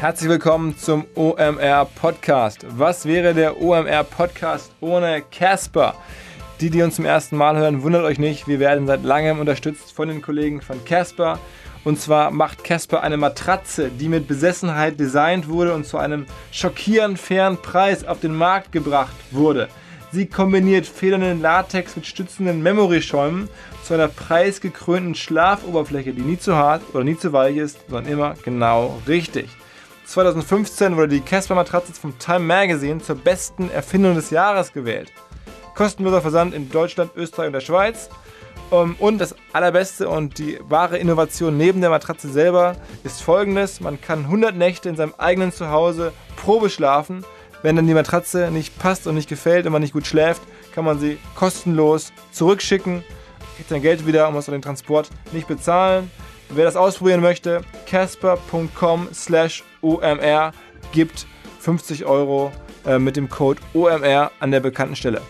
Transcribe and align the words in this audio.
Herzlich 0.00 0.30
willkommen 0.30 0.78
zum 0.78 1.04
OMR 1.14 1.84
Podcast. 1.84 2.64
Was 2.70 3.04
wäre 3.04 3.34
der 3.34 3.60
OMR 3.60 4.02
Podcast 4.02 4.72
ohne 4.80 5.22
Casper? 5.30 5.94
Die, 6.58 6.70
die 6.70 6.80
uns 6.80 6.96
zum 6.96 7.04
ersten 7.04 7.36
Mal 7.36 7.58
hören, 7.58 7.82
wundert 7.82 8.04
euch 8.04 8.18
nicht. 8.18 8.48
Wir 8.48 8.60
werden 8.60 8.86
seit 8.86 9.02
langem 9.02 9.40
unterstützt 9.40 9.92
von 9.92 10.08
den 10.08 10.22
Kollegen 10.22 10.62
von 10.62 10.82
Casper. 10.86 11.38
Und 11.84 12.00
zwar 12.00 12.30
macht 12.30 12.64
Casper 12.64 13.02
eine 13.02 13.18
Matratze, 13.18 13.90
die 13.90 14.08
mit 14.08 14.26
Besessenheit 14.26 14.98
designt 14.98 15.50
wurde 15.50 15.74
und 15.74 15.84
zu 15.84 15.98
einem 15.98 16.24
schockierend 16.50 17.18
fairen 17.18 17.58
Preis 17.58 18.02
auf 18.06 18.20
den 18.20 18.34
Markt 18.34 18.72
gebracht 18.72 19.14
wurde. 19.32 19.68
Sie 20.12 20.24
kombiniert 20.24 20.86
federnden 20.86 21.42
Latex 21.42 21.94
mit 21.94 22.06
stützenden 22.06 22.62
Memory-Schäumen 22.62 23.50
zu 23.84 23.92
einer 23.92 24.08
preisgekrönten 24.08 25.14
Schlafoberfläche, 25.14 26.14
die 26.14 26.22
nie 26.22 26.38
zu 26.38 26.56
hart 26.56 26.80
oder 26.94 27.04
nie 27.04 27.18
zu 27.18 27.34
weich 27.34 27.58
ist, 27.58 27.80
sondern 27.90 28.10
immer 28.10 28.34
genau 28.42 28.98
richtig. 29.06 29.50
2015 30.10 30.96
wurde 30.96 31.06
die 31.06 31.20
Casper 31.20 31.54
Matratze 31.54 31.92
vom 31.92 32.18
Time 32.18 32.40
Magazine 32.40 33.00
zur 33.00 33.14
besten 33.14 33.70
Erfindung 33.70 34.16
des 34.16 34.30
Jahres 34.30 34.72
gewählt. 34.72 35.12
Kostenloser 35.76 36.20
Versand 36.20 36.52
in 36.52 36.68
Deutschland, 36.68 37.12
Österreich 37.14 37.46
und 37.46 37.52
der 37.52 37.60
Schweiz. 37.60 38.10
Um, 38.70 38.96
und 38.98 39.18
das 39.18 39.36
allerbeste 39.52 40.08
und 40.08 40.38
die 40.38 40.58
wahre 40.62 40.98
Innovation 40.98 41.56
neben 41.56 41.80
der 41.80 41.90
Matratze 41.90 42.28
selber 42.28 42.74
ist 43.04 43.22
folgendes: 43.22 43.80
Man 43.80 44.00
kann 44.00 44.24
100 44.24 44.56
Nächte 44.56 44.88
in 44.88 44.96
seinem 44.96 45.14
eigenen 45.16 45.52
Zuhause 45.52 46.12
Probe 46.34 46.70
schlafen. 46.70 47.24
Wenn 47.62 47.76
dann 47.76 47.86
die 47.86 47.94
Matratze 47.94 48.50
nicht 48.50 48.80
passt 48.80 49.06
und 49.06 49.14
nicht 49.14 49.28
gefällt 49.28 49.66
und 49.66 49.72
man 49.72 49.82
nicht 49.82 49.92
gut 49.92 50.08
schläft, 50.08 50.42
kann 50.74 50.84
man 50.84 50.98
sie 50.98 51.18
kostenlos 51.36 52.12
zurückschicken, 52.32 53.04
kriegt 53.56 53.68
sein 53.68 53.82
Geld 53.82 54.04
wieder 54.08 54.26
und 54.26 54.34
muss 54.34 54.46
den 54.46 54.60
Transport 54.60 55.08
nicht 55.30 55.46
bezahlen. 55.46 56.10
Wer 56.48 56.64
das 56.64 56.74
ausprobieren 56.74 57.20
möchte, 57.20 57.60
casper.com 57.86 59.08
slash 59.14 59.62
OMR 59.82 60.52
gibt 60.92 61.26
50 61.60 62.04
Euro 62.04 62.52
äh, 62.86 62.98
mit 62.98 63.16
dem 63.16 63.28
Code 63.28 63.60
OMR 63.74 64.30
an 64.40 64.50
der 64.50 64.60
bekannten 64.60 64.96
Stelle. 64.96 65.20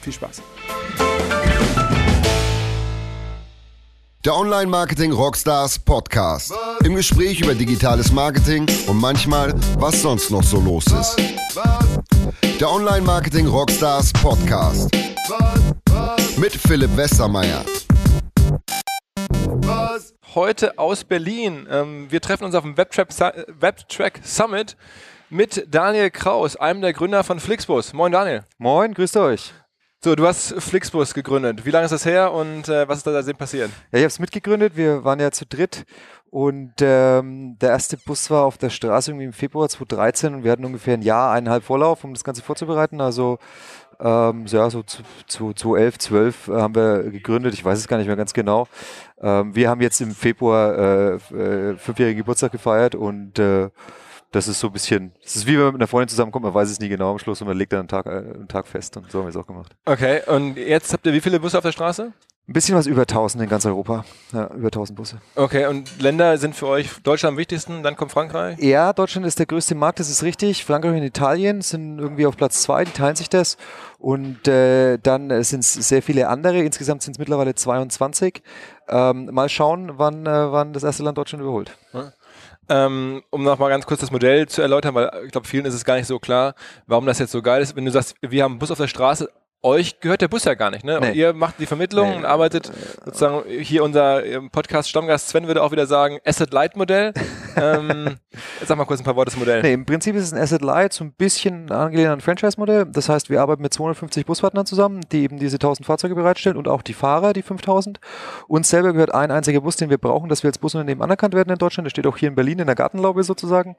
Viel 0.00 0.12
Spaß. 0.12 0.42
Der 4.24 4.36
Online-Marketing 4.36 5.12
Rockstars 5.12 5.78
Podcast. 5.78 6.52
Im 6.84 6.96
Gespräch 6.96 7.40
über 7.40 7.54
digitales 7.54 8.12
Marketing 8.12 8.66
und 8.86 9.00
manchmal, 9.00 9.54
was 9.78 10.02
sonst 10.02 10.30
noch 10.30 10.42
so 10.42 10.60
los 10.60 10.84
ist. 10.86 11.16
Der 12.60 12.70
Online-Marketing 12.70 13.46
Rockstars 13.46 14.12
Podcast. 14.12 14.90
Mit 16.36 16.52
Philipp 16.52 16.96
Westermeier. 16.96 17.64
Heute 20.34 20.78
aus 20.78 21.04
Berlin. 21.04 21.66
Ähm, 21.70 22.10
wir 22.10 22.20
treffen 22.20 22.44
uns 22.44 22.54
auf 22.54 22.62
dem 22.62 22.76
Webtrack, 22.76 23.08
Webtrack 23.60 24.20
Summit 24.22 24.76
mit 25.30 25.66
Daniel 25.70 26.10
Kraus, 26.10 26.54
einem 26.54 26.82
der 26.82 26.92
Gründer 26.92 27.24
von 27.24 27.40
Flixbus. 27.40 27.94
Moin 27.94 28.12
Daniel. 28.12 28.44
Moin, 28.58 28.92
grüßt 28.92 29.16
euch. 29.16 29.54
So, 30.04 30.14
du 30.14 30.26
hast 30.26 30.52
Flixbus 30.58 31.14
gegründet. 31.14 31.64
Wie 31.64 31.70
lange 31.70 31.86
ist 31.86 31.92
das 31.92 32.04
her 32.04 32.32
und 32.32 32.68
äh, 32.68 32.86
was 32.86 32.98
ist 32.98 33.06
da 33.06 33.12
seitdem 33.12 33.38
passiert? 33.38 33.70
Ja, 33.90 33.98
ich 33.98 34.02
habe 34.02 34.08
es 34.08 34.18
mitgegründet. 34.18 34.76
Wir 34.76 35.02
waren 35.02 35.18
ja 35.18 35.30
zu 35.30 35.46
dritt 35.46 35.86
und 36.30 36.74
ähm, 36.80 37.56
der 37.58 37.70
erste 37.70 37.96
Bus 37.96 38.30
war 38.30 38.44
auf 38.44 38.58
der 38.58 38.68
Straße 38.68 39.10
irgendwie 39.10 39.24
im 39.24 39.32
Februar 39.32 39.66
2013 39.68 40.34
und 40.34 40.44
wir 40.44 40.52
hatten 40.52 40.66
ungefähr 40.66 40.94
ein 40.94 41.02
Jahr, 41.02 41.32
eineinhalb 41.32 41.64
Vorlauf, 41.64 42.04
um 42.04 42.12
das 42.12 42.22
Ganze 42.22 42.42
vorzubereiten. 42.42 43.00
Also 43.00 43.38
ähm, 44.00 44.46
ja, 44.46 44.70
so 44.70 44.82
zu, 44.82 45.02
zu, 45.26 45.52
zu 45.52 45.74
11, 45.74 45.98
12 45.98 46.48
äh, 46.48 46.52
haben 46.52 46.74
wir 46.74 47.04
gegründet. 47.04 47.54
Ich 47.54 47.64
weiß 47.64 47.78
es 47.78 47.88
gar 47.88 47.96
nicht 47.98 48.06
mehr 48.06 48.16
ganz 48.16 48.32
genau. 48.32 48.68
Ähm, 49.20 49.54
wir 49.54 49.68
haben 49.68 49.80
jetzt 49.80 50.00
im 50.00 50.14
Februar 50.14 50.78
äh, 50.78 51.14
äh, 51.34 51.76
fünfjährigen 51.76 52.18
Geburtstag 52.18 52.52
gefeiert 52.52 52.94
und 52.94 53.38
äh, 53.38 53.70
das 54.30 54.46
ist 54.46 54.60
so 54.60 54.68
ein 54.68 54.72
bisschen, 54.72 55.12
das 55.22 55.36
ist 55.36 55.46
wie 55.46 55.54
wenn 55.54 55.64
man 55.64 55.72
mit 55.72 55.80
einer 55.80 55.88
Freundin 55.88 56.08
zusammenkommt, 56.08 56.44
man 56.44 56.54
weiß 56.54 56.70
es 56.70 56.80
nie 56.80 56.88
genau 56.88 57.12
am 57.12 57.18
Schluss 57.18 57.40
und 57.40 57.48
man 57.48 57.56
legt 57.56 57.72
dann 57.72 57.80
einen 57.80 57.88
Tag, 57.88 58.06
äh, 58.06 58.10
einen 58.10 58.48
Tag 58.48 58.66
fest 58.66 58.96
und 58.96 59.10
so 59.10 59.18
haben 59.18 59.26
wir 59.26 59.30
es 59.30 59.36
auch 59.36 59.46
gemacht. 59.46 59.74
Okay, 59.84 60.20
und 60.26 60.56
jetzt 60.56 60.92
habt 60.92 61.06
ihr 61.06 61.12
wie 61.12 61.20
viele 61.20 61.40
Busse 61.40 61.58
auf 61.58 61.64
der 61.64 61.72
Straße? 61.72 62.12
Ein 62.48 62.54
bisschen 62.54 62.74
was 62.74 62.86
über 62.86 63.02
1000 63.02 63.44
in 63.44 63.50
ganz 63.50 63.66
Europa. 63.66 64.06
Ja, 64.32 64.46
über 64.54 64.68
1000 64.68 64.96
Busse. 64.96 65.20
Okay, 65.34 65.66
und 65.66 66.00
Länder 66.00 66.38
sind 66.38 66.56
für 66.56 66.66
euch 66.66 66.88
Deutschland 67.02 67.34
am 67.34 67.36
wichtigsten, 67.38 67.82
dann 67.82 67.94
kommt 67.94 68.10
Frankreich? 68.10 68.58
Ja, 68.58 68.94
Deutschland 68.94 69.26
ist 69.26 69.38
der 69.38 69.44
größte 69.44 69.74
Markt, 69.74 70.00
das 70.00 70.08
ist 70.08 70.22
richtig. 70.22 70.64
Frankreich 70.64 70.92
und 70.92 71.02
Italien 71.02 71.60
sind 71.60 71.98
irgendwie 71.98 72.24
auf 72.24 72.38
Platz 72.38 72.62
zwei, 72.62 72.84
die 72.84 72.92
teilen 72.92 73.16
sich 73.16 73.28
das. 73.28 73.58
Und 73.98 74.48
äh, 74.48 74.96
dann 74.96 75.42
sind 75.44 75.60
es 75.60 75.74
sehr 75.74 76.00
viele 76.00 76.28
andere. 76.28 76.60
Insgesamt 76.60 77.02
sind 77.02 77.12
es 77.12 77.18
mittlerweile 77.18 77.54
22. 77.54 78.42
Ähm, 78.88 79.28
mal 79.30 79.50
schauen, 79.50 79.98
wann, 79.98 80.24
äh, 80.24 80.50
wann 80.50 80.72
das 80.72 80.84
erste 80.84 81.02
Land 81.02 81.18
Deutschland 81.18 81.42
überholt. 81.42 81.76
Ähm, 82.70 83.22
um 83.28 83.42
nochmal 83.42 83.68
ganz 83.68 83.84
kurz 83.84 84.00
das 84.00 84.10
Modell 84.10 84.48
zu 84.48 84.62
erläutern, 84.62 84.94
weil 84.94 85.10
ich 85.26 85.32
glaube, 85.32 85.46
vielen 85.46 85.66
ist 85.66 85.74
es 85.74 85.84
gar 85.84 85.96
nicht 85.96 86.06
so 86.06 86.18
klar, 86.18 86.54
warum 86.86 87.04
das 87.04 87.18
jetzt 87.18 87.32
so 87.32 87.42
geil 87.42 87.60
ist. 87.60 87.76
Wenn 87.76 87.84
du 87.84 87.90
sagst, 87.90 88.14
wir 88.22 88.42
haben 88.42 88.52
einen 88.52 88.58
Bus 88.58 88.70
auf 88.70 88.78
der 88.78 88.88
Straße, 88.88 89.30
euch 89.62 90.00
gehört 90.00 90.20
der 90.20 90.28
Bus 90.28 90.44
ja 90.44 90.54
gar 90.54 90.70
nicht, 90.70 90.84
ne? 90.84 90.98
Nee. 91.00 91.08
Und 91.08 91.14
ihr 91.16 91.32
macht 91.32 91.58
die 91.58 91.66
Vermittlung 91.66 92.10
nee. 92.10 92.16
und 92.16 92.24
arbeitet 92.24 92.70
sozusagen, 93.04 93.42
hier 93.48 93.82
unser 93.82 94.22
Podcast 94.52 94.88
Stammgast 94.88 95.28
Sven 95.28 95.46
würde 95.46 95.62
auch 95.62 95.72
wieder 95.72 95.86
sagen, 95.86 96.18
Asset 96.24 96.52
Light 96.52 96.76
Modell. 96.76 97.12
ähm, 97.56 98.16
sag 98.64 98.78
mal 98.78 98.84
kurz 98.84 99.00
ein 99.00 99.04
paar 99.04 99.16
Worte 99.16 99.32
zum 99.32 99.40
Modell. 99.40 99.62
Nee, 99.62 99.72
im 99.72 99.84
Prinzip 99.84 100.14
ist 100.14 100.24
es 100.24 100.32
ein 100.32 100.40
Asset 100.40 100.62
Light, 100.62 100.92
so 100.92 101.04
ein 101.04 101.12
bisschen 101.12 101.70
angelehnt 101.70 102.08
an 102.08 102.18
ein 102.18 102.20
Franchise-Modell. 102.20 102.86
Das 102.86 103.08
heißt, 103.08 103.30
wir 103.30 103.40
arbeiten 103.40 103.62
mit 103.62 103.72
250 103.72 104.26
Buspartnern 104.26 104.66
zusammen, 104.66 105.00
die 105.12 105.22
eben 105.22 105.38
diese 105.38 105.56
1000 105.56 105.86
Fahrzeuge 105.86 106.14
bereitstellen 106.14 106.56
und 106.56 106.68
auch 106.68 106.82
die 106.82 106.94
Fahrer, 106.94 107.32
die 107.32 107.42
5000. 107.42 108.00
Uns 108.46 108.68
selber 108.68 108.92
gehört 108.92 109.14
ein 109.14 109.30
einziger 109.30 109.60
Bus, 109.60 109.76
den 109.76 109.90
wir 109.90 109.98
brauchen, 109.98 110.28
dass 110.28 110.42
wir 110.42 110.48
als 110.48 110.58
Busunternehmen 110.58 111.02
anerkannt 111.02 111.34
werden 111.34 111.50
in 111.50 111.58
Deutschland. 111.58 111.86
Der 111.86 111.90
steht 111.90 112.06
auch 112.06 112.16
hier 112.16 112.28
in 112.28 112.34
Berlin 112.34 112.58
in 112.58 112.66
der 112.66 112.76
Gartenlaube 112.76 113.22
sozusagen. 113.22 113.76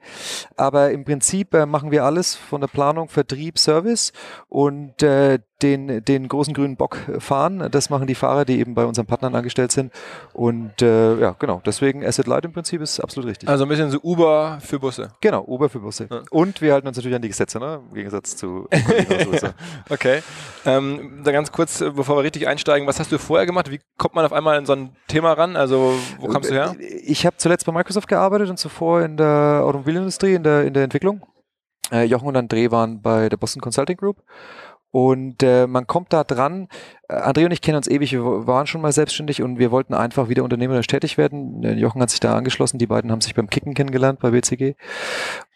Aber 0.56 0.90
im 0.90 1.04
Prinzip 1.04 1.54
äh, 1.54 1.66
machen 1.66 1.90
wir 1.90 2.04
alles 2.04 2.34
von 2.34 2.60
der 2.60 2.68
Planung, 2.68 3.08
Vertrieb, 3.08 3.58
Service 3.58 4.12
und 4.48 5.02
äh, 5.02 5.38
den, 5.62 6.04
den 6.04 6.28
großen 6.28 6.54
grünen 6.54 6.76
Bock 6.76 6.98
fahren. 7.18 7.68
Das 7.70 7.90
machen 7.90 8.06
die 8.06 8.14
Fahrer, 8.14 8.44
die 8.44 8.58
eben 8.58 8.74
bei 8.74 8.84
unseren 8.84 9.06
Partnern 9.06 9.34
angestellt 9.34 9.72
sind. 9.72 9.92
Und 10.32 10.82
äh, 10.82 11.18
ja, 11.18 11.36
genau, 11.38 11.60
deswegen 11.64 12.04
Asset 12.04 12.26
Light 12.26 12.44
im 12.44 12.52
Prinzip 12.52 12.80
ist 12.80 13.00
absolut 13.00 13.28
richtig. 13.28 13.48
Also 13.48 13.64
ein 13.64 13.68
bisschen 13.68 13.90
so 13.90 13.98
Uber 14.02 14.58
für 14.60 14.78
Busse. 14.78 15.08
Genau, 15.20 15.44
Uber 15.46 15.68
für 15.68 15.80
Busse. 15.80 16.08
Ja. 16.10 16.22
Und 16.30 16.60
wir 16.60 16.72
halten 16.72 16.86
uns 16.88 16.96
natürlich 16.96 17.16
an 17.16 17.22
die 17.22 17.28
Gesetze, 17.28 17.58
ne? 17.58 17.80
im 17.88 17.94
Gegensatz 17.94 18.36
zu 18.36 18.68
Okay. 19.88 20.22
Ähm, 20.64 21.20
dann 21.24 21.32
ganz 21.32 21.52
kurz, 21.52 21.78
bevor 21.78 22.16
wir 22.16 22.22
richtig 22.22 22.46
einsteigen, 22.46 22.86
was 22.86 23.00
hast 23.00 23.12
du 23.12 23.18
vorher 23.18 23.46
gemacht? 23.46 23.70
Wie 23.70 23.80
kommt 23.96 24.14
man 24.14 24.24
auf 24.24 24.32
einmal 24.32 24.58
in 24.58 24.66
so 24.66 24.72
ein 24.72 24.90
Thema 25.08 25.32
ran? 25.32 25.56
Also 25.56 25.94
wo 26.18 26.28
kommst 26.28 26.50
du 26.50 26.54
her? 26.54 26.74
Ich 26.78 27.26
habe 27.26 27.36
zuletzt 27.36 27.66
bei 27.66 27.72
Microsoft 27.72 28.08
gearbeitet 28.08 28.50
und 28.50 28.58
zuvor 28.58 29.02
in 29.02 29.16
der 29.16 29.62
Automobilindustrie, 29.64 30.34
in 30.34 30.42
der, 30.42 30.64
in 30.64 30.74
der 30.74 30.84
Entwicklung. 30.84 31.26
Äh, 31.92 32.04
Jochen 32.04 32.28
und 32.28 32.36
André 32.36 32.70
waren 32.70 33.02
bei 33.02 33.28
der 33.28 33.36
Boston 33.36 33.60
Consulting 33.60 33.96
Group 33.96 34.22
und 34.90 35.42
äh, 35.42 35.66
man 35.66 35.86
kommt 35.86 36.12
da 36.12 36.24
dran. 36.24 36.68
Äh, 37.08 37.14
André 37.14 37.44
und 37.44 37.52
ich 37.52 37.60
kennen 37.60 37.76
uns 37.76 37.86
ewig, 37.86 38.12
wir 38.12 38.46
waren 38.46 38.66
schon 38.66 38.80
mal 38.80 38.92
selbstständig 38.92 39.42
und 39.42 39.58
wir 39.58 39.70
wollten 39.70 39.94
einfach 39.94 40.28
wieder 40.28 40.42
unternehmerisch 40.42 40.88
tätig 40.88 41.16
werden. 41.16 41.62
Äh, 41.62 41.74
Jochen 41.74 42.02
hat 42.02 42.10
sich 42.10 42.20
da 42.20 42.36
angeschlossen, 42.36 42.78
die 42.78 42.86
beiden 42.86 43.12
haben 43.12 43.20
sich 43.20 43.34
beim 43.34 43.48
Kicken 43.48 43.74
kennengelernt 43.74 44.20
bei 44.20 44.30
BCG. 44.30 44.74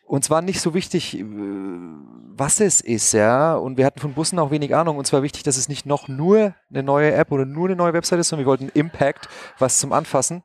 Und 0.06 0.22
zwar 0.22 0.42
nicht 0.42 0.60
so 0.60 0.74
wichtig, 0.74 1.18
äh, 1.18 1.24
was 1.24 2.60
es 2.60 2.80
ist, 2.80 3.12
ja. 3.12 3.56
Und 3.56 3.76
wir 3.76 3.86
hatten 3.86 4.00
von 4.00 4.14
Bussen 4.14 4.38
auch 4.38 4.52
wenig 4.52 4.74
Ahnung. 4.74 4.98
Und 4.98 5.06
zwar 5.06 5.22
wichtig, 5.22 5.42
dass 5.42 5.56
es 5.56 5.68
nicht 5.68 5.86
noch 5.86 6.06
nur 6.08 6.54
eine 6.70 6.82
neue 6.82 7.12
App 7.12 7.32
oder 7.32 7.44
nur 7.44 7.66
eine 7.66 7.76
neue 7.76 7.92
Website 7.92 8.20
ist, 8.20 8.28
sondern 8.28 8.44
wir 8.46 8.50
wollten 8.50 8.68
Impact, 8.68 9.28
was 9.58 9.78
zum 9.78 9.92
Anfassen. 9.92 10.42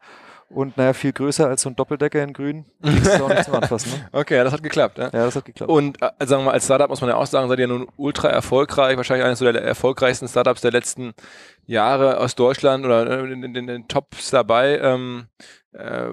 Und 0.49 0.77
naja, 0.77 0.93
viel 0.93 1.13
größer 1.13 1.47
als 1.47 1.61
so 1.61 1.69
ein 1.69 1.75
Doppeldecker 1.75 2.23
in 2.23 2.33
grün. 2.33 2.65
ist 2.81 3.21
auch 3.21 3.29
nicht 3.29 3.45
zum 3.45 3.55
Anfassen. 3.55 3.91
Ne? 3.91 4.09
Okay, 4.11 4.35
ja, 4.35 4.43
das 4.43 4.53
hat 4.53 4.63
geklappt. 4.63 4.97
Ja? 4.97 5.05
ja, 5.05 5.25
das 5.25 5.35
hat 5.35 5.45
geklappt. 5.45 5.71
Und 5.71 6.01
äh, 6.01 6.09
sagen 6.25 6.41
wir 6.41 6.47
mal, 6.47 6.51
als 6.53 6.65
Startup 6.65 6.89
muss 6.89 7.01
man 7.01 7.09
ja 7.11 7.15
auch 7.17 7.27
sagen, 7.27 7.47
seid 7.49 7.59
ihr 7.59 7.67
nun 7.67 7.87
ultra 7.97 8.29
erfolgreich, 8.29 8.97
wahrscheinlich 8.97 9.25
eines 9.25 9.39
der 9.39 9.53
erfolgreichsten 9.61 10.27
Startups 10.27 10.61
der 10.61 10.71
letzten 10.71 11.13
Jahre 11.65 12.17
aus 12.17 12.35
Deutschland 12.35 12.83
oder 12.83 13.07
äh, 13.07 13.31
in, 13.31 13.43
in, 13.43 13.55
in 13.55 13.67
den 13.67 13.87
Tops 13.87 14.31
dabei. 14.31 14.79
Ähm, 14.79 15.27
äh, 15.73 16.09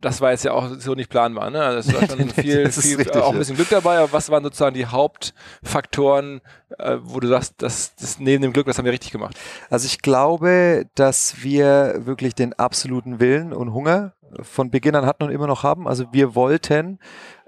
das 0.00 0.20
war 0.20 0.30
jetzt 0.30 0.44
ja 0.44 0.52
auch 0.52 0.68
so 0.78 0.94
nicht 0.94 1.10
planbar. 1.10 1.50
Ne? 1.50 1.62
Also 1.62 1.90
es 1.90 1.94
war 1.94 2.08
schon 2.16 2.30
viel, 2.30 2.70
viel 2.70 2.96
richtig, 2.96 3.16
auch 3.16 3.32
ein 3.32 3.38
bisschen 3.38 3.56
Glück 3.56 3.68
dabei. 3.68 3.98
Aber 3.98 4.12
was 4.12 4.30
waren 4.30 4.42
sozusagen 4.42 4.74
die 4.74 4.86
Hauptfaktoren, 4.86 6.40
äh, 6.78 6.96
wo 7.02 7.20
du 7.20 7.28
sagst, 7.28 7.54
das, 7.58 7.94
das 7.96 8.18
neben 8.18 8.42
dem 8.42 8.52
Glück, 8.52 8.66
das 8.66 8.78
haben 8.78 8.84
wir 8.84 8.92
richtig 8.92 9.12
gemacht? 9.12 9.38
Also 9.68 9.86
ich 9.86 10.00
glaube, 10.00 10.86
dass 10.94 11.42
wir 11.42 12.06
wirklich 12.06 12.34
den 12.34 12.52
absoluten 12.54 13.20
Willen 13.20 13.52
und 13.52 13.72
Hunger 13.72 14.14
von 14.40 14.70
Beginn 14.70 14.94
an 14.94 15.06
hatten 15.06 15.24
und 15.24 15.30
immer 15.30 15.46
noch 15.46 15.62
haben. 15.62 15.88
Also 15.88 16.06
wir 16.12 16.34
wollten 16.34 16.98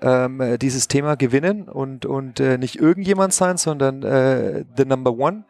ähm, 0.00 0.58
dieses 0.60 0.88
Thema 0.88 1.16
gewinnen 1.16 1.68
und, 1.68 2.06
und 2.06 2.40
äh, 2.40 2.58
nicht 2.58 2.76
irgendjemand 2.76 3.32
sein, 3.32 3.56
sondern 3.56 4.02
äh, 4.02 4.64
the 4.76 4.84
number 4.84 5.12
one. 5.12 5.44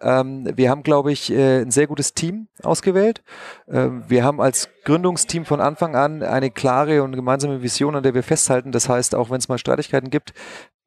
Ähm, 0.00 0.48
wir 0.54 0.70
haben, 0.70 0.82
glaube 0.82 1.12
ich, 1.12 1.32
äh, 1.32 1.62
ein 1.62 1.70
sehr 1.70 1.86
gutes 1.86 2.14
Team 2.14 2.48
ausgewählt. 2.62 3.22
Ähm, 3.68 4.04
wir 4.08 4.24
haben 4.24 4.40
als 4.40 4.68
Gründungsteam 4.84 5.44
von 5.44 5.60
Anfang 5.60 5.96
an 5.96 6.22
eine 6.22 6.50
klare 6.50 7.02
und 7.02 7.14
gemeinsame 7.14 7.62
Vision, 7.62 7.96
an 7.96 8.02
der 8.02 8.14
wir 8.14 8.22
festhalten. 8.22 8.72
Das 8.72 8.88
heißt, 8.88 9.14
auch 9.14 9.30
wenn 9.30 9.38
es 9.38 9.48
mal 9.48 9.58
Streitigkeiten 9.58 10.10
gibt, 10.10 10.32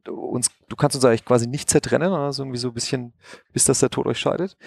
uns, 0.08 0.50
du 0.70 0.76
kannst 0.76 0.96
uns 0.96 1.06
eigentlich 1.06 1.26
quasi 1.26 1.48
nicht 1.48 1.70
zertrennen, 1.70 2.12
also 2.14 2.44
irgendwie 2.44 2.58
so 2.58 2.70
ein 2.70 2.74
bisschen, 2.74 3.14
bis 3.54 3.66
das 3.66 3.80
der 3.80 3.90
Tod 3.90 4.08
euch 4.08 4.20
scheidet. 4.20 4.58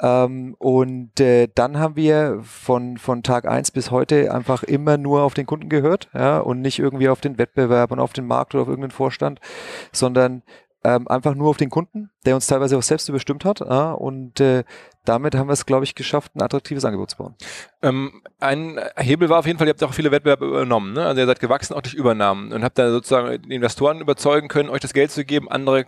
Ähm, 0.00 0.54
und 0.58 1.18
äh, 1.20 1.48
dann 1.54 1.78
haben 1.78 1.96
wir 1.96 2.40
von, 2.42 2.98
von 2.98 3.22
Tag 3.22 3.46
eins 3.46 3.70
bis 3.70 3.90
heute 3.90 4.32
einfach 4.32 4.62
immer 4.62 4.96
nur 4.96 5.22
auf 5.22 5.34
den 5.34 5.46
Kunden 5.46 5.68
gehört, 5.68 6.08
ja, 6.14 6.38
und 6.38 6.60
nicht 6.60 6.78
irgendwie 6.78 7.08
auf 7.08 7.20
den 7.20 7.38
Wettbewerb 7.38 7.90
und 7.92 8.00
auf 8.00 8.12
den 8.12 8.26
Markt 8.26 8.54
oder 8.54 8.62
auf 8.62 8.68
irgendeinen 8.68 8.90
Vorstand, 8.90 9.40
sondern 9.92 10.42
ähm, 10.84 11.08
einfach 11.08 11.34
nur 11.34 11.48
auf 11.48 11.56
den 11.56 11.70
Kunden, 11.70 12.10
der 12.26 12.34
uns 12.34 12.46
teilweise 12.46 12.76
auch 12.76 12.82
selbst 12.82 13.08
überstimmt 13.08 13.44
hat. 13.44 13.60
Ja, 13.60 13.92
und 13.92 14.38
äh, 14.40 14.64
damit 15.04 15.34
haben 15.34 15.48
wir 15.48 15.54
es, 15.54 15.66
glaube 15.66 15.84
ich, 15.84 15.94
geschafft, 15.94 16.36
ein 16.36 16.42
attraktives 16.42 16.84
Angebot 16.84 17.10
zu 17.10 17.16
bauen. 17.16 17.34
Ähm, 17.82 18.22
ein 18.38 18.78
Hebel 18.96 19.28
war 19.28 19.38
auf 19.38 19.46
jeden 19.46 19.58
Fall, 19.58 19.66
ihr 19.66 19.72
habt 19.72 19.82
auch 19.82 19.94
viele 19.94 20.10
Wettbewerbe 20.10 20.46
übernommen. 20.46 20.92
Ne? 20.92 21.04
Also 21.04 21.20
ihr 21.20 21.26
seid 21.26 21.40
gewachsen 21.40 21.74
auch 21.74 21.82
durch 21.82 21.94
Übernahmen 21.94 22.52
und 22.52 22.62
habt 22.62 22.78
da 22.78 22.90
sozusagen 22.90 23.42
die 23.42 23.54
Investoren 23.54 24.00
überzeugen 24.00 24.48
können, 24.48 24.68
euch 24.68 24.80
das 24.80 24.92
Geld 24.92 25.10
zu 25.10 25.24
geben, 25.24 25.50
andere 25.50 25.86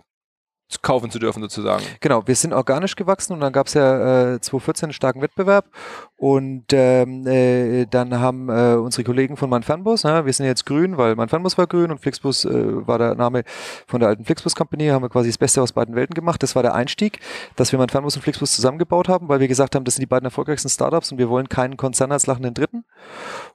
kaufen 0.81 1.09
zu 1.09 1.19
dürfen 1.19 1.41
sozusagen. 1.41 1.83
Genau, 1.99 2.27
wir 2.27 2.35
sind 2.35 2.53
organisch 2.53 2.95
gewachsen 2.95 3.33
und 3.33 3.39
dann 3.39 3.53
gab 3.53 3.67
es 3.67 3.73
ja 3.73 4.33
äh, 4.33 4.41
2014 4.41 4.87
einen 4.87 4.93
starken 4.93 5.21
Wettbewerb 5.21 5.65
und 6.17 6.65
ähm, 6.71 7.25
äh, 7.25 7.85
dann 7.85 8.19
haben 8.19 8.49
äh, 8.49 8.75
unsere 8.75 9.03
Kollegen 9.03 9.37
von 9.37 9.49
Manfernbus, 9.49 10.03
ja, 10.03 10.25
wir 10.25 10.33
sind 10.33 10.45
jetzt 10.45 10.65
grün, 10.65 10.97
weil 10.97 11.15
Manfernbus 11.15 11.57
war 11.57 11.67
grün 11.67 11.91
und 11.91 11.99
Flixbus 11.99 12.45
äh, 12.45 12.87
war 12.87 12.97
der 12.97 13.15
Name 13.15 13.43
von 13.85 13.99
der 13.99 14.09
alten 14.09 14.25
Flixbus 14.25 14.55
Company, 14.55 14.87
haben 14.87 15.03
wir 15.03 15.09
quasi 15.09 15.29
das 15.29 15.37
Beste 15.37 15.61
aus 15.61 15.73
beiden 15.73 15.95
Welten 15.95 16.13
gemacht. 16.13 16.43
Das 16.43 16.55
war 16.55 16.63
der 16.63 16.73
Einstieg, 16.73 17.19
dass 17.55 17.71
wir 17.71 17.79
Manfernbus 17.79 18.15
und 18.15 18.21
Flixbus 18.21 18.53
zusammengebaut 18.53 19.07
haben, 19.07 19.29
weil 19.29 19.39
wir 19.39 19.47
gesagt 19.47 19.75
haben, 19.75 19.85
das 19.85 19.95
sind 19.95 20.01
die 20.01 20.07
beiden 20.07 20.25
erfolgreichsten 20.25 20.69
Startups 20.69 21.11
und 21.11 21.17
wir 21.17 21.29
wollen 21.29 21.49
keinen 21.49 21.77
Konzern 21.77 22.11
als 22.11 22.27
lachenden 22.27 22.53
Dritten. 22.53 22.83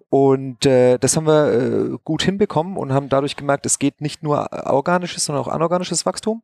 Und 0.09 0.67
äh, 0.67 0.99
das 0.99 1.17
haben 1.17 1.27
wir 1.27 1.53
äh, 1.53 1.99
gut 2.05 2.23
hinbekommen 2.23 2.77
und 2.77 2.93
haben 2.93 3.09
dadurch 3.09 3.35
gemerkt, 3.35 3.65
es 3.65 3.79
geht 3.79 4.01
nicht 4.01 4.23
nur 4.23 4.53
organisches, 4.67 5.25
sondern 5.25 5.43
auch 5.43 5.49
anorganisches 5.49 6.05
Wachstum. 6.05 6.43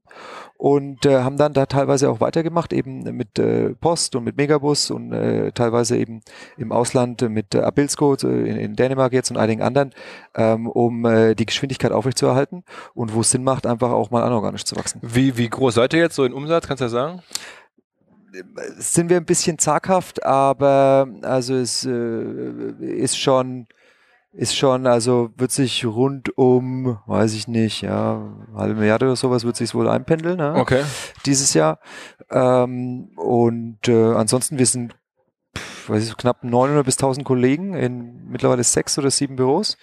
Und 0.59 1.07
äh, 1.07 1.21
haben 1.21 1.37
dann 1.37 1.53
da 1.53 1.67
teilweise 1.67 2.11
auch 2.11 2.21
weitergemacht, 2.21 2.73
eben 2.73 3.05
mit 3.17 3.39
äh, 3.39 3.71
Post 3.75 4.17
und 4.17 4.25
mit 4.25 4.37
Megabus 4.37 4.91
und 4.91 5.13
äh, 5.13 5.53
teilweise 5.53 5.97
eben 5.97 6.21
im 6.57 6.73
Ausland 6.73 7.23
mit 7.31 7.55
äh, 7.55 7.61
Abilsko 7.61 8.15
in, 8.15 8.57
in 8.57 8.75
Dänemark 8.75 9.13
jetzt 9.13 9.31
und 9.31 9.37
einigen 9.37 9.63
anderen, 9.63 9.93
ähm, 10.35 10.67
um 10.67 11.05
äh, 11.05 11.37
die 11.37 11.47
Geschwindigkeit 11.47 11.93
aufrechtzuerhalten 11.93 12.65
und 12.95 13.15
wo 13.15 13.21
es 13.21 13.31
Sinn 13.31 13.45
macht, 13.45 13.67
einfach 13.69 13.93
auch 13.93 14.11
mal 14.11 14.25
anorganisch 14.25 14.65
zu 14.65 14.75
wachsen. 14.75 15.01
Wie, 15.01 15.37
wie 15.37 15.49
groß 15.49 15.75
seid 15.75 15.95
ihr 15.95 16.01
jetzt 16.01 16.17
so 16.17 16.25
in 16.25 16.33
Umsatz, 16.33 16.67
kannst 16.67 16.81
du 16.81 16.87
ja 16.87 16.91
sagen? 16.91 17.23
sind 18.77 19.09
wir 19.09 19.17
ein 19.17 19.25
bisschen 19.25 19.59
zaghaft, 19.59 20.25
aber 20.25 21.09
also 21.23 21.55
es 21.55 21.85
äh, 21.85 22.71
ist 22.81 23.19
schon 23.19 23.67
ist 24.33 24.57
schon, 24.57 24.87
also 24.87 25.31
wird 25.37 25.51
sich 25.51 25.85
rund 25.85 26.37
um, 26.37 26.99
weiß 27.07 27.35
ich 27.35 27.49
nicht, 27.49 27.83
ja, 27.83 28.23
halbe 28.55 28.75
Milliarde 28.75 29.07
oder 29.07 29.17
sowas 29.17 29.45
wird 29.45 29.57
sich 29.57 29.75
wohl 29.75 29.89
einpendeln, 29.89 30.37
ne? 30.37 30.55
Okay. 30.55 30.83
Dieses 31.27 31.55
Jahr. 31.55 31.81
Ähm, 32.31 33.11
und 33.17 33.89
äh, 33.89 34.13
ansonsten, 34.15 34.59
wir 34.59 34.67
sind 34.67 34.95
weiß 35.89 36.07
ich, 36.07 36.17
knapp 36.17 36.45
900 36.45 36.85
bis 36.85 36.97
1000 36.97 37.25
Kollegen 37.25 37.75
in 37.75 38.29
mittlerweile 38.29 38.63
sechs 38.65 38.99
oder 38.99 39.11
sieben 39.11 39.37
Büros. 39.37 39.77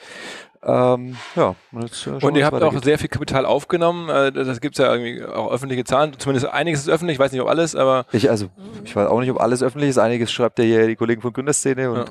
Ähm, 0.67 1.15
ja, 1.35 1.55
und, 1.71 1.83
jetzt, 1.83 2.07
äh, 2.07 2.25
und 2.25 2.35
ihr 2.35 2.45
habt 2.45 2.61
auch 2.63 2.81
sehr 2.81 2.97
viel 2.97 3.07
Kapital 3.07 3.45
aufgenommen. 3.45 4.09
Äh, 4.09 4.31
das 4.31 4.59
gibt 4.61 4.75
es 4.75 4.83
ja 4.83 4.91
irgendwie 4.91 5.23
auch 5.23 5.51
öffentliche 5.51 5.83
Zahlen. 5.83 6.13
Zumindest 6.17 6.47
einiges 6.47 6.81
ist 6.81 6.89
öffentlich, 6.89 7.15
ich 7.15 7.19
weiß 7.19 7.31
nicht, 7.31 7.41
ob 7.41 7.47
alles, 7.47 7.75
aber. 7.75 8.07
Ich, 8.11 8.31
also, 8.31 8.47
ich 8.83 8.95
weiß 8.95 9.07
auch 9.07 9.19
nicht, 9.19 9.29
ob 9.29 9.39
alles 9.39 9.61
öffentlich 9.61 9.91
ist. 9.91 9.99
Einiges 9.99 10.31
schreibt 10.31 10.57
ja 10.57 10.65
hier 10.65 10.87
die 10.87 10.95
Kollegen 10.95 11.21
von 11.21 11.33
Gründerszene 11.33 11.91
und 11.91 11.97
ja. 11.97 12.05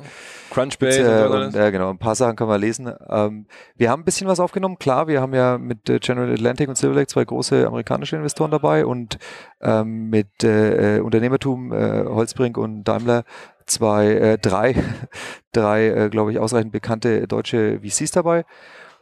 Crunchbase 0.50 1.00
und, 1.00 1.32
äh, 1.32 1.36
und, 1.36 1.42
und 1.46 1.54
Ja, 1.56 1.70
genau. 1.70 1.90
Ein 1.90 1.98
paar 1.98 2.14
Sachen 2.14 2.36
kann 2.36 2.46
man 2.46 2.60
lesen. 2.60 2.92
Ähm, 3.08 3.46
wir 3.74 3.90
haben 3.90 4.02
ein 4.02 4.04
bisschen 4.04 4.28
was 4.28 4.38
aufgenommen. 4.38 4.78
Klar, 4.78 5.08
wir 5.08 5.20
haben 5.20 5.34
ja 5.34 5.58
mit 5.58 5.90
äh, 5.90 5.98
General 5.98 6.32
Atlantic 6.32 6.68
und 6.68 6.78
Silver 6.78 6.94
Lake 6.94 7.08
zwei 7.08 7.24
große 7.24 7.66
amerikanische 7.66 8.14
Investoren 8.14 8.52
dabei 8.52 8.86
und 8.86 9.18
ähm, 9.60 10.10
mit 10.10 10.44
Unternehmertum, 10.44 11.72
Holzbrink 11.72 12.58
und 12.58 12.84
Daimler 12.84 13.24
zwei, 13.66 14.06
äh, 14.08 14.38
drei, 14.38 14.74
drei, 15.52 15.88
äh, 15.88 16.08
glaube 16.10 16.32
ich, 16.32 16.38
ausreichend 16.38 16.72
bekannte 16.72 17.26
deutsche 17.26 17.80
VCs 17.80 18.12
dabei 18.12 18.44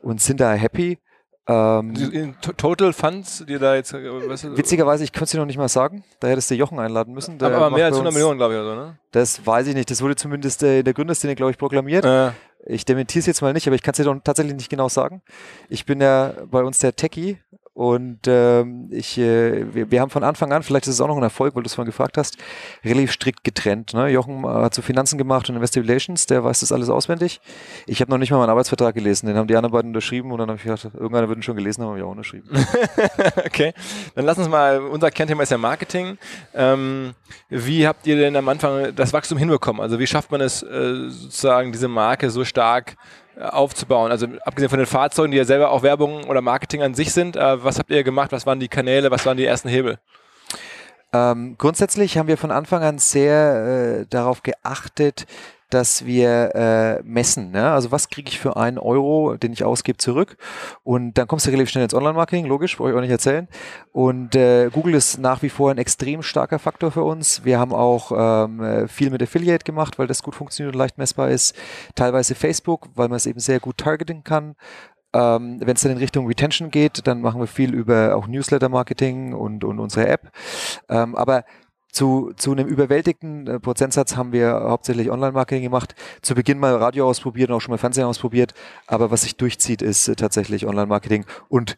und 0.02 0.20
sind 0.20 0.40
da 0.40 0.52
happy. 0.52 0.98
Ähm, 1.48 1.94
in 2.12 2.36
Total 2.40 2.92
Funds, 2.92 3.44
die 3.48 3.58
da 3.58 3.74
jetzt. 3.74 3.92
Äh, 3.92 4.28
weißt 4.28 4.44
du, 4.44 4.56
witzigerweise, 4.56 5.02
ich 5.02 5.12
könnte 5.12 5.24
es 5.24 5.30
dir 5.32 5.38
noch 5.38 5.46
nicht 5.46 5.58
mal 5.58 5.68
sagen. 5.68 6.04
Da 6.20 6.28
hättest 6.28 6.50
du 6.50 6.54
Jochen 6.54 6.78
einladen 6.78 7.12
müssen. 7.14 7.42
aber, 7.42 7.56
aber 7.56 7.70
mehr 7.70 7.86
als 7.86 7.94
100 7.94 8.14
Millionen, 8.14 8.38
glaube 8.38 8.54
ich, 8.54 8.60
oder 8.60 8.70
so, 8.70 8.76
ne? 8.76 8.98
Das 9.10 9.44
weiß 9.44 9.66
ich 9.66 9.74
nicht. 9.74 9.90
Das 9.90 10.02
wurde 10.02 10.14
zumindest 10.14 10.62
äh, 10.62 10.80
in 10.80 10.84
der 10.84 10.94
Gründerszene, 10.94 11.34
glaube 11.34 11.50
ich, 11.50 11.58
proklamiert. 11.58 12.04
Äh. 12.04 12.30
Ich 12.64 12.84
dementiere 12.84 13.20
es 13.20 13.26
jetzt 13.26 13.42
mal 13.42 13.52
nicht, 13.52 13.66
aber 13.66 13.74
ich 13.74 13.82
kann 13.82 13.90
es 13.90 13.96
dir 13.96 14.04
doch 14.04 14.16
tatsächlich 14.22 14.54
nicht 14.54 14.68
genau 14.68 14.88
sagen. 14.88 15.20
Ich 15.68 15.84
bin 15.84 16.00
ja 16.00 16.32
bei 16.48 16.62
uns 16.62 16.78
der 16.78 16.94
Techie 16.94 17.38
und 17.74 18.20
ähm, 18.26 18.88
ich, 18.90 19.16
äh, 19.16 19.74
wir, 19.74 19.90
wir 19.90 20.00
haben 20.02 20.10
von 20.10 20.24
Anfang 20.24 20.52
an, 20.52 20.62
vielleicht 20.62 20.86
ist 20.86 20.94
es 20.94 21.00
auch 21.00 21.08
noch 21.08 21.16
ein 21.16 21.22
Erfolg, 21.22 21.56
weil 21.56 21.62
du 21.62 21.68
es 21.68 21.74
vorhin 21.74 21.90
gefragt 21.90 22.18
hast, 22.18 22.36
relativ 22.84 23.12
strikt 23.12 23.44
getrennt. 23.44 23.94
Ne? 23.94 24.08
Jochen 24.08 24.46
hat 24.46 24.74
so 24.74 24.82
Finanzen 24.82 25.16
gemacht 25.16 25.48
und 25.48 25.56
Investor 25.56 25.82
der 25.82 26.44
weiß 26.44 26.60
das 26.60 26.70
alles 26.70 26.90
auswendig. 26.90 27.40
Ich 27.86 28.02
habe 28.02 28.10
noch 28.10 28.18
nicht 28.18 28.30
mal 28.30 28.38
meinen 28.38 28.50
Arbeitsvertrag 28.50 28.94
gelesen, 28.94 29.26
den 29.26 29.36
haben 29.36 29.48
die 29.48 29.56
anderen 29.56 29.72
beiden 29.72 29.90
unterschrieben 29.90 30.32
und 30.32 30.38
dann 30.38 30.50
habe 30.50 30.58
ich 30.58 30.64
gedacht, 30.64 30.84
irgendeiner 30.92 31.28
würde 31.28 31.40
ihn 31.40 31.42
schon 31.42 31.56
gelesen 31.56 31.82
haben, 31.82 31.90
habe 31.90 31.98
ich 31.98 32.04
auch 32.04 32.10
unterschrieben. 32.10 32.48
okay, 33.46 33.72
dann 34.14 34.26
lass 34.26 34.36
uns 34.36 34.48
mal, 34.48 34.80
unser 34.80 35.10
Kernthema 35.10 35.42
ist 35.42 35.50
ja 35.50 35.58
Marketing. 35.58 36.18
Ähm, 36.54 37.14
wie 37.48 37.86
habt 37.86 38.06
ihr 38.06 38.16
denn 38.16 38.36
am 38.36 38.48
Anfang 38.50 38.94
das 38.94 39.14
Wachstum 39.14 39.38
hinbekommen? 39.38 39.80
Also 39.80 39.98
wie 39.98 40.06
schafft 40.06 40.30
man 40.30 40.42
es 40.42 40.62
äh, 40.62 41.08
sozusagen, 41.08 41.72
diese 41.72 41.88
Marke 41.88 42.28
so 42.28 42.44
stark 42.44 42.96
aufzubauen? 43.38 44.10
Also 44.10 44.26
abgesehen 44.44 44.70
von 44.70 44.78
den 44.78 44.86
Fahrzeugen, 44.86 45.32
die 45.32 45.38
ja 45.38 45.44
selber 45.44 45.70
auch 45.70 45.82
Werbung 45.82 46.24
oder 46.24 46.40
Marketing 46.40 46.82
an 46.82 46.94
sich 46.94 47.12
sind, 47.12 47.36
äh, 47.36 47.64
was 47.64 47.78
habt 47.78 47.90
ihr 47.90 48.04
gemacht? 48.04 48.32
Was 48.32 48.46
waren 48.46 48.60
die 48.60 48.68
Kanäle? 48.68 49.10
Was 49.10 49.26
waren 49.26 49.36
die 49.36 49.46
ersten 49.46 49.68
Hebel? 49.68 49.98
Ähm, 51.12 51.56
grundsätzlich 51.58 52.16
haben 52.16 52.28
wir 52.28 52.38
von 52.38 52.50
Anfang 52.50 52.82
an 52.82 52.98
sehr 52.98 54.00
äh, 54.00 54.06
darauf 54.08 54.42
geachtet, 54.42 55.26
dass 55.74 56.04
wir 56.06 56.54
äh, 56.54 57.02
messen. 57.02 57.50
Ne? 57.50 57.70
Also 57.70 57.90
was 57.90 58.08
kriege 58.08 58.28
ich 58.28 58.38
für 58.38 58.56
einen 58.56 58.78
Euro, 58.78 59.36
den 59.36 59.52
ich 59.52 59.64
ausgebe, 59.64 59.98
zurück? 59.98 60.36
Und 60.82 61.14
dann 61.14 61.26
kommst 61.26 61.46
du 61.46 61.50
relativ 61.50 61.70
schnell 61.70 61.84
ins 61.84 61.94
Online-Marketing, 61.94 62.46
logisch, 62.46 62.76
brauche 62.76 62.90
ich 62.90 62.96
auch 62.96 63.00
nicht 63.00 63.10
erzählen. 63.10 63.48
Und 63.92 64.34
äh, 64.34 64.70
Google 64.70 64.94
ist 64.94 65.18
nach 65.18 65.42
wie 65.42 65.48
vor 65.48 65.70
ein 65.70 65.78
extrem 65.78 66.22
starker 66.22 66.58
Faktor 66.58 66.90
für 66.90 67.02
uns. 67.02 67.44
Wir 67.44 67.58
haben 67.58 67.72
auch 67.72 68.12
ähm, 68.14 68.88
viel 68.88 69.10
mit 69.10 69.22
Affiliate 69.22 69.64
gemacht, 69.64 69.98
weil 69.98 70.06
das 70.06 70.22
gut 70.22 70.34
funktioniert 70.34 70.74
und 70.74 70.78
leicht 70.78 70.98
messbar 70.98 71.30
ist. 71.30 71.56
Teilweise 71.94 72.34
Facebook, 72.34 72.88
weil 72.94 73.08
man 73.08 73.16
es 73.16 73.26
eben 73.26 73.40
sehr 73.40 73.60
gut 73.60 73.78
targeten 73.78 74.24
kann. 74.24 74.54
Ähm, 75.14 75.60
Wenn 75.60 75.76
es 75.76 75.82
dann 75.82 75.92
in 75.92 75.98
Richtung 75.98 76.26
Retention 76.26 76.70
geht, 76.70 77.06
dann 77.06 77.20
machen 77.20 77.40
wir 77.40 77.46
viel 77.46 77.74
über 77.74 78.16
auch 78.16 78.26
Newsletter-Marketing 78.26 79.34
und, 79.34 79.62
und 79.64 79.78
unsere 79.78 80.08
App. 80.08 80.32
Ähm, 80.88 81.14
aber 81.16 81.44
zu, 81.92 82.32
zu 82.36 82.52
einem 82.52 82.66
überwältigten 82.66 83.46
äh, 83.46 83.60
Prozentsatz 83.60 84.16
haben 84.16 84.32
wir 84.32 84.52
hauptsächlich 84.52 85.10
Online-Marketing 85.10 85.62
gemacht. 85.62 85.94
Zu 86.22 86.34
Beginn 86.34 86.58
mal 86.58 86.74
Radio 86.74 87.06
ausprobiert 87.06 87.50
und 87.50 87.56
auch 87.56 87.60
schon 87.60 87.72
mal 87.72 87.78
Fernsehen 87.78 88.06
ausprobiert. 88.06 88.54
Aber 88.86 89.10
was 89.10 89.22
sich 89.22 89.36
durchzieht, 89.36 89.82
ist 89.82 90.08
äh, 90.08 90.16
tatsächlich 90.16 90.66
Online-Marketing. 90.66 91.26
Und 91.48 91.76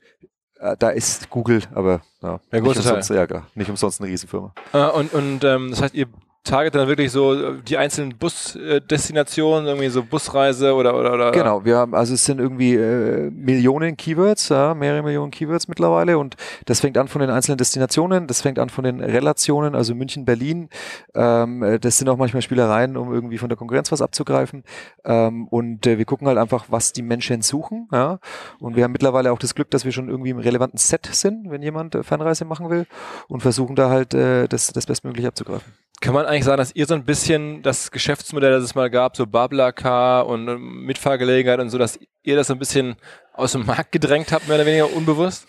äh, 0.60 0.76
da 0.78 0.90
ist 0.90 1.30
Google, 1.30 1.62
aber 1.74 2.02
ja, 2.22 2.40
ja 2.52 2.60
nicht, 2.60 2.76
umsonst, 2.76 3.10
ja, 3.10 3.26
nicht 3.54 3.68
umsonst 3.68 4.00
eine 4.00 4.08
Riesenfirma. 4.08 4.54
Äh, 4.72 4.86
und 4.90 5.12
und 5.12 5.44
ähm, 5.44 5.70
das 5.70 5.82
heißt, 5.82 5.94
ihr 5.94 6.06
target 6.44 6.74
dann 6.74 6.86
wirklich 6.88 7.10
so 7.10 7.34
äh, 7.34 7.62
die 7.66 7.78
einzelnen 7.78 8.16
Busdestinationen, 8.16 9.66
irgendwie 9.66 9.88
so 9.88 10.04
Busreise 10.04 10.74
oder, 10.74 10.98
oder, 10.98 11.14
oder? 11.14 11.30
Genau, 11.32 11.64
wir 11.64 11.76
haben, 11.76 11.94
also 11.94 12.14
es 12.14 12.24
sind 12.24 12.38
irgendwie 12.38 12.74
äh, 12.74 13.30
Millionen 13.30 13.96
Keywords, 13.96 14.50
ja, 14.50 14.74
mehrere 14.74 15.02
Millionen 15.02 15.30
Keywords 15.30 15.68
mittlerweile 15.68 16.18
und 16.18 16.36
das 16.66 16.80
fängt 16.80 16.98
an 16.98 17.08
von 17.08 17.22
den 17.22 17.30
einzelnen 17.30 17.56
Destinationen, 17.56 18.26
das 18.26 18.42
fängt 18.42 18.58
an 18.58 18.68
von 18.68 18.84
den 18.84 19.00
Relationen, 19.00 19.74
also 19.74 19.94
München, 19.94 20.26
Berlin, 20.26 20.68
ähm, 21.14 21.62
äh, 21.62 21.78
das 21.78 21.96
sind 21.96 22.08
auch 22.10 22.18
manchmal 22.18 22.42
Spielereien, 22.42 22.96
um 22.96 23.12
irgendwie 23.12 23.38
von 23.38 23.48
der 23.48 23.56
Konkurrenz 23.56 23.90
was 23.90 24.02
abzugreifen 24.02 24.64
ähm, 25.04 25.48
und 25.48 25.86
äh, 25.86 25.96
wir 25.96 26.04
gucken 26.04 26.28
halt 26.28 26.36
einfach, 26.36 26.66
was 26.68 26.92
die 26.92 27.02
Menschen 27.02 27.40
suchen, 27.40 27.88
ja, 27.90 28.18
und 28.60 28.76
wir 28.76 28.84
haben 28.84 28.92
mittlerweile 28.92 29.32
auch 29.32 29.38
das 29.38 29.54
Glück, 29.54 29.70
dass 29.70 29.86
wir 29.86 29.92
schon 29.92 30.10
irgendwie 30.10 30.30
im 30.30 30.38
relevanten 30.38 30.78
Set 30.78 31.08
sind, 31.10 31.50
wenn 31.50 31.62
jemand 31.62 31.94
äh, 31.94 32.02
Fernreise 32.02 32.44
machen 32.44 32.68
will 32.68 32.86
und 33.28 33.40
versuchen 33.40 33.76
da 33.76 33.88
halt 33.88 34.12
äh, 34.12 34.46
das, 34.46 34.72
das 34.72 34.84
bestmöglich 34.84 35.26
abzugreifen. 35.26 35.72
Kann 36.00 36.14
man 36.14 36.26
eigentlich 36.26 36.44
sagen, 36.44 36.58
dass 36.58 36.74
ihr 36.74 36.86
so 36.86 36.94
ein 36.94 37.04
bisschen 37.04 37.62
das 37.62 37.90
Geschäftsmodell, 37.90 38.50
das 38.52 38.64
es 38.64 38.74
mal 38.74 38.90
gab, 38.90 39.16
so 39.16 39.26
Bablacar 39.26 40.26
und 40.26 40.48
ähm, 40.48 40.84
Mitfahrgelegenheit 40.84 41.60
und 41.60 41.70
so, 41.70 41.78
dass 41.78 41.98
ihr 42.22 42.36
das 42.36 42.48
so 42.48 42.52
ein 42.52 42.58
bisschen 42.58 42.96
aus 43.32 43.52
dem 43.52 43.64
Markt 43.66 43.92
gedrängt 43.92 44.32
habt, 44.32 44.48
mehr 44.48 44.56
oder 44.56 44.66
weniger 44.66 44.92
unbewusst? 44.92 45.46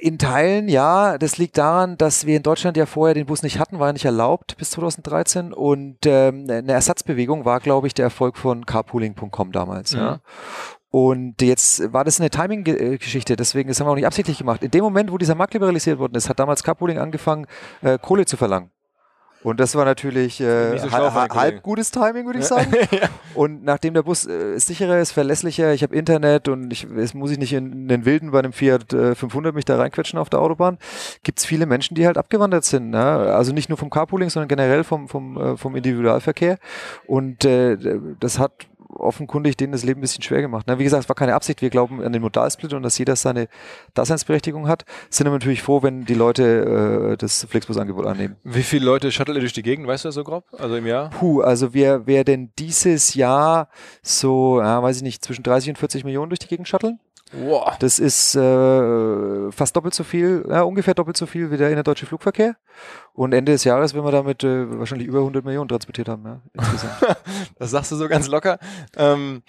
In 0.00 0.18
Teilen 0.18 0.68
ja. 0.68 1.18
Das 1.18 1.38
liegt 1.38 1.58
daran, 1.58 1.96
dass 1.96 2.26
wir 2.26 2.36
in 2.36 2.42
Deutschland 2.42 2.76
ja 2.76 2.86
vorher 2.86 3.14
den 3.14 3.26
Bus 3.26 3.42
nicht 3.42 3.58
hatten, 3.58 3.78
war 3.78 3.88
ja 3.88 3.92
nicht 3.92 4.04
erlaubt 4.04 4.56
bis 4.56 4.70
2013 4.70 5.52
und 5.52 5.98
ähm, 6.06 6.46
eine 6.48 6.72
Ersatzbewegung 6.72 7.44
war, 7.44 7.60
glaube 7.60 7.86
ich, 7.86 7.94
der 7.94 8.04
Erfolg 8.06 8.36
von 8.36 8.66
carpooling.com 8.66 9.52
damals. 9.52 9.92
Mhm. 9.92 9.98
Ja. 9.98 10.20
Und 10.90 11.40
jetzt 11.40 11.92
war 11.92 12.04
das 12.04 12.18
eine 12.18 12.30
Timing-Geschichte, 12.30 13.36
deswegen 13.36 13.68
das 13.68 13.78
haben 13.78 13.86
wir 13.86 13.92
auch 13.92 13.96
nicht 13.96 14.06
absichtlich 14.06 14.38
gemacht. 14.38 14.64
In 14.64 14.72
dem 14.72 14.82
Moment, 14.82 15.12
wo 15.12 15.18
dieser 15.18 15.36
Markt 15.36 15.54
liberalisiert 15.54 16.00
worden 16.00 16.16
ist, 16.16 16.28
hat 16.28 16.40
damals 16.40 16.64
Carpooling 16.64 16.98
angefangen, 16.98 17.46
äh, 17.82 17.96
Kohle 17.96 18.26
zu 18.26 18.36
verlangen. 18.36 18.72
Und 19.42 19.58
das 19.58 19.74
war 19.74 19.86
natürlich 19.86 20.40
äh, 20.40 20.76
so 20.76 20.92
halb, 20.92 21.34
halb 21.34 21.62
gutes 21.62 21.90
Timing, 21.90 22.26
würde 22.26 22.40
ich 22.40 22.44
sagen. 22.44 22.72
Und 23.34 23.64
nachdem 23.64 23.94
der 23.94 24.02
Bus 24.02 24.26
äh, 24.26 24.58
sicherer 24.58 24.98
ist, 24.98 25.12
verlässlicher, 25.12 25.72
ich 25.72 25.82
habe 25.82 25.94
Internet 25.94 26.48
und 26.48 26.70
ich, 26.72 26.86
jetzt 26.96 27.14
muss 27.14 27.30
ich 27.30 27.38
nicht 27.38 27.52
in, 27.52 27.72
in 27.72 27.88
den 27.88 28.04
Wilden 28.04 28.32
bei 28.32 28.40
einem 28.40 28.52
Fiat 28.52 28.92
äh, 28.92 29.14
500 29.14 29.54
mich 29.54 29.64
da 29.64 29.76
reinquetschen 29.76 30.18
auf 30.18 30.28
der 30.28 30.40
Autobahn, 30.40 30.78
gibt 31.22 31.38
es 31.38 31.46
viele 31.46 31.64
Menschen, 31.64 31.94
die 31.94 32.06
halt 32.06 32.18
abgewandert 32.18 32.64
sind. 32.64 32.90
Ne? 32.90 33.00
Also 33.00 33.52
nicht 33.52 33.68
nur 33.68 33.78
vom 33.78 33.88
Carpooling, 33.88 34.28
sondern 34.28 34.48
generell 34.48 34.84
vom, 34.84 35.08
vom, 35.08 35.36
äh, 35.38 35.56
vom 35.56 35.74
Individualverkehr. 35.74 36.58
Und 37.06 37.44
äh, 37.44 37.78
das 38.18 38.38
hat 38.38 38.52
offenkundig 38.94 39.56
denen 39.56 39.72
das 39.72 39.84
Leben 39.84 40.00
ein 40.00 40.02
bisschen 40.02 40.22
schwer 40.22 40.40
gemacht. 40.40 40.66
Ne? 40.66 40.78
Wie 40.78 40.84
gesagt, 40.84 41.04
es 41.04 41.08
war 41.08 41.16
keine 41.16 41.34
Absicht. 41.34 41.62
Wir 41.62 41.70
glauben 41.70 42.02
an 42.02 42.12
den 42.12 42.22
Modalsplit 42.22 42.72
und 42.72 42.82
dass 42.82 42.98
jeder 42.98 43.16
seine 43.16 43.48
Daseinsberechtigung 43.94 44.68
hat. 44.68 44.84
Sind 45.10 45.26
aber 45.26 45.36
natürlich 45.36 45.62
froh, 45.62 45.82
wenn 45.82 46.04
die 46.04 46.14
Leute 46.14 47.12
äh, 47.12 47.16
das 47.16 47.46
Flixbus-Angebot 47.48 48.06
annehmen. 48.06 48.36
Wie 48.44 48.62
viele 48.62 48.84
Leute 48.84 49.12
shuttle 49.12 49.34
ihr 49.34 49.40
durch 49.40 49.52
die 49.52 49.62
Gegend, 49.62 49.86
weißt 49.86 50.04
du 50.04 50.08
das 50.08 50.14
so 50.14 50.24
grob? 50.24 50.44
Also 50.56 50.76
im 50.76 50.86
Jahr? 50.86 51.10
Puh, 51.10 51.40
also 51.40 51.74
wir 51.74 52.06
werden 52.06 52.52
dieses 52.58 53.14
Jahr 53.14 53.68
so, 54.02 54.60
ja, 54.60 54.82
weiß 54.82 54.98
ich 54.98 55.02
nicht, 55.02 55.24
zwischen 55.24 55.42
30 55.42 55.70
und 55.70 55.78
40 55.78 56.04
Millionen 56.04 56.30
durch 56.30 56.40
die 56.40 56.48
Gegend 56.48 56.68
shutteln. 56.68 56.98
Wow. 57.32 57.76
Das 57.78 58.00
ist 58.00 58.34
äh, 58.34 59.52
fast 59.52 59.76
doppelt 59.76 59.94
so 59.94 60.02
viel, 60.02 60.44
ja, 60.48 60.62
ungefähr 60.62 60.94
doppelt 60.94 61.16
so 61.16 61.26
viel 61.26 61.50
wie 61.50 61.56
der 61.56 61.70
innerdeutsche 61.70 62.06
Flugverkehr. 62.06 62.56
Und 63.12 63.32
Ende 63.32 63.52
des 63.52 63.64
Jahres 63.64 63.94
werden 63.94 64.04
wir 64.04 64.12
damit 64.12 64.44
äh, 64.44 64.78
wahrscheinlich 64.78 65.08
über 65.08 65.18
100 65.18 65.44
Millionen 65.44 65.68
transportiert 65.68 66.08
haben, 66.08 66.24
ja, 66.24 66.40
insgesamt. 66.54 66.94
Das 67.58 67.70
sagst 67.70 67.92
du 67.92 67.96
so 67.96 68.08
ganz 68.08 68.28
locker. 68.28 68.58
Ähm, 68.96 69.42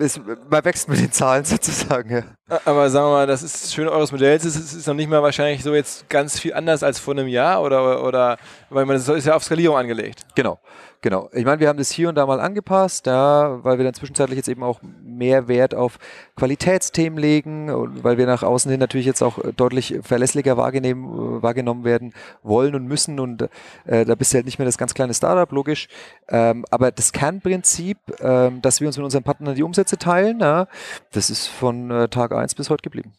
es, 0.00 0.20
man 0.50 0.64
wächst 0.64 0.88
mit 0.88 1.00
den 1.00 1.12
Zahlen 1.12 1.44
sozusagen, 1.44 2.10
ja. 2.10 2.60
aber 2.64 2.90
sagen 2.90 3.06
wir 3.06 3.12
mal, 3.12 3.26
das 3.26 3.42
ist 3.42 3.74
schön 3.74 3.88
eures 3.88 4.12
Modells. 4.12 4.44
Es 4.44 4.56
ist, 4.56 4.72
ist 4.72 4.86
noch 4.86 4.94
nicht 4.94 5.08
mal 5.08 5.22
wahrscheinlich 5.22 5.62
so 5.62 5.74
jetzt 5.74 6.08
ganz 6.08 6.38
viel 6.38 6.54
anders 6.54 6.82
als 6.82 6.98
vor 6.98 7.14
einem 7.14 7.28
Jahr 7.28 7.62
oder, 7.62 8.04
oder 8.04 8.38
weil 8.70 8.86
man 8.86 8.96
das 8.96 9.08
ist 9.08 9.26
ja 9.26 9.34
auf 9.34 9.44
Skalierung 9.44 9.76
angelegt. 9.76 10.26
Genau, 10.34 10.58
genau. 11.00 11.28
Ich 11.32 11.44
meine, 11.44 11.60
wir 11.60 11.68
haben 11.68 11.78
das 11.78 11.90
hier 11.90 12.08
und 12.08 12.14
da 12.14 12.26
mal 12.26 12.40
angepasst, 12.40 13.06
ja, 13.06 13.62
weil 13.64 13.78
wir 13.78 13.84
dann 13.84 13.94
zwischenzeitlich 13.94 14.36
jetzt 14.36 14.48
eben 14.48 14.62
auch 14.62 14.80
mehr 15.02 15.48
Wert 15.48 15.74
auf 15.74 15.98
Qualitätsthemen 16.36 17.18
legen 17.18 17.70
und 17.70 18.04
weil 18.04 18.18
wir 18.18 18.26
nach 18.26 18.42
außen 18.42 18.70
hin 18.70 18.80
natürlich 18.80 19.06
jetzt 19.06 19.22
auch 19.22 19.38
deutlich 19.56 19.98
verlässlicher 20.02 20.56
wahrgenommen, 20.56 21.42
wahrgenommen 21.42 21.84
werden 21.84 22.12
wollen 22.42 22.74
und 22.78 22.88
müssen 22.88 23.20
und 23.20 23.48
äh, 23.84 24.04
da 24.04 24.14
bist 24.14 24.32
du 24.32 24.36
halt 24.36 24.46
nicht 24.46 24.58
mehr 24.58 24.66
das 24.66 24.78
ganz 24.78 24.94
kleine 24.94 25.14
Startup, 25.14 25.50
logisch. 25.52 25.88
Ähm, 26.28 26.64
aber 26.70 26.90
das 26.90 27.12
Kernprinzip, 27.12 27.98
ähm, 28.20 28.62
dass 28.62 28.80
wir 28.80 28.86
uns 28.86 28.96
mit 28.96 29.04
unseren 29.04 29.22
Partnern 29.22 29.54
die 29.54 29.62
Umsätze 29.62 29.98
teilen, 29.98 30.40
ja, 30.40 30.66
das 31.12 31.30
ist 31.30 31.46
von 31.46 31.90
äh, 31.90 32.08
Tag 32.08 32.32
1 32.32 32.54
bis 32.54 32.70
heute 32.70 32.82
geblieben. 32.82 33.12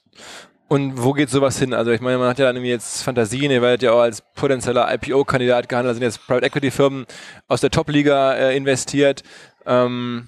Und 0.67 1.03
wo 1.03 1.13
geht 1.13 1.31
sowas 1.31 1.57
hin? 1.57 1.73
Also 1.73 1.89
ich 1.91 1.99
meine, 1.99 2.19
man 2.19 2.29
hat 2.29 2.37
ja 2.37 2.45
irgendwie 2.45 2.69
jetzt 2.69 3.01
Fantasien, 3.01 3.49
ihr 3.49 3.61
werdet 3.61 3.81
ja 3.81 3.91
auch 3.91 4.01
als 4.01 4.21
potenzieller 4.35 4.93
IPO-Kandidat 4.93 5.67
gehandelt, 5.67 5.91
da 5.91 5.93
sind 5.95 6.03
jetzt 6.03 6.25
Private 6.27 6.45
Equity-Firmen 6.45 7.05
aus 7.47 7.61
der 7.61 7.71
Top-Liga 7.71 8.33
äh, 8.35 8.55
investiert. 8.55 9.23
Ähm, 9.65 10.27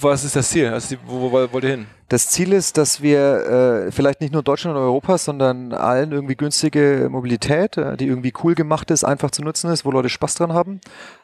was 0.00 0.24
ist 0.24 0.36
das 0.36 0.50
Ziel? 0.50 0.76
Die, 0.90 0.98
wo, 1.06 1.20
wo 1.20 1.32
wollt 1.32 1.64
ihr 1.64 1.70
hin? 1.70 1.86
Das 2.08 2.28
Ziel 2.28 2.52
ist, 2.52 2.76
dass 2.76 3.02
wir 3.02 3.86
äh, 3.86 3.92
vielleicht 3.92 4.20
nicht 4.20 4.32
nur 4.32 4.42
Deutschland 4.42 4.76
und 4.76 4.82
Europa, 4.82 5.18
sondern 5.18 5.72
allen 5.72 6.12
irgendwie 6.12 6.34
günstige 6.34 7.08
Mobilität, 7.10 7.76
äh, 7.76 7.96
die 7.96 8.06
irgendwie 8.06 8.32
cool 8.42 8.54
gemacht 8.54 8.90
ist, 8.90 9.04
einfach 9.04 9.30
zu 9.30 9.42
nutzen 9.42 9.70
ist, 9.70 9.84
wo 9.84 9.90
Leute 9.90 10.08
Spaß 10.08 10.34
dran 10.36 10.52
haben, 10.52 10.80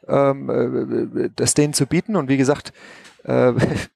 ähm, 0.06 1.16
äh, 1.16 1.30
das 1.34 1.54
denen 1.54 1.72
zu 1.72 1.86
bieten. 1.86 2.14
Und 2.14 2.28
wie 2.28 2.36
gesagt, 2.36 2.72
äh, 3.24 3.52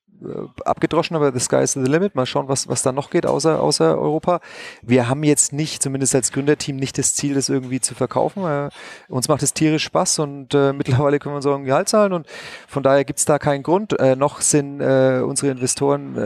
abgedroschen, 0.64 1.16
aber 1.16 1.32
the 1.32 1.40
sky 1.40 1.62
is 1.62 1.72
the 1.72 1.80
limit. 1.80 2.14
Mal 2.14 2.26
schauen, 2.26 2.48
was, 2.48 2.68
was 2.68 2.82
da 2.82 2.92
noch 2.92 3.10
geht, 3.10 3.26
außer, 3.26 3.60
außer 3.60 3.98
Europa. 3.98 4.40
Wir 4.82 5.08
haben 5.08 5.22
jetzt 5.24 5.52
nicht, 5.52 5.82
zumindest 5.82 6.14
als 6.14 6.32
Gründerteam, 6.32 6.76
nicht 6.76 6.98
das 6.98 7.14
Ziel, 7.14 7.34
das 7.34 7.48
irgendwie 7.48 7.80
zu 7.80 7.94
verkaufen. 7.94 8.44
Äh, 8.44 8.70
uns 9.08 9.28
macht 9.28 9.42
es 9.42 9.54
tierisch 9.54 9.84
Spaß 9.84 10.20
und 10.20 10.54
äh, 10.54 10.72
mittlerweile 10.72 11.18
können 11.18 11.34
wir 11.34 11.36
uns 11.36 11.46
auch 11.46 11.56
ein 11.56 11.64
Gehalt 11.64 11.88
zahlen 11.88 12.12
und 12.12 12.26
von 12.68 12.82
daher 12.82 13.04
gibt 13.04 13.18
es 13.18 13.24
da 13.24 13.38
keinen 13.38 13.62
Grund. 13.62 13.98
Äh, 13.98 14.16
noch 14.16 14.40
sind 14.40 14.80
äh, 14.80 15.22
unsere 15.24 15.52
Investoren 15.52 16.16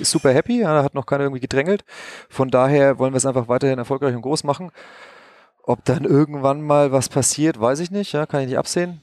äh, 0.00 0.04
super 0.04 0.32
happy, 0.32 0.60
ja, 0.60 0.74
da 0.74 0.82
hat 0.82 0.94
noch 0.94 1.06
keiner 1.06 1.24
irgendwie 1.24 1.40
gedrängelt. 1.40 1.84
Von 2.28 2.50
daher 2.50 2.98
wollen 2.98 3.12
wir 3.12 3.18
es 3.18 3.26
einfach 3.26 3.48
weiterhin 3.48 3.78
erfolgreich 3.78 4.14
und 4.14 4.22
groß 4.22 4.44
machen. 4.44 4.70
Ob 5.62 5.84
dann 5.84 6.04
irgendwann 6.04 6.62
mal 6.62 6.92
was 6.92 7.08
passiert, 7.08 7.60
weiß 7.60 7.80
ich 7.80 7.90
nicht, 7.90 8.12
ja, 8.12 8.26
kann 8.26 8.40
ich 8.40 8.48
nicht 8.48 8.58
absehen. 8.58 9.02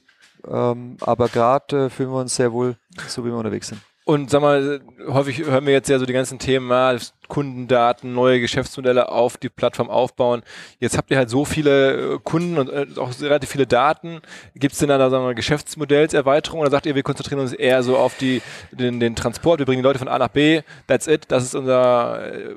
Ähm, 0.50 0.98
aber 1.01 1.30
gerade 1.30 1.86
äh, 1.86 1.89
fühlen 1.89 2.10
wir 2.10 2.20
uns 2.20 2.36
sehr 2.36 2.51
wohl, 2.51 2.75
so 3.08 3.24
wie 3.24 3.30
wir 3.30 3.38
unterwegs 3.38 3.68
sind. 3.68 3.82
Und 4.08 4.30
sag 4.30 4.42
mal, 4.42 4.80
häufig 5.10 5.39
hören 5.39 5.66
wir 5.66 5.74
jetzt 5.74 5.89
ja 5.89 6.00
so 6.00 6.06
die 6.06 6.13
ganzen 6.13 6.39
Themen, 6.39 6.72
ah, 6.72 6.96
Kundendaten, 7.27 8.13
neue 8.13 8.39
Geschäftsmodelle 8.39 9.10
auf 9.12 9.36
die 9.36 9.50
Plattform 9.50 9.89
aufbauen. 9.89 10.44
Jetzt 10.80 10.98
habt 10.98 11.12
ihr 11.12 11.18
halt 11.18 11.30
so 11.30 11.44
viele 11.44 12.13
äh, 12.13 12.20
Kunden 12.24 12.58
und 12.58 12.70
äh, 12.70 12.86
auch 12.96 13.12
relativ 13.20 13.50
viele 13.50 13.68
Daten. 13.68 14.22
Gibt 14.56 14.72
es 14.72 14.80
denn 14.80 14.88
da 14.88 15.10
sagen 15.10 15.25
wir, 15.25 15.34
Geschäftsmodellserweiterung 15.34 16.62
oder 16.62 16.72
sagt 16.72 16.86
ihr, 16.86 16.96
wir 16.96 17.04
konzentrieren 17.04 17.42
uns 17.42 17.51
eher 17.51 17.84
so 17.84 17.98
auf 17.98 18.16
die, 18.16 18.42
den, 18.72 19.01
den 19.01 19.13
Transport, 19.13 19.60
wir 19.60 19.66
bringen 19.66 19.82
die 19.82 19.88
Leute 19.88 20.00
von 20.00 20.08
A 20.08 20.18
nach 20.18 20.30
B, 20.30 20.62
that's 20.88 21.08
it, 21.08 21.25
das 21.27 21.44
ist 21.44 21.56
unser 21.56 22.34
äh, 22.34 22.56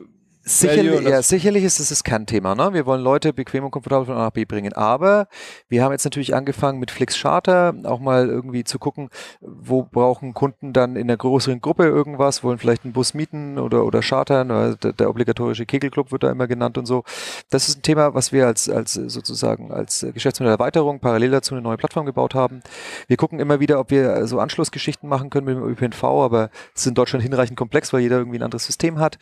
Sicherlich, 0.50 1.02
ja, 1.02 1.22
sicherlich 1.22 1.62
ist 1.62 1.78
es 1.78 1.90
das 1.90 2.02
Kernthema. 2.02 2.56
Ne? 2.56 2.74
Wir 2.74 2.84
wollen 2.84 3.02
Leute 3.02 3.32
bequem 3.32 3.64
und 3.64 3.70
komfortabel 3.70 4.06
von 4.06 4.16
A 4.16 4.24
nach 4.24 4.30
B 4.32 4.44
bringen. 4.44 4.72
Aber 4.72 5.28
wir 5.68 5.84
haben 5.84 5.92
jetzt 5.92 6.04
natürlich 6.04 6.34
angefangen 6.34 6.80
mit 6.80 6.90
Flix 6.90 7.20
Charter, 7.20 7.72
auch 7.84 8.00
mal 8.00 8.28
irgendwie 8.28 8.64
zu 8.64 8.80
gucken, 8.80 9.10
wo 9.40 9.84
brauchen 9.84 10.34
Kunden 10.34 10.72
dann 10.72 10.96
in 10.96 11.02
einer 11.02 11.16
größeren 11.16 11.60
Gruppe 11.60 11.84
irgendwas, 11.84 12.42
wollen 12.42 12.58
vielleicht 12.58 12.82
einen 12.82 12.92
Bus 12.92 13.14
mieten 13.14 13.60
oder, 13.60 13.84
oder 13.84 14.00
chartern. 14.00 14.50
Oder 14.50 14.74
der, 14.74 14.92
der 14.92 15.08
obligatorische 15.08 15.66
Kegelclub 15.66 16.10
wird 16.10 16.24
da 16.24 16.32
immer 16.32 16.48
genannt 16.48 16.76
und 16.78 16.86
so. 16.86 17.04
Das 17.48 17.68
ist 17.68 17.78
ein 17.78 17.82
Thema, 17.82 18.14
was 18.14 18.32
wir 18.32 18.48
als, 18.48 18.68
als 18.68 18.94
sozusagen 18.94 19.70
als 19.70 20.04
Geschäftsmodellerweiterung 20.12 20.98
parallel 20.98 21.30
dazu 21.30 21.54
eine 21.54 21.62
neue 21.62 21.76
Plattform 21.76 22.06
gebaut 22.06 22.34
haben. 22.34 22.60
Wir 23.06 23.16
gucken 23.16 23.38
immer 23.38 23.60
wieder, 23.60 23.78
ob 23.78 23.92
wir 23.92 24.26
so 24.26 24.40
Anschlussgeschichten 24.40 25.08
machen 25.08 25.30
können 25.30 25.46
mit 25.46 25.56
dem 25.56 25.62
ÖPNV, 25.62 26.02
aber 26.02 26.50
es 26.74 26.80
ist 26.80 26.88
in 26.88 26.94
Deutschland 26.94 27.22
hinreichend 27.22 27.56
komplex, 27.56 27.92
weil 27.92 28.00
jeder 28.00 28.18
irgendwie 28.18 28.40
ein 28.40 28.42
anderes 28.42 28.66
System 28.66 28.98
hat. 28.98 29.16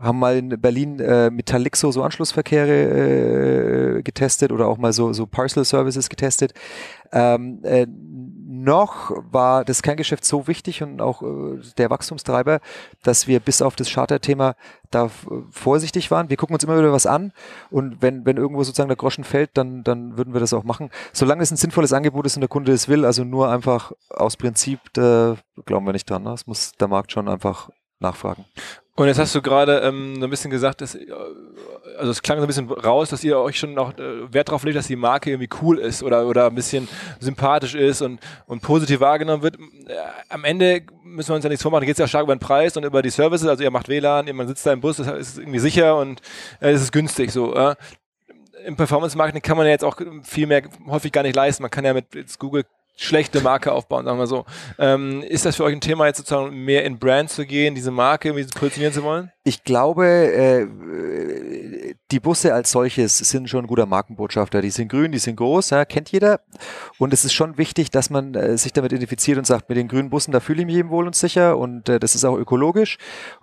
Haben 0.00 0.18
mal 0.18 0.36
in 0.36 0.60
Berlin 0.60 0.71
äh, 0.76 1.30
mit 1.30 1.46
Talixo 1.46 1.90
so 1.90 2.02
Anschlussverkehre 2.02 3.98
äh, 3.98 4.02
getestet 4.02 4.52
oder 4.52 4.68
auch 4.68 4.78
mal 4.78 4.92
so, 4.92 5.12
so 5.12 5.26
Parcel 5.26 5.64
Services 5.64 6.08
getestet. 6.08 6.52
Ähm, 7.12 7.60
äh, 7.62 7.86
noch 8.62 9.10
war 9.30 9.64
das 9.64 9.82
Kerngeschäft 9.82 10.24
so 10.24 10.46
wichtig 10.46 10.82
und 10.82 11.00
auch 11.00 11.22
äh, 11.22 11.60
der 11.78 11.90
Wachstumstreiber, 11.90 12.60
dass 13.02 13.26
wir 13.26 13.40
bis 13.40 13.60
auf 13.60 13.76
das 13.76 13.90
Charter-Thema 13.90 14.54
da 14.90 15.10
vorsichtig 15.50 16.10
waren. 16.10 16.30
Wir 16.30 16.36
gucken 16.36 16.54
uns 16.54 16.64
immer 16.64 16.78
wieder 16.78 16.92
was 16.92 17.06
an 17.06 17.32
und 17.70 18.02
wenn, 18.02 18.24
wenn 18.24 18.36
irgendwo 18.36 18.62
sozusagen 18.62 18.88
der 18.88 18.96
Groschen 18.96 19.24
fällt, 19.24 19.50
dann, 19.54 19.82
dann 19.84 20.16
würden 20.16 20.32
wir 20.32 20.40
das 20.40 20.52
auch 20.52 20.64
machen. 20.64 20.90
Solange 21.12 21.42
es 21.42 21.50
ein 21.50 21.56
sinnvolles 21.56 21.92
Angebot 21.92 22.26
ist 22.26 22.36
und 22.36 22.40
der 22.40 22.48
Kunde 22.48 22.72
es 22.72 22.88
will, 22.88 23.04
also 23.04 23.24
nur 23.24 23.50
einfach 23.50 23.92
aus 24.10 24.36
Prinzip, 24.36 24.80
da 24.92 25.36
glauben 25.66 25.86
wir 25.86 25.92
nicht 25.92 26.08
dran. 26.08 26.22
Ne? 26.22 26.30
Das 26.30 26.46
muss 26.46 26.72
der 26.72 26.88
Markt 26.88 27.12
schon 27.12 27.28
einfach 27.28 27.70
nachfragen. 27.98 28.44
Und 28.94 29.06
jetzt 29.06 29.18
hast 29.18 29.34
du 29.34 29.40
gerade 29.40 29.78
ähm, 29.80 30.16
so 30.16 30.24
ein 30.24 30.30
bisschen 30.30 30.50
gesagt, 30.50 30.82
dass, 30.82 30.94
äh, 30.94 31.06
also 31.98 32.10
es 32.10 32.20
klang 32.20 32.38
so 32.38 32.44
ein 32.44 32.46
bisschen 32.46 32.70
raus, 32.70 33.08
dass 33.08 33.24
ihr 33.24 33.38
euch 33.38 33.58
schon 33.58 33.72
noch 33.72 33.96
äh, 33.96 34.32
Wert 34.32 34.48
darauf 34.48 34.64
legt, 34.64 34.76
dass 34.76 34.86
die 34.86 34.96
Marke 34.96 35.30
irgendwie 35.30 35.48
cool 35.62 35.78
ist 35.78 36.02
oder, 36.02 36.26
oder 36.26 36.46
ein 36.46 36.54
bisschen 36.54 36.88
sympathisch 37.18 37.74
ist 37.74 38.02
und, 38.02 38.20
und 38.46 38.60
positiv 38.60 39.00
wahrgenommen 39.00 39.42
wird. 39.42 39.56
Äh, 39.56 39.94
am 40.28 40.44
Ende 40.44 40.82
müssen 41.04 41.30
wir 41.30 41.36
uns 41.36 41.44
ja 41.44 41.48
nichts 41.48 41.62
vormachen, 41.62 41.86
geht 41.86 41.94
es 41.94 42.00
ja 42.00 42.06
stark 42.06 42.24
über 42.24 42.34
den 42.34 42.40
Preis 42.40 42.76
und 42.76 42.84
über 42.84 43.00
die 43.00 43.08
Services, 43.08 43.48
also 43.48 43.62
ihr 43.62 43.70
macht 43.70 43.88
WLAN, 43.88 44.34
man 44.36 44.46
sitzt 44.46 44.66
da 44.66 44.74
im 44.74 44.82
Bus, 44.82 44.98
das 44.98 45.08
ist 45.08 45.38
irgendwie 45.38 45.58
sicher 45.58 45.96
und 45.96 46.20
äh, 46.60 46.72
es 46.72 46.82
ist 46.82 46.92
günstig 46.92 47.30
so. 47.32 47.54
Äh. 47.54 47.74
Im 48.66 48.76
Performance-Marketing 48.76 49.42
kann 49.42 49.56
man 49.56 49.66
ja 49.66 49.72
jetzt 49.72 49.84
auch 49.84 49.96
viel 50.22 50.46
mehr 50.46 50.62
häufig 50.86 51.10
gar 51.10 51.22
nicht 51.22 51.34
leisten. 51.34 51.64
Man 51.64 51.70
kann 51.70 51.84
ja 51.84 51.94
mit 51.94 52.06
Google 52.38 52.64
schlechte 52.96 53.40
Marke 53.40 53.72
aufbauen, 53.72 54.04
sagen 54.04 54.18
wir 54.18 54.26
so. 54.26 54.44
Ähm, 54.78 55.22
ist 55.22 55.44
das 55.44 55.56
für 55.56 55.64
euch 55.64 55.74
ein 55.74 55.80
Thema, 55.80 56.06
jetzt 56.06 56.18
sozusagen 56.18 56.64
mehr 56.64 56.84
in 56.84 56.98
Brand 56.98 57.30
zu 57.30 57.46
gehen, 57.46 57.74
diese 57.74 57.90
Marke 57.90 58.28
irgendwie 58.28 58.46
positionieren 58.58 58.94
zu 58.94 59.02
wollen? 59.02 59.32
Ich 59.44 59.64
glaube, 59.64 60.06
äh, 60.06 60.66
die 62.12 62.20
Busse 62.20 62.54
als 62.54 62.70
solches 62.70 63.18
sind 63.18 63.48
schon 63.48 63.64
ein 63.64 63.66
guter 63.66 63.86
Markenbotschafter. 63.86 64.60
Die 64.60 64.70
sind 64.70 64.88
grün, 64.88 65.10
die 65.10 65.18
sind 65.18 65.36
groß, 65.36 65.70
ja, 65.70 65.84
kennt 65.84 66.12
jeder. 66.12 66.40
Und 66.98 67.12
es 67.12 67.24
ist 67.24 67.32
schon 67.32 67.58
wichtig, 67.58 67.90
dass 67.90 68.10
man 68.10 68.34
äh, 68.34 68.56
sich 68.56 68.72
damit 68.72 68.92
identifiziert 68.92 69.38
und 69.38 69.46
sagt, 69.46 69.68
mit 69.68 69.78
den 69.78 69.88
grünen 69.88 70.10
Bussen, 70.10 70.30
da 70.30 70.40
fühle 70.40 70.60
ich 70.60 70.66
mich 70.66 70.76
eben 70.76 70.90
wohl 70.90 71.06
und 71.06 71.16
sicher. 71.16 71.58
Und 71.58 71.88
äh, 71.88 71.98
das 71.98 72.14
ist 72.14 72.24
auch 72.24 72.36
ökologisch. 72.36 72.98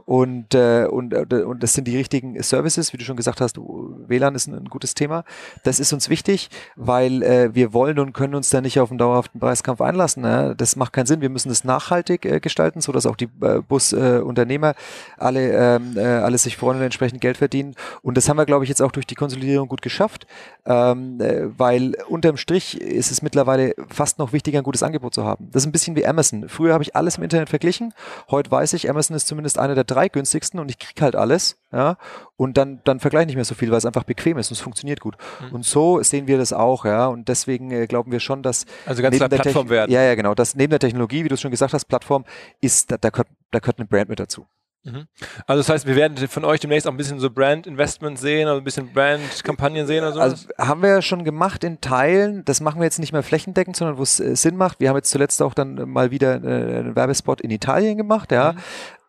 Und, 0.06 0.56
äh, 0.56 0.86
und, 0.90 1.14
äh, 1.14 1.44
und 1.44 1.64
das 1.64 1.74
sind 1.74 1.86
die 1.86 1.98
richtigen 1.98 2.42
Services, 2.44 2.94
wie 2.94 2.98
du 2.98 3.04
schon 3.04 3.18
gesagt 3.18 3.42
hast. 3.42 3.58
WLAN 3.58 4.36
ist 4.36 4.48
ein, 4.48 4.54
ein 4.54 4.70
gutes 4.70 4.94
Thema. 4.94 5.26
Das 5.64 5.80
ist 5.80 5.92
uns 5.92 6.10
wichtig, 6.10 6.50
weil 6.76 7.24
äh, 7.24 7.54
wir 7.54 7.74
wollen 7.74 8.00
und 8.00 8.14
können 8.14 8.36
uns 8.36 8.50
da 8.50 8.62
nicht 8.62 8.80
auf 8.80 8.90
einen 8.92 9.00
dauerhaften 9.00 9.40
Preiskampf 9.40 9.82
einlassen. 9.82 10.24
Ja. 10.24 10.54
Das 10.54 10.76
macht 10.76 10.94
keinen 10.94 11.08
Sinn. 11.08 11.22
Wir 11.22 11.30
müssen 11.30 11.50
das 11.50 11.64
nachhaltig 11.64 12.26
äh, 12.26 12.40
gestalten, 12.40 12.80
so 12.80 12.92
dass 12.92 13.06
auch 13.06 13.16
die 13.16 13.30
äh, 13.42 13.62
Busunternehmer 13.68 14.76
alle, 15.18 15.52
ähm, 15.52 15.89
äh, 15.96 16.02
alle 16.02 16.38
sich 16.38 16.58
freuen 16.58 16.78
und 16.78 16.84
entsprechend 16.84 17.22
Geld 17.22 17.38
verdienen. 17.38 17.76
Und 18.02 18.18
das 18.18 18.28
haben 18.30 18.38
wir 18.38 18.46
glaube 18.46 18.66
ich, 18.66 18.70
jetzt 18.70 18.82
auch 18.82 18.92
durch 18.92 19.08
die 19.08 19.16
Konsolidierung 19.16 19.68
gut 19.68 19.82
geschafft, 19.82 20.28
ähm, 20.66 21.20
äh, 21.22 21.48
weil 21.58 21.96
unterm 22.08 22.38
Strich 22.38 22.80
ist 22.80 23.12
es 23.12 23.22
mittlerweile 23.22 23.76
fast 23.90 24.20
noch 24.20 24.34
wichtiger, 24.34 24.60
ein 24.60 24.64
gutes 24.64 24.84
Angebot 24.84 25.14
zu 25.14 25.24
haben. 25.24 25.50
Das 25.52 25.64
ist 25.64 25.68
ein 25.68 25.72
bisschen 25.72 25.96
wie 25.96 26.06
Amazon. 26.06 26.50
Früher 26.50 26.74
habe 26.74 26.84
ich 26.84 26.96
alles 26.96 27.18
im 27.18 27.24
Internet 27.24 27.50
verglichen. 27.50 27.94
Heute 28.30 28.52
weiß 28.52 28.74
ich, 28.74 28.90
Amazon 28.90 29.16
ist 29.16 29.28
zumindest 29.28 29.60
einer 29.60 29.76
der 29.76 29.84
drei 29.84 30.10
günstigsten 30.10 30.60
und 30.60 30.70
ich 30.70 30.80
kriege 30.80 31.02
halt 31.02 31.16
alles. 31.16 31.58
Ja, 31.72 31.98
und 32.36 32.58
dann, 32.58 32.82
dann 32.84 33.00
vergleiche 33.00 33.24
ich 33.24 33.28
nicht 33.28 33.36
mehr 33.36 33.46
so 33.46 33.54
viel, 33.54 33.70
weil 33.70 33.78
es 33.78 33.86
einfach 33.86 34.04
bequem 34.04 34.40
ist 34.40 34.50
und 34.50 34.56
es 34.56 34.62
funktioniert 34.62 35.02
gut. 35.02 35.18
Mhm. 35.40 35.56
Und 35.56 35.66
so 35.66 36.02
sehen 36.02 36.26
wir 36.26 36.40
das 36.40 36.52
auch, 36.52 36.84
ja. 36.84 37.06
Und 37.06 37.28
deswegen 37.28 37.70
äh, 37.70 37.86
glauben 37.86 38.12
wir 38.12 38.20
schon, 38.20 38.42
dass. 38.42 38.66
Also 38.88 39.04
ganz 39.04 39.18
klar 39.18 39.30
Plattform 39.30 39.70
werden. 39.70 39.92
Ja, 39.92 40.02
ja, 40.02 40.16
genau. 40.16 40.34
Dass 40.34 40.56
neben 40.56 40.72
der 40.72 40.80
Technologie, 40.80 41.24
wie 41.24 41.28
du 41.28 41.36
es 41.36 41.42
schon 41.42 41.52
gesagt 41.52 41.74
hast, 41.74 41.86
Plattform, 41.86 42.26
ist, 42.60 42.92
da, 42.92 42.98
da, 42.98 43.12
gehört, 43.12 43.28
da 43.52 43.60
gehört 43.60 43.78
eine 43.78 43.88
Brand 43.88 44.10
mit 44.10 44.20
dazu. 44.20 44.48
Mhm. 44.84 45.08
Also 45.46 45.60
das 45.60 45.70
heißt, 45.70 45.88
wir 45.88 45.96
werden 45.96 46.28
von 46.28 46.46
euch 46.46 46.62
demnächst 46.62 46.88
auch 46.88 46.92
ein 46.92 46.98
bisschen 46.98 47.20
so 47.20 47.30
Brand-Investment 47.30 48.18
sehen 48.18 48.48
oder 48.48 48.58
ein 48.58 48.64
bisschen 48.64 48.92
Brand-Kampagnen 48.94 49.86
sehen 49.86 50.04
oder 50.04 50.14
so? 50.14 50.20
Also 50.20 50.48
haben 50.58 50.82
wir 50.82 50.90
ja 50.90 51.02
schon 51.02 51.24
gemacht 51.24 51.64
in 51.64 51.82
Teilen. 51.82 52.46
Das 52.46 52.62
machen 52.62 52.80
wir 52.80 52.86
jetzt 52.86 53.00
nicht 53.00 53.12
mehr 53.12 53.24
flächendeckend, 53.24 53.76
sondern 53.76 53.98
wo 53.98 54.04
es 54.04 54.20
äh, 54.20 54.36
Sinn 54.36 54.56
macht. 54.56 54.80
Wir 54.80 54.90
haben 54.90 54.96
jetzt 54.96 55.12
zuletzt 55.12 55.42
auch 55.42 55.54
dann 55.54 55.90
mal 55.90 56.12
wieder 56.12 56.36
äh, 56.44 56.80
einen 56.80 56.96
Werbespot 56.96 57.42
in 57.42 57.52
Italien 57.52 57.98
gemacht. 57.98 58.32
Ja, 58.32 58.54
mhm. 58.54 58.58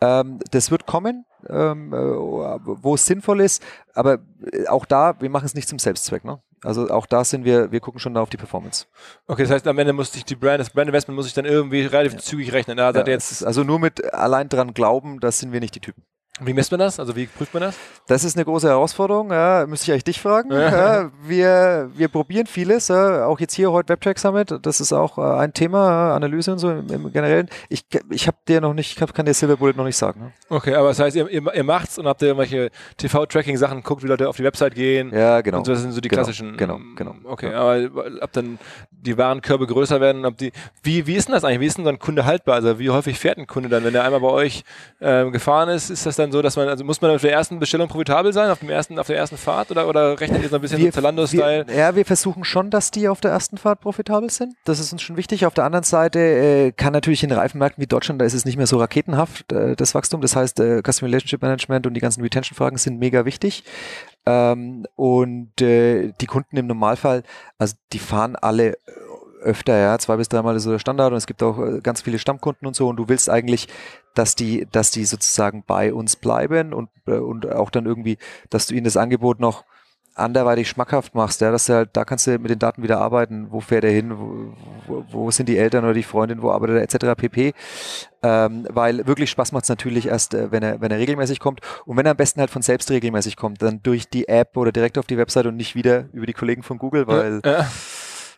ähm, 0.00 0.38
das 0.50 0.70
wird 0.70 0.86
kommen, 0.86 1.24
ähm, 1.48 1.92
äh, 1.92 1.96
wo 1.96 2.94
es 2.94 3.06
sinnvoll 3.06 3.40
ist. 3.40 3.62
Aber 3.94 4.18
äh, 4.52 4.66
auch 4.66 4.86
da, 4.86 5.20
wir 5.20 5.30
machen 5.30 5.46
es 5.46 5.54
nicht 5.54 5.68
zum 5.68 5.78
Selbstzweck. 5.78 6.24
Ne? 6.24 6.40
Also 6.62 6.90
auch 6.90 7.06
da 7.06 7.24
sind 7.24 7.44
wir, 7.44 7.72
wir 7.72 7.80
gucken 7.80 8.00
schon 8.00 8.14
da 8.14 8.20
auf 8.20 8.28
die 8.28 8.36
Performance. 8.36 8.86
Okay, 9.26 9.42
das 9.42 9.50
heißt, 9.50 9.66
am 9.66 9.78
Ende 9.78 9.92
muss 9.92 10.12
sich 10.12 10.24
die 10.24 10.36
Brand, 10.36 10.60
das 10.60 10.70
Brand 10.70 10.88
Investment 10.88 11.16
muss 11.16 11.26
ich 11.26 11.32
dann 11.32 11.46
irgendwie 11.46 11.82
relativ 11.82 12.14
ja. 12.14 12.18
zügig 12.18 12.52
rechnen. 12.52 12.76
Da 12.76 12.90
ja, 12.90 13.06
jetzt 13.06 13.44
also 13.44 13.64
nur 13.64 13.78
mit 13.78 14.12
allein 14.12 14.48
dran 14.48 14.74
glauben, 14.74 15.20
das 15.20 15.38
sind 15.38 15.52
wir 15.52 15.60
nicht 15.60 15.74
die 15.74 15.80
Typen. 15.80 16.04
Wie 16.42 16.54
misst 16.54 16.70
man 16.70 16.80
das? 16.80 16.98
Also 16.98 17.14
wie 17.16 17.26
prüft 17.26 17.52
man 17.52 17.64
das? 17.64 17.76
Das 18.06 18.24
ist 18.24 18.36
eine 18.36 18.44
große 18.44 18.66
Herausforderung. 18.66 19.30
Ja, 19.30 19.66
müsste 19.66 19.84
ich 19.84 19.92
eigentlich 19.92 20.04
dich 20.04 20.20
fragen. 20.20 20.50
Ja. 20.50 21.10
wir, 21.22 21.90
wir 21.94 22.08
probieren 22.08 22.46
vieles. 22.46 22.88
Ja, 22.88 23.26
auch 23.26 23.40
jetzt 23.40 23.54
hier 23.54 23.70
heute 23.72 23.90
WebTrack 23.90 24.18
Summit. 24.18 24.54
Das 24.62 24.80
ist 24.80 24.92
auch 24.92 25.18
äh, 25.18 25.20
ein 25.20 25.52
Thema, 25.52 26.14
Analyse 26.14 26.52
und 26.52 26.58
so 26.58 26.70
im, 26.70 26.88
im 26.88 27.12
Generellen. 27.12 27.48
Ich, 27.68 27.84
ich 28.10 28.26
habe 28.26 28.38
dir 28.48 28.60
noch 28.60 28.72
nicht, 28.72 28.98
ich 28.98 29.12
kann 29.12 29.26
dir 29.26 29.34
Silver 29.34 29.56
Bullet 29.56 29.74
noch 29.76 29.84
nicht 29.84 29.96
sagen. 29.96 30.20
Ne? 30.20 30.32
Okay, 30.48 30.74
aber 30.74 30.88
das 30.88 30.98
heißt, 30.98 31.14
ihr, 31.14 31.28
ihr, 31.28 31.42
ihr 31.54 31.64
macht's 31.64 31.98
und 31.98 32.06
habt 32.06 32.22
ihr 32.22 32.28
irgendwelche 32.28 32.70
TV-Tracking-Sachen, 32.96 33.82
guckt, 33.82 34.02
wie 34.02 34.06
Leute 34.06 34.28
auf 34.28 34.36
die 34.36 34.44
Website 34.44 34.74
gehen. 34.74 35.12
Ja, 35.12 35.42
genau. 35.42 35.58
Und 35.58 35.66
so, 35.66 35.72
das 35.72 35.82
sind 35.82 35.92
so 35.92 36.00
die 36.00 36.08
genau, 36.08 36.22
klassischen. 36.22 36.56
Genau, 36.56 36.78
genau. 36.96 37.16
Okay, 37.24 37.52
aber 37.52 37.90
ob 38.22 38.32
dann 38.32 38.58
die 38.90 39.16
Warenkörbe 39.18 39.66
größer 39.66 40.00
werden, 40.00 40.24
ob 40.24 40.38
die. 40.38 40.52
Wie, 40.82 41.06
wie 41.06 41.16
ist 41.16 41.28
denn 41.28 41.34
das 41.34 41.44
eigentlich? 41.44 41.60
Wie 41.60 41.66
ist 41.66 41.76
denn 41.76 41.84
so 41.84 41.90
ein 41.90 41.98
Kunde 41.98 42.24
haltbar? 42.24 42.54
Also 42.54 42.78
wie 42.78 42.90
häufig 42.90 43.18
fährt 43.18 43.38
ein 43.38 43.46
Kunde 43.46 43.68
dann, 43.68 43.84
wenn 43.84 43.94
er 43.94 44.04
einmal 44.04 44.20
bei 44.20 44.28
euch 44.28 44.64
äh, 45.00 45.30
gefahren 45.30 45.68
ist? 45.68 45.90
Ist 45.90 46.06
das 46.06 46.16
dann 46.20 46.32
so, 46.32 46.42
dass 46.42 46.56
man, 46.56 46.68
also 46.68 46.84
muss 46.84 47.00
man 47.00 47.10
auf 47.10 47.20
der 47.20 47.32
ersten 47.32 47.58
Bestellung 47.58 47.88
profitabel 47.88 48.32
sein, 48.32 48.50
auf, 48.50 48.60
dem 48.60 48.70
ersten, 48.70 48.98
auf 48.98 49.06
der 49.06 49.16
ersten 49.16 49.36
Fahrt 49.36 49.70
oder, 49.70 49.88
oder 49.88 50.20
rechnet 50.20 50.42
ihr 50.42 50.48
so 50.48 50.56
ein 50.56 50.62
bisschen 50.62 50.78
wir, 50.78 50.92
Zalando-Style? 50.92 51.66
Ja, 51.74 51.94
wir 51.96 52.04
versuchen 52.04 52.44
schon, 52.44 52.70
dass 52.70 52.90
die 52.90 53.08
auf 53.08 53.20
der 53.20 53.32
ersten 53.32 53.58
Fahrt 53.58 53.80
profitabel 53.80 54.30
sind. 54.30 54.54
Das 54.64 54.78
ist 54.78 54.92
uns 54.92 55.02
schon 55.02 55.16
wichtig. 55.16 55.46
Auf 55.46 55.54
der 55.54 55.64
anderen 55.64 55.84
Seite 55.84 56.18
äh, 56.20 56.72
kann 56.72 56.92
natürlich 56.92 57.24
in 57.24 57.32
Reifenmärkten 57.32 57.82
wie 57.82 57.86
Deutschland, 57.86 58.20
da 58.20 58.24
ist 58.24 58.34
es 58.34 58.44
nicht 58.44 58.56
mehr 58.56 58.66
so 58.66 58.78
raketenhaft, 58.78 59.52
äh, 59.52 59.74
das 59.74 59.94
Wachstum. 59.94 60.20
Das 60.20 60.36
heißt, 60.36 60.60
äh, 60.60 60.82
Customer 60.82 61.08
Relationship 61.08 61.42
Management 61.42 61.86
und 61.86 61.94
die 61.94 62.00
ganzen 62.00 62.22
Retention-Fragen 62.22 62.78
sind 62.78 62.98
mega 62.98 63.24
wichtig. 63.24 63.64
Ähm, 64.26 64.86
und 64.96 65.60
äh, 65.60 66.12
die 66.20 66.26
Kunden 66.26 66.56
im 66.56 66.66
Normalfall, 66.66 67.22
also 67.58 67.74
die 67.92 67.98
fahren 67.98 68.36
alle 68.36 68.76
öfter, 69.40 69.76
ja, 69.78 69.98
zwei 69.98 70.16
bis 70.16 70.28
dreimal 70.28 70.56
ist 70.56 70.64
so 70.64 70.70
der 70.70 70.78
Standard 70.78 71.12
und 71.12 71.18
es 71.18 71.26
gibt 71.26 71.42
auch 71.42 71.58
äh, 71.58 71.80
ganz 71.80 72.02
viele 72.02 72.18
Stammkunden 72.18 72.66
und 72.66 72.76
so 72.76 72.88
und 72.88 72.96
du 72.96 73.08
willst 73.08 73.30
eigentlich, 73.30 73.68
dass 74.14 74.34
die, 74.34 74.66
dass 74.70 74.90
die 74.90 75.04
sozusagen 75.04 75.64
bei 75.66 75.92
uns 75.92 76.16
bleiben 76.16 76.72
und, 76.72 76.90
äh, 77.06 77.12
und 77.12 77.50
auch 77.50 77.70
dann 77.70 77.86
irgendwie, 77.86 78.18
dass 78.50 78.66
du 78.66 78.74
ihnen 78.74 78.84
das 78.84 78.96
Angebot 78.96 79.40
noch 79.40 79.64
anderweitig 80.14 80.68
schmackhaft 80.68 81.14
machst, 81.14 81.40
ja, 81.40 81.50
dass 81.50 81.66
du 81.66 81.74
halt, 81.74 81.90
da 81.92 82.04
kannst 82.04 82.26
du 82.26 82.38
mit 82.38 82.50
den 82.50 82.58
Daten 82.58 82.82
wieder 82.82 83.00
arbeiten, 83.00 83.46
wo 83.50 83.60
fährt 83.60 83.84
er 83.84 83.90
hin, 83.90 84.12
wo, 84.86 85.04
wo, 85.10 85.30
sind 85.30 85.48
die 85.48 85.56
Eltern 85.56 85.84
oder 85.84 85.94
die 85.94 86.02
Freundin, 86.02 86.42
wo 86.42 86.50
arbeitet 86.50 86.76
er, 86.76 86.82
etc. 86.82 87.16
pp. 87.16 87.54
Ähm, 88.22 88.66
weil 88.68 89.06
wirklich 89.06 89.30
Spaß 89.30 89.52
macht 89.52 89.64
es 89.64 89.68
natürlich 89.68 90.06
erst, 90.06 90.34
äh, 90.34 90.50
wenn 90.50 90.62
er, 90.62 90.80
wenn 90.80 90.90
er 90.90 90.98
regelmäßig 90.98 91.40
kommt 91.40 91.60
und 91.86 91.96
wenn 91.96 92.06
er 92.06 92.10
am 92.12 92.16
besten 92.16 92.40
halt 92.40 92.50
von 92.50 92.62
selbst 92.62 92.90
regelmäßig 92.90 93.36
kommt, 93.36 93.62
dann 93.62 93.82
durch 93.82 94.08
die 94.08 94.28
App 94.28 94.56
oder 94.56 94.72
direkt 94.72 94.98
auf 94.98 95.06
die 95.06 95.16
Website 95.16 95.46
und 95.46 95.56
nicht 95.56 95.74
wieder 95.74 96.06
über 96.12 96.26
die 96.26 96.34
Kollegen 96.34 96.62
von 96.62 96.78
Google, 96.78 97.06
weil 97.06 97.40
ja, 97.44 97.60
ja 97.60 97.70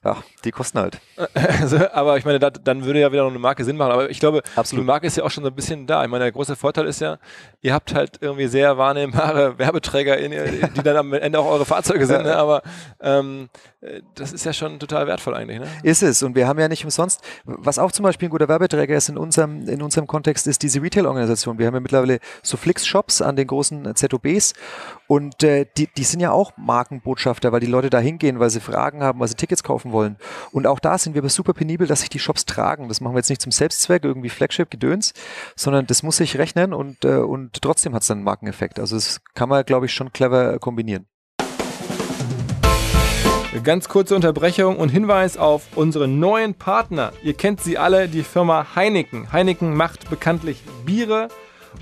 ja, 0.05 0.17
die 0.45 0.51
kosten 0.51 0.79
halt. 0.81 1.01
Also, 1.35 1.79
aber 1.93 2.17
ich 2.17 2.25
meine, 2.25 2.39
da, 2.39 2.51
dann 2.51 2.85
würde 2.85 3.01
ja 3.01 3.13
wieder 3.13 3.23
noch 3.23 3.31
eine 3.31 3.39
Marke 3.39 3.65
Sinn 3.65 3.77
machen. 3.77 3.93
Aber 3.93 4.11
ich 4.11 4.19
glaube, 4.19 4.43
Absolut. 4.57 4.83
die 4.83 4.87
Marke 4.87 5.07
ist 5.07 5.17
ja 5.17 5.25
auch 5.25 5.31
schon 5.31 5.45
so 5.45 5.51
ein 5.51 5.55
bisschen 5.55 5.87
da. 5.87 6.03
Ich 6.03 6.11
meine, 6.11 6.25
der 6.25 6.33
große 6.33 6.57
Vorteil 6.57 6.87
ist 6.87 7.01
ja, 7.01 7.19
ihr 7.61 7.73
habt 7.73 7.95
halt 7.95 8.19
irgendwie 8.21 8.49
sehr 8.49 8.77
wahrnehmbare 8.79 9.59
Werbeträger, 9.59 10.19
in, 10.19 10.33
die 10.33 10.83
dann 10.83 10.97
am 10.97 11.13
Ende 11.13 11.39
auch 11.39 11.47
eure 11.47 11.65
Fahrzeuge 11.65 12.07
sind. 12.07 12.25
Ne? 12.25 12.37
Aber 12.37 12.63
ähm, 13.01 13.49
das 14.15 14.33
ist 14.33 14.45
ja 14.45 14.53
schon 14.53 14.79
total 14.81 15.07
wertvoll 15.07 15.35
eigentlich. 15.35 15.61
Ne? 15.61 15.67
Ist 15.83 16.03
es. 16.03 16.23
Und 16.23 16.35
wir 16.35 16.49
haben 16.49 16.59
ja 16.59 16.69
nicht 16.69 16.85
umsonst, 16.85 17.21
was 17.45 17.79
auch 17.79 17.93
zum 17.93 18.05
Beispiel 18.05 18.29
ein 18.29 18.31
guter 18.31 18.49
Werbeträger 18.49 18.97
ist 18.97 19.09
in 19.09 19.19
unserem, 19.19 19.69
in 19.69 19.83
unserem 19.83 20.07
Kontext, 20.07 20.47
ist 20.47 20.63
diese 20.63 20.83
Retail-Organisation. 20.83 21.59
Wir 21.59 21.67
haben 21.67 21.75
ja 21.75 21.81
mittlerweile 21.81 22.19
so 22.43 22.57
Flix-Shops 22.57 23.23
an 23.23 23.37
den 23.37 23.47
großen 23.47 23.95
ZOBs 23.95 24.55
und 25.07 25.43
äh, 25.43 25.67
die, 25.77 25.89
die 25.89 26.05
sind 26.05 26.21
ja 26.21 26.33
auch 26.33 26.53
Markenbotschafter, 26.57 27.53
weil 27.53 27.61
die 27.61 27.67
Leute 27.67 27.91
da 27.91 27.99
hingehen, 27.99 28.41
weil 28.41 28.51
sie 28.51 28.61
Fragen 28.61 29.03
haben, 29.03 29.21
weil 29.21 29.29
sie 29.29 29.35
Tickets 29.35 29.63
kaufen 29.63 29.92
wollen. 29.93 30.17
Und 30.51 30.67
auch 30.67 30.81
da 30.81 30.99
sind 30.99 31.15
wir 31.15 31.23
aber 31.23 31.29
super 31.29 31.53
penibel, 31.53 31.87
dass 31.87 32.01
sich 32.01 32.11
die 32.11 32.19
Shops 32.19 32.45
tragen. 32.45 32.89
Das 32.89 33.01
machen 33.01 33.15
wir 33.15 33.19
jetzt 33.19 33.31
nicht 33.31 33.43
zum 33.43 33.53
Selbstzweck, 33.53 34.05
irgendwie 34.05 34.29
Flagship-Gedöns, 34.29 35.13
sondern 35.57 35.87
das 35.87 36.03
muss 36.03 36.17
sich 36.17 36.39
rechnen 36.39 36.73
und, 36.73 37.05
äh, 37.05 37.17
und 37.17 37.63
trotzdem 37.63 37.95
hat 37.95 38.03
es 38.03 38.09
dann 38.09 38.19
einen 38.19 38.25
Markeneffekt. 38.25 38.79
Also 38.79 38.97
das 38.97 39.21
kann 39.35 39.49
man, 39.49 39.65
glaube 39.65 39.87
ich, 39.87 39.93
schon 39.93 40.13
clever 40.13 40.59
kombinieren. 40.59 41.07
Ganz 43.65 43.89
kurze 43.89 44.17
Unterbrechung 44.17 44.79
und 44.79 44.89
Hinweis 44.89 45.37
auf 45.37 45.77
unsere 45.77 46.09
neuen 46.09 46.55
Partner. 46.55 47.13
Ihr 47.23 47.35
kennt 47.35 47.61
sie 47.61 47.77
alle, 47.79 48.09
die 48.09 48.23
Firma 48.23 48.75
Heineken. 48.75 49.31
Heineken 49.31 49.75
macht 49.75 50.09
bekanntlich 50.09 50.63
Biere 50.85 51.29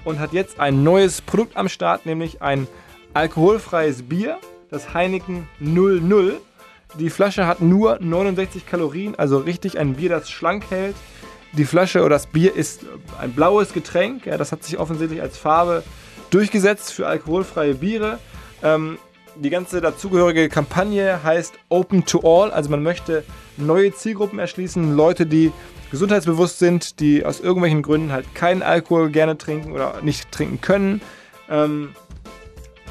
und 0.05 0.19
hat 0.19 0.33
jetzt 0.33 0.59
ein 0.59 0.83
neues 0.83 1.23
Produkt 1.23 1.57
am 1.57 1.69
Start, 1.69 2.07
nämlich 2.07 2.43
ein 2.43 2.67
alkoholfreies 3.15 4.03
Bier, 4.03 4.39
das 4.69 4.95
Heineken 4.95 5.49
00. 5.59 6.41
Die 6.99 7.11
Flasche 7.11 7.47
hat 7.47 7.61
nur 7.61 7.99
69 8.01 8.67
Kalorien, 8.67 9.15
also 9.17 9.39
richtig 9.39 9.79
ein 9.79 9.95
Bier, 9.95 10.11
das 10.11 10.31
schlank 10.31 10.65
hält. 10.71 10.97
Die 11.53 11.65
Flasche 11.65 12.01
oder 12.01 12.11
das 12.11 12.27
Bier 12.27 12.55
ist 12.55 12.85
ein 13.21 13.33
blaues 13.33 13.73
Getränk, 13.73 14.27
ja, 14.27 14.37
das 14.37 14.53
hat 14.53 14.63
sich 14.63 14.79
offensichtlich 14.79 15.21
als 15.21 15.37
Farbe 15.37 15.83
durchgesetzt 16.31 16.93
für 16.93 17.07
alkoholfreie 17.07 17.75
Biere. 17.75 18.19
Ähm, 18.63 18.99
die 19.37 19.51
ganze 19.51 19.81
dazugehörige 19.81 20.49
Kampagne 20.49 21.23
heißt 21.23 21.55
Open 21.69 22.05
to 22.05 22.21
All, 22.23 22.51
also 22.51 22.71
man 22.71 22.83
möchte 22.83 23.25
neue 23.57 23.93
Zielgruppen 23.93 24.39
erschließen, 24.39 24.95
Leute, 24.97 25.27
die 25.27 25.53
gesundheitsbewusst 25.91 26.59
sind, 26.59 27.01
die 27.01 27.25
aus 27.25 27.41
irgendwelchen 27.41 27.83
Gründen 27.83 28.13
halt 28.13 28.35
keinen 28.35 28.63
Alkohol 28.63 29.11
gerne 29.11 29.39
trinken 29.39 29.73
oder 29.73 30.03
nicht 30.03 30.31
trinken 30.31 30.61
können. 30.61 31.01
Ähm, 31.49 31.91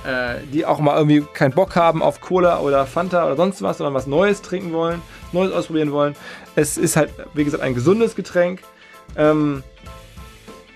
äh, 0.06 0.36
die 0.52 0.66
auch 0.66 0.80
mal 0.80 0.98
irgendwie 0.98 1.24
keinen 1.34 1.54
Bock 1.54 1.76
haben 1.76 2.02
auf 2.02 2.22
Cola 2.22 2.60
oder 2.60 2.86
Fanta 2.86 3.26
oder 3.26 3.36
sonst 3.36 3.62
was, 3.62 3.78
sondern 3.78 3.94
was 3.94 4.08
Neues 4.08 4.42
trinken 4.42 4.74
wollen, 4.74 5.02
Neues 5.32 5.52
ausprobieren 5.52 5.92
wollen. 5.92 6.16
Es 6.56 6.78
ist 6.78 6.96
halt, 6.96 7.12
wie 7.34 7.44
gesagt, 7.44 7.64
ein 7.64 7.76
gesundes 7.76 8.16
Getränk. 8.16 8.62
Ähm, 9.16 9.64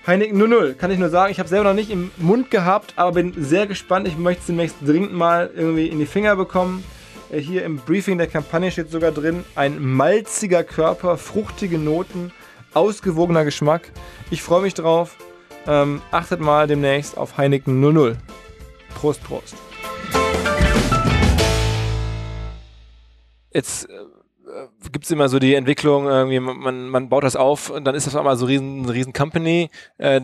Heineken 0.06 0.36
00, 0.36 0.74
kann 0.74 0.90
ich 0.90 0.98
nur 0.98 1.08
sagen. 1.08 1.32
Ich 1.32 1.38
habe 1.38 1.48
selber 1.48 1.70
noch 1.70 1.74
nicht 1.74 1.90
im 1.90 2.10
Mund 2.18 2.50
gehabt, 2.50 2.92
aber 2.96 3.12
bin 3.12 3.32
sehr 3.42 3.66
gespannt. 3.66 4.06
Ich 4.06 4.18
möchte 4.18 4.40
es 4.40 4.46
demnächst 4.46 4.76
dringend 4.84 5.14
mal 5.14 5.50
irgendwie 5.54 5.86
in 5.86 5.98
die 5.98 6.06
Finger 6.06 6.36
bekommen. 6.36 6.84
Äh, 7.30 7.38
hier 7.40 7.64
im 7.64 7.78
Briefing 7.78 8.18
der 8.18 8.26
Kampagne 8.26 8.70
steht 8.70 8.90
sogar 8.90 9.12
drin, 9.12 9.44
ein 9.54 9.82
malziger 9.82 10.62
Körper, 10.62 11.16
fruchtige 11.16 11.78
Noten, 11.78 12.32
ausgewogener 12.74 13.44
Geschmack. 13.44 13.90
Ich 14.30 14.42
freue 14.42 14.62
mich 14.62 14.74
drauf. 14.74 15.16
Ähm, 15.66 16.02
achtet 16.10 16.40
mal 16.40 16.66
demnächst 16.66 17.16
auf 17.16 17.38
Heineken 17.38 17.80
00. 17.80 18.18
Prost, 18.94 19.22
Prost. 19.24 19.56
Jetzt 23.52 23.88
äh, 23.88 24.88
gibt 24.90 25.04
es 25.04 25.10
immer 25.10 25.28
so 25.28 25.38
die 25.38 25.54
Entwicklung, 25.54 26.06
irgendwie 26.06 26.40
man, 26.40 26.88
man 26.88 27.08
baut 27.08 27.24
das 27.24 27.36
auf 27.36 27.70
und 27.70 27.84
dann 27.84 27.94
ist 27.94 28.06
das 28.06 28.16
einmal 28.16 28.36
so 28.36 28.46
riesen, 28.46 28.88
riesen 28.88 29.12
Company. 29.12 29.70
Äh, 29.98 30.20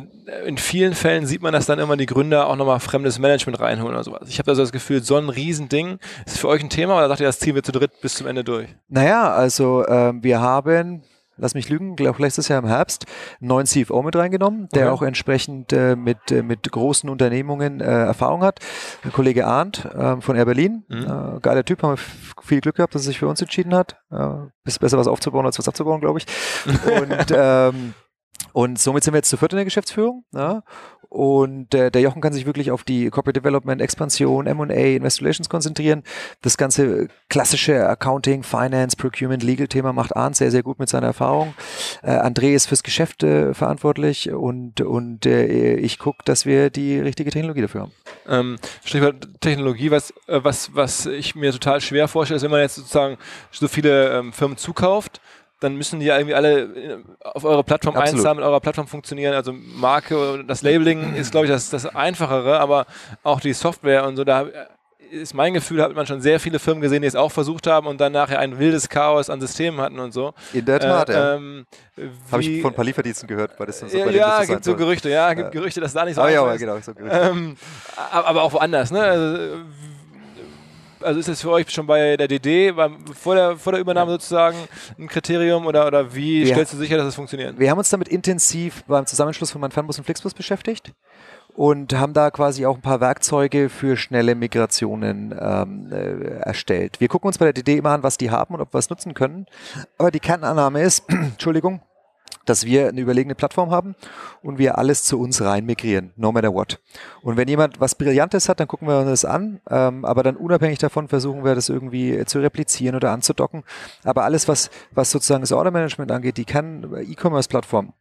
in 0.47 0.59
vielen 0.59 0.95
Fällen 0.95 1.27
sieht 1.27 1.43
man, 1.43 1.53
dass 1.53 1.67
dann 1.67 1.79
immer 1.79 1.97
die 1.97 2.07
Gründer 2.07 2.47
auch 2.47 2.57
nochmal 2.57 2.81
fremdes 2.81 3.19
Management 3.19 3.61
reinholen 3.61 3.95
oder 3.95 4.05
sowas. 4.05 4.29
Ich 4.29 4.39
habe 4.39 4.51
also 4.51 4.63
das 4.63 4.73
Gefühl, 4.73 5.03
so 5.03 5.17
ein 5.17 5.29
Riesending 5.29 5.99
ist 6.27 6.39
für 6.39 6.49
euch 6.49 6.63
ein 6.63 6.71
Thema 6.71 6.97
oder 6.97 7.09
sagt 7.09 7.21
ihr, 7.21 7.27
das 7.27 7.39
ziehen 7.39 7.55
wir 7.55 7.63
zu 7.63 7.73
dritt 7.73 8.01
bis 8.01 8.15
zum 8.15 8.27
Ende 8.27 8.45
durch? 8.45 8.69
Naja, 8.89 9.33
also 9.33 9.85
äh, 9.85 10.13
wir 10.21 10.41
haben 10.41 11.03
lass 11.41 11.55
mich 11.55 11.69
lügen, 11.69 11.97
glaube 11.97 12.23
letztes 12.23 12.49
Jahr 12.49 12.61
im 12.61 12.69
Herbst, 12.69 13.07
einen 13.41 13.49
neuen 13.49 13.67
CFO 13.67 14.03
mit 14.03 14.15
reingenommen, 14.15 14.69
der 14.75 14.87
okay. 14.87 14.93
auch 14.93 15.03
entsprechend 15.03 15.73
äh, 15.73 15.97
mit, 15.97 16.31
äh, 16.31 16.43
mit 16.43 16.71
großen 16.71 17.09
Unternehmungen 17.09 17.81
äh, 17.81 17.85
Erfahrung 17.85 18.43
hat. 18.43 18.61
Der 19.05 19.11
Kollege 19.11 19.47
Arndt 19.47 19.85
äh, 19.85 20.21
von 20.21 20.37
Air 20.37 20.45
Berlin, 20.45 20.85
mhm. 20.89 21.03
äh, 21.03 21.41
geiler 21.41 21.65
Typ, 21.65 21.83
haben 21.83 21.97
wir 21.97 22.43
viel 22.43 22.61
Glück 22.61 22.77
gehabt, 22.77 22.95
dass 22.95 23.03
er 23.03 23.07
sich 23.07 23.19
für 23.19 23.29
uns 23.29 23.41
entschieden 23.41 23.75
hat. 23.75 23.97
Äh, 24.11 24.49
ist 24.65 24.79
besser 24.81 24.99
was 24.99 25.09
aufzubauen 25.09 25.47
als 25.47 25.59
was 25.59 25.69
abzubauen, 25.69 26.01
glaube 26.01 26.19
ich. 26.19 26.27
Und 27.01 27.33
ähm, 27.35 27.95
und 28.53 28.79
somit 28.79 29.05
sind 29.05 29.15
wir 29.15 29.19
jetzt 29.19 29.29
zu 29.29 29.37
viert 29.37 29.53
in 29.53 29.57
der 29.57 29.65
Geschäftsführung. 29.65 30.25
Ja? 30.33 30.63
Und 31.11 31.75
äh, 31.75 31.91
der 31.91 32.03
Jochen 32.03 32.23
kann 32.23 32.33
sich 32.33 32.47
wirklich 32.47 32.71
auf 32.71 32.85
die 32.85 33.11
Corporate 33.11 33.41
Development, 33.41 33.83
Expansion, 33.83 34.47
M&A, 34.47 34.95
Investor 34.95 35.25
Relations 35.27 35.49
konzentrieren. 35.49 36.05
Das 36.41 36.57
ganze 36.57 37.09
klassische 37.29 37.89
Accounting, 37.89 38.45
Finance, 38.45 38.97
Procurement, 38.97 39.43
Legal-Thema 39.43 39.93
macht 39.93 40.15
Arndt 40.15 40.37
sehr, 40.37 40.53
sehr 40.53 40.63
gut 40.63 40.79
mit 40.79 40.89
seiner 40.89 41.09
Erfahrung. 41.09 41.55
Äh, 42.03 42.13
André 42.13 42.55
ist 42.55 42.67
fürs 42.67 42.85
Geschäft 42.85 43.25
äh, 43.25 43.55
verantwortlich 43.55 44.31
und, 44.31 44.83
und 44.83 45.27
äh, 45.27 45.75
ich 45.75 45.99
gucke, 45.99 46.23
dass 46.25 46.47
wir 46.47 46.71
die 46.71 47.01
richtige 47.01 47.33
Technologie 47.33 47.63
dafür 47.63 47.81
haben. 47.83 47.93
Ähm, 48.29 48.57
Stichwort 48.85 49.29
Technologie, 49.41 49.91
was, 49.91 50.13
äh, 50.29 50.39
was, 50.45 50.77
was 50.77 51.07
ich 51.07 51.35
mir 51.35 51.51
total 51.51 51.81
schwer 51.81 52.07
vorstelle, 52.07 52.37
ist, 52.37 52.45
wenn 52.45 52.53
man 52.53 52.61
jetzt 52.61 52.77
sozusagen 52.77 53.19
so 53.51 53.67
viele 53.67 54.17
ähm, 54.17 54.33
Firmen 54.33 54.57
zukauft, 54.57 55.21
dann 55.61 55.77
müssen 55.77 56.01
die 56.01 56.07
ja 56.07 56.17
irgendwie 56.17 56.35
alle 56.35 56.61
äh, 56.63 56.99
auf 57.23 57.45
eure 57.45 57.63
Plattform 57.63 57.95
Absolut. 57.97 58.19
einzahlen, 58.21 58.39
mit 58.39 58.47
eurer 58.47 58.61
Plattform 58.61 58.87
funktionieren. 58.87 59.35
Also 59.35 59.53
Marke, 59.53 60.43
das 60.47 60.63
Labeling 60.63 61.15
ist, 61.15 61.31
glaube 61.31 61.47
ich, 61.47 61.53
das, 61.53 61.71
das 61.71 61.87
Einfachere, 61.87 62.59
aber 62.59 62.87
auch 63.23 63.41
die 63.41 63.53
Software 63.53 64.05
und 64.07 64.17
so, 64.17 64.25
da 64.25 64.47
ist 65.11 65.35
mein 65.35 65.53
Gefühl, 65.55 65.83
hat 65.83 65.95
man 65.95 66.07
schon 66.07 66.21
sehr 66.21 66.39
viele 66.39 66.59
Firmen 66.59 66.81
gesehen, 66.81 67.03
die 67.03 67.09
es 67.09 67.17
auch 67.17 67.33
versucht 67.33 67.67
haben 67.67 67.87
und 67.89 68.01
dann 68.01 68.13
nachher 68.13 68.39
ein 68.39 68.59
wildes 68.59 68.89
Chaos 68.89 69.29
an 69.29 69.41
Systemen 69.41 69.81
hatten 69.81 69.99
und 69.99 70.13
so. 70.13 70.33
In 70.53 70.65
der 70.65 70.79
Tat, 70.79 71.09
äh, 71.09 71.13
ja. 71.13 71.35
ähm, 71.35 71.67
Habe 72.31 72.43
ich 72.43 72.63
von 72.63 72.71
ein 72.71 72.75
paar 72.75 72.85
Lieferdiensten 72.85 73.29
gehört, 73.29 73.59
weil 73.59 73.67
das 73.67 73.81
so 73.81 73.87
ja, 73.87 74.09
ja 74.09 74.45
gibt 74.45 74.65
so. 74.65 74.77
Gerüchte, 74.77 75.11
ja, 75.11 75.35
gibt 75.35 75.47
Ja. 75.47 75.61
Gerüchte, 75.61 75.81
dass 75.81 75.93
da 75.93 76.05
nicht 76.05 76.15
so 76.15 76.23
Ah, 76.23 76.31
ja, 76.31 76.41
aber 76.43 76.55
ist. 76.55 76.61
genau, 76.61 76.79
so 76.81 76.95
Gerüchte. 76.95 77.19
Ähm, 77.19 77.57
aber, 78.13 78.29
aber 78.29 78.43
auch 78.43 78.53
woanders, 78.53 78.91
ne? 78.93 79.01
Also, 79.03 79.57
also 81.03 81.21
ist 81.21 81.29
das 81.29 81.41
für 81.43 81.51
euch 81.51 81.71
schon 81.71 81.87
bei 81.87 82.17
der 82.17 82.29
DD, 82.29 82.73
beim, 82.73 83.05
vor, 83.07 83.35
der, 83.35 83.57
vor 83.57 83.73
der 83.73 83.81
Übernahme 83.81 84.13
sozusagen 84.13 84.57
ein 84.99 85.09
Kriterium 85.09 85.67
oder, 85.67 85.87
oder 85.87 86.15
wie 86.15 86.43
Ja. 86.45 86.55
stellst 86.55 86.73
du 86.73 86.77
sicher, 86.77 86.97
dass 86.97 87.07
es 87.07 87.15
funktioniert? 87.15 87.59
Wir 87.59 87.71
haben 87.71 87.79
uns 87.79 87.91
damit 87.91 88.09
intensiv 88.09 88.85
beim 88.87 89.07
Zusammenschluss 89.07 89.51
von 89.51 89.61
Manfernbus 89.61 89.99
und 89.99 90.05
Flixbus 90.05 90.35
beschäftigt 90.35 90.93
und 91.55 91.93
haben 91.99 92.13
da 92.13 92.31
quasi 92.31 92.65
auch 92.67 92.77
ein 92.77 92.83
paar 92.83 93.01
Werkzeuge 93.01 93.69
für 93.69 93.97
schnelle 93.97 94.35
Migrationen 94.35 95.35
ähm, 95.39 95.93
äh, 95.93 96.39
erstellt. 96.41 97.01
Wir 97.01 97.09
gucken 97.09 97.27
uns 97.29 97.39
bei 97.39 97.45
der 97.47 97.53
DD 97.55 97.79
immer 97.79 97.91
an, 97.91 98.03
was 98.03 98.17
die 98.19 98.31
haben 98.31 98.55
und 98.55 98.61
ob 98.61 98.73
wir 98.73 98.79
es 98.79 98.89
nutzen 98.91 99.15
können. 99.15 99.47
Aber 99.99 100.11
die 100.11 100.21
Kernannahme 100.21 100.83
ist, 100.83 101.05
Entschuldigung, 101.09 101.83
dass 102.47 102.65
wir 102.65 102.89
eine 102.89 103.01
überlegene 103.01 103.35
Plattform 103.35 103.71
haben 103.71 103.95
und 104.43 104.59
wir 104.59 104.79
alles 104.79 105.05
zu 105.05 105.19
uns 105.21 105.43
rein 105.43 105.67
migrieren, 105.67 106.13
no 106.17 106.33
matter 106.33 106.53
what. 106.53 106.81
Und 107.23 107.37
wenn 107.37 107.49
jemand 107.49 107.81
was 107.81 107.95
Brillantes 107.95 108.49
hat, 108.49 108.61
dann 108.61 108.69
gucken 108.69 108.89
wir 108.89 108.99
uns 108.99 109.09
das 109.09 109.25
an, 109.25 109.61
ähm, 109.69 110.05
aber 110.05 110.23
dann 110.23 110.37
unabhängig 110.37 110.79
davon 110.79 111.09
versuchen 111.09 111.45
wir 111.45 111.55
das 111.55 111.69
irgendwie 111.69 112.13
äh, 112.13 112.25
zu 112.25 112.41
replizieren 112.41 112.97
oder 112.97 113.13
anzudocken. 113.13 113.65
Aber 114.05 114.25
alles, 114.25 114.49
was, 114.49 114.71
was 114.91 115.11
sozusagen 115.11 115.43
das 115.43 115.53
Order 115.53 115.71
Management 115.71 116.11
angeht, 116.13 116.37
die 116.37 116.45
Kern-E-Commerce-Plattform, 116.45 117.93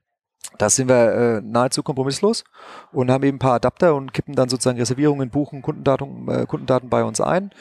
da 0.57 0.69
sind 0.69 0.89
wir 0.89 1.13
äh, 1.13 1.41
nahezu 1.41 1.83
kompromisslos 1.83 2.43
und 2.91 3.11
haben 3.11 3.23
eben 3.23 3.37
ein 3.37 3.39
paar 3.39 3.55
Adapter 3.55 3.95
und 3.95 4.13
kippen 4.13 4.35
dann 4.35 4.49
sozusagen 4.49 4.77
Reservierungen, 4.77 5.29
Buchen, 5.29 5.61
Kundendaten, 5.61 6.27
äh, 6.27 6.45
Kundendaten 6.45 6.89
bei 6.89 7.03
uns 7.03 7.21
ein. 7.21 7.51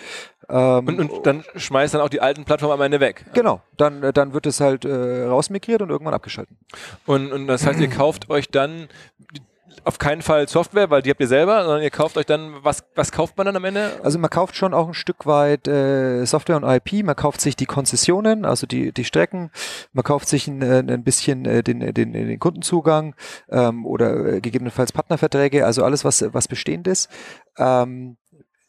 Ähm, 0.48 0.86
Und, 0.86 1.00
und 1.00 1.26
dann 1.26 1.44
schmeißt 1.56 1.94
dann 1.94 2.00
auch 2.00 2.08
die 2.08 2.20
alten 2.20 2.44
Plattformen 2.44 2.74
am 2.74 2.80
Ende 2.80 3.00
weg. 3.00 3.26
Genau, 3.34 3.60
dann, 3.76 4.02
äh, 4.02 4.12
dann 4.12 4.32
wird 4.32 4.46
es 4.46 4.60
halt 4.60 4.84
äh, 4.84 5.24
rausmigriert 5.24 5.82
und 5.82 5.90
irgendwann 5.90 6.14
abgeschalten. 6.14 6.56
Und, 7.06 7.32
und 7.32 7.46
das 7.46 7.66
heißt, 7.66 7.78
ihr 7.80 7.88
kauft 7.96 8.30
euch 8.30 8.48
dann 8.50 8.88
auf 9.84 9.98
keinen 9.98 10.22
Fall 10.22 10.48
Software, 10.48 10.90
weil 10.90 11.02
die 11.02 11.10
habt 11.10 11.20
ihr 11.20 11.28
selber, 11.28 11.62
sondern 11.64 11.82
ihr 11.82 11.90
kauft 11.90 12.16
euch 12.16 12.26
dann, 12.26 12.56
was, 12.62 12.84
was 12.94 13.12
kauft 13.12 13.36
man 13.36 13.46
dann 13.46 13.56
am 13.56 13.64
Ende? 13.64 13.92
Also 14.02 14.18
man 14.18 14.30
kauft 14.30 14.56
schon 14.56 14.74
auch 14.74 14.88
ein 14.88 14.94
Stück 14.94 15.26
weit 15.26 15.68
äh, 15.68 16.24
Software 16.24 16.56
und 16.56 16.64
IP, 16.64 17.04
man 17.04 17.16
kauft 17.16 17.40
sich 17.40 17.56
die 17.56 17.66
Konzessionen, 17.66 18.44
also 18.44 18.66
die, 18.66 18.92
die 18.92 19.04
Strecken, 19.04 19.50
man 19.92 20.04
kauft 20.04 20.28
sich 20.28 20.48
ein, 20.48 20.62
äh, 20.62 20.78
ein 20.86 21.04
bisschen 21.04 21.44
äh, 21.44 21.62
den, 21.62 21.80
den, 21.94 22.12
den 22.12 22.38
Kundenzugang 22.38 23.14
ähm, 23.50 23.86
oder 23.86 24.34
äh, 24.34 24.40
gegebenenfalls 24.40 24.92
Partnerverträge, 24.92 25.64
also 25.64 25.84
alles, 25.84 26.04
was, 26.04 26.24
was 26.32 26.48
bestehend 26.48 26.86
ist. 26.86 27.08
Ähm, 27.56 28.16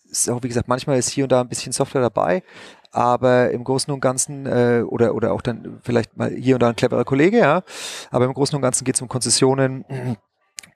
ist 0.09 0.29
auch, 0.29 0.41
wie 0.43 0.47
gesagt, 0.47 0.67
manchmal 0.67 0.97
ist 0.97 1.09
hier 1.09 1.25
und 1.25 1.31
da 1.31 1.41
ein 1.41 1.49
bisschen 1.49 1.71
Software 1.71 2.01
dabei, 2.01 2.43
aber 2.91 3.51
im 3.51 3.63
Großen 3.63 3.93
und 3.93 3.99
Ganzen, 3.99 4.45
äh, 4.45 4.83
oder, 4.87 5.13
oder 5.13 5.33
auch 5.33 5.41
dann 5.41 5.79
vielleicht 5.83 6.17
mal 6.17 6.31
hier 6.31 6.55
und 6.55 6.61
da 6.61 6.69
ein 6.69 6.75
cleverer 6.75 7.05
Kollege, 7.05 7.37
ja, 7.37 7.63
aber 8.11 8.25
im 8.25 8.33
Großen 8.33 8.55
und 8.55 8.61
Ganzen 8.61 8.85
geht 8.85 8.95
es 8.95 9.01
um 9.01 9.07
Konzessionen, 9.07 9.85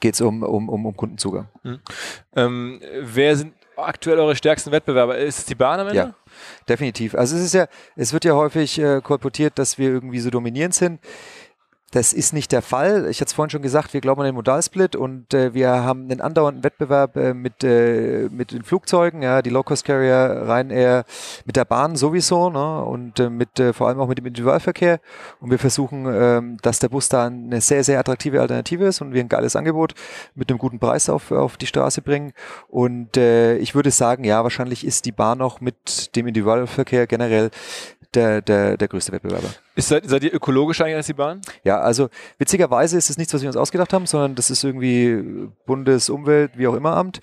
geht 0.03 0.15
es 0.15 0.21
um, 0.21 0.43
um, 0.43 0.67
um, 0.67 0.85
um 0.85 0.97
Kundenzugang. 0.97 1.47
Ähm, 2.35 2.81
wer 2.99 3.37
sind 3.37 3.53
aktuell 3.77 4.19
eure 4.19 4.35
stärksten 4.35 4.69
Wettbewerber? 4.71 5.17
Ist 5.17 5.39
es 5.39 5.45
die 5.45 5.55
Bahn 5.55 5.79
am 5.79 5.87
Ende? 5.87 5.97
Ja. 5.97 6.13
Definitiv. 6.67 7.15
Also 7.15 7.37
es 7.37 7.43
ist 7.43 7.53
ja, 7.53 7.67
es 7.95 8.11
wird 8.11 8.25
ja 8.25 8.33
häufig 8.33 8.77
äh, 8.79 8.99
kolportiert, 9.01 9.57
dass 9.57 9.77
wir 9.77 9.87
irgendwie 9.89 10.19
so 10.19 10.29
dominierend 10.29 10.75
sind. 10.75 10.99
Das 11.93 12.11
ist 12.11 12.33
nicht 12.33 12.51
der 12.51 12.63
Fall. 12.63 13.07
Ich 13.11 13.21
hatte 13.21 13.27
es 13.29 13.33
vorhin 13.33 13.51
schon 13.51 13.61
gesagt, 13.61 13.93
wir 13.93 14.01
glauben 14.01 14.19
an 14.21 14.25
den 14.25 14.33
Modalsplit 14.33 14.95
und 14.95 15.31
äh, 15.35 15.53
wir 15.53 15.69
haben 15.69 16.09
einen 16.09 16.21
andauernden 16.21 16.63
Wettbewerb 16.63 17.15
äh, 17.15 17.35
mit, 17.35 17.63
äh, 17.63 18.29
mit 18.31 18.51
den 18.51 18.63
Flugzeugen, 18.63 19.21
ja, 19.21 19.43
die 19.43 19.51
Low-Cost-Carrier, 19.51 20.43
Ryanair, 20.47 21.05
mit 21.45 21.55
der 21.55 21.65
Bahn 21.65 21.95
sowieso 21.95 22.49
ne, 22.49 22.83
und 22.83 23.19
äh, 23.19 23.29
mit, 23.29 23.59
äh, 23.59 23.73
vor 23.73 23.89
allem 23.89 23.99
auch 23.99 24.07
mit 24.07 24.17
dem 24.17 24.25
Individualverkehr. 24.25 25.01
Und 25.39 25.51
wir 25.51 25.59
versuchen, 25.59 26.07
ähm, 26.11 26.57
dass 26.63 26.79
der 26.79 26.89
Bus 26.89 27.09
da 27.09 27.27
eine 27.27 27.61
sehr, 27.61 27.83
sehr 27.83 27.99
attraktive 27.99 28.41
Alternative 28.41 28.85
ist 28.85 28.99
und 28.99 29.13
wir 29.13 29.21
ein 29.21 29.29
geiles 29.29 29.55
Angebot 29.55 29.93
mit 30.33 30.49
einem 30.49 30.57
guten 30.57 30.79
Preis 30.79 31.09
auf, 31.09 31.31
auf 31.31 31.57
die 31.57 31.67
Straße 31.67 32.01
bringen. 32.01 32.33
Und 32.69 33.17
äh, 33.17 33.57
ich 33.57 33.75
würde 33.75 33.91
sagen, 33.91 34.23
ja, 34.23 34.41
wahrscheinlich 34.41 34.83
ist 34.83 35.05
die 35.05 35.11
Bahn 35.11 35.37
noch 35.37 35.61
mit 35.61 36.15
dem 36.15 36.25
Individualverkehr 36.25 37.05
generell 37.05 37.51
der, 38.15 38.41
der, 38.41 38.77
der 38.77 38.87
größte 38.87 39.11
Wettbewerber. 39.11 39.49
Ist, 39.75 39.87
seid, 39.87 40.07
seid 40.07 40.23
ihr 40.23 40.33
eigentlich 40.33 40.95
als 40.95 41.07
die 41.07 41.13
Bahn? 41.13 41.41
Ja, 41.63 41.79
also 41.79 42.09
witzigerweise 42.37 42.95
ist 42.95 43.09
es 43.09 43.17
nichts, 43.17 43.33
was 43.33 43.41
wir 43.41 43.49
uns 43.49 43.57
ausgedacht 43.57 43.91
haben, 43.91 44.05
sondern 44.05 44.35
das 44.35 44.51
ist 44.51 44.63
irgendwie 44.63 45.49
Bundesumwelt, 45.65 46.51
wie 46.57 46.67
auch 46.67 46.75
immer 46.75 46.95
Amt. 46.95 47.21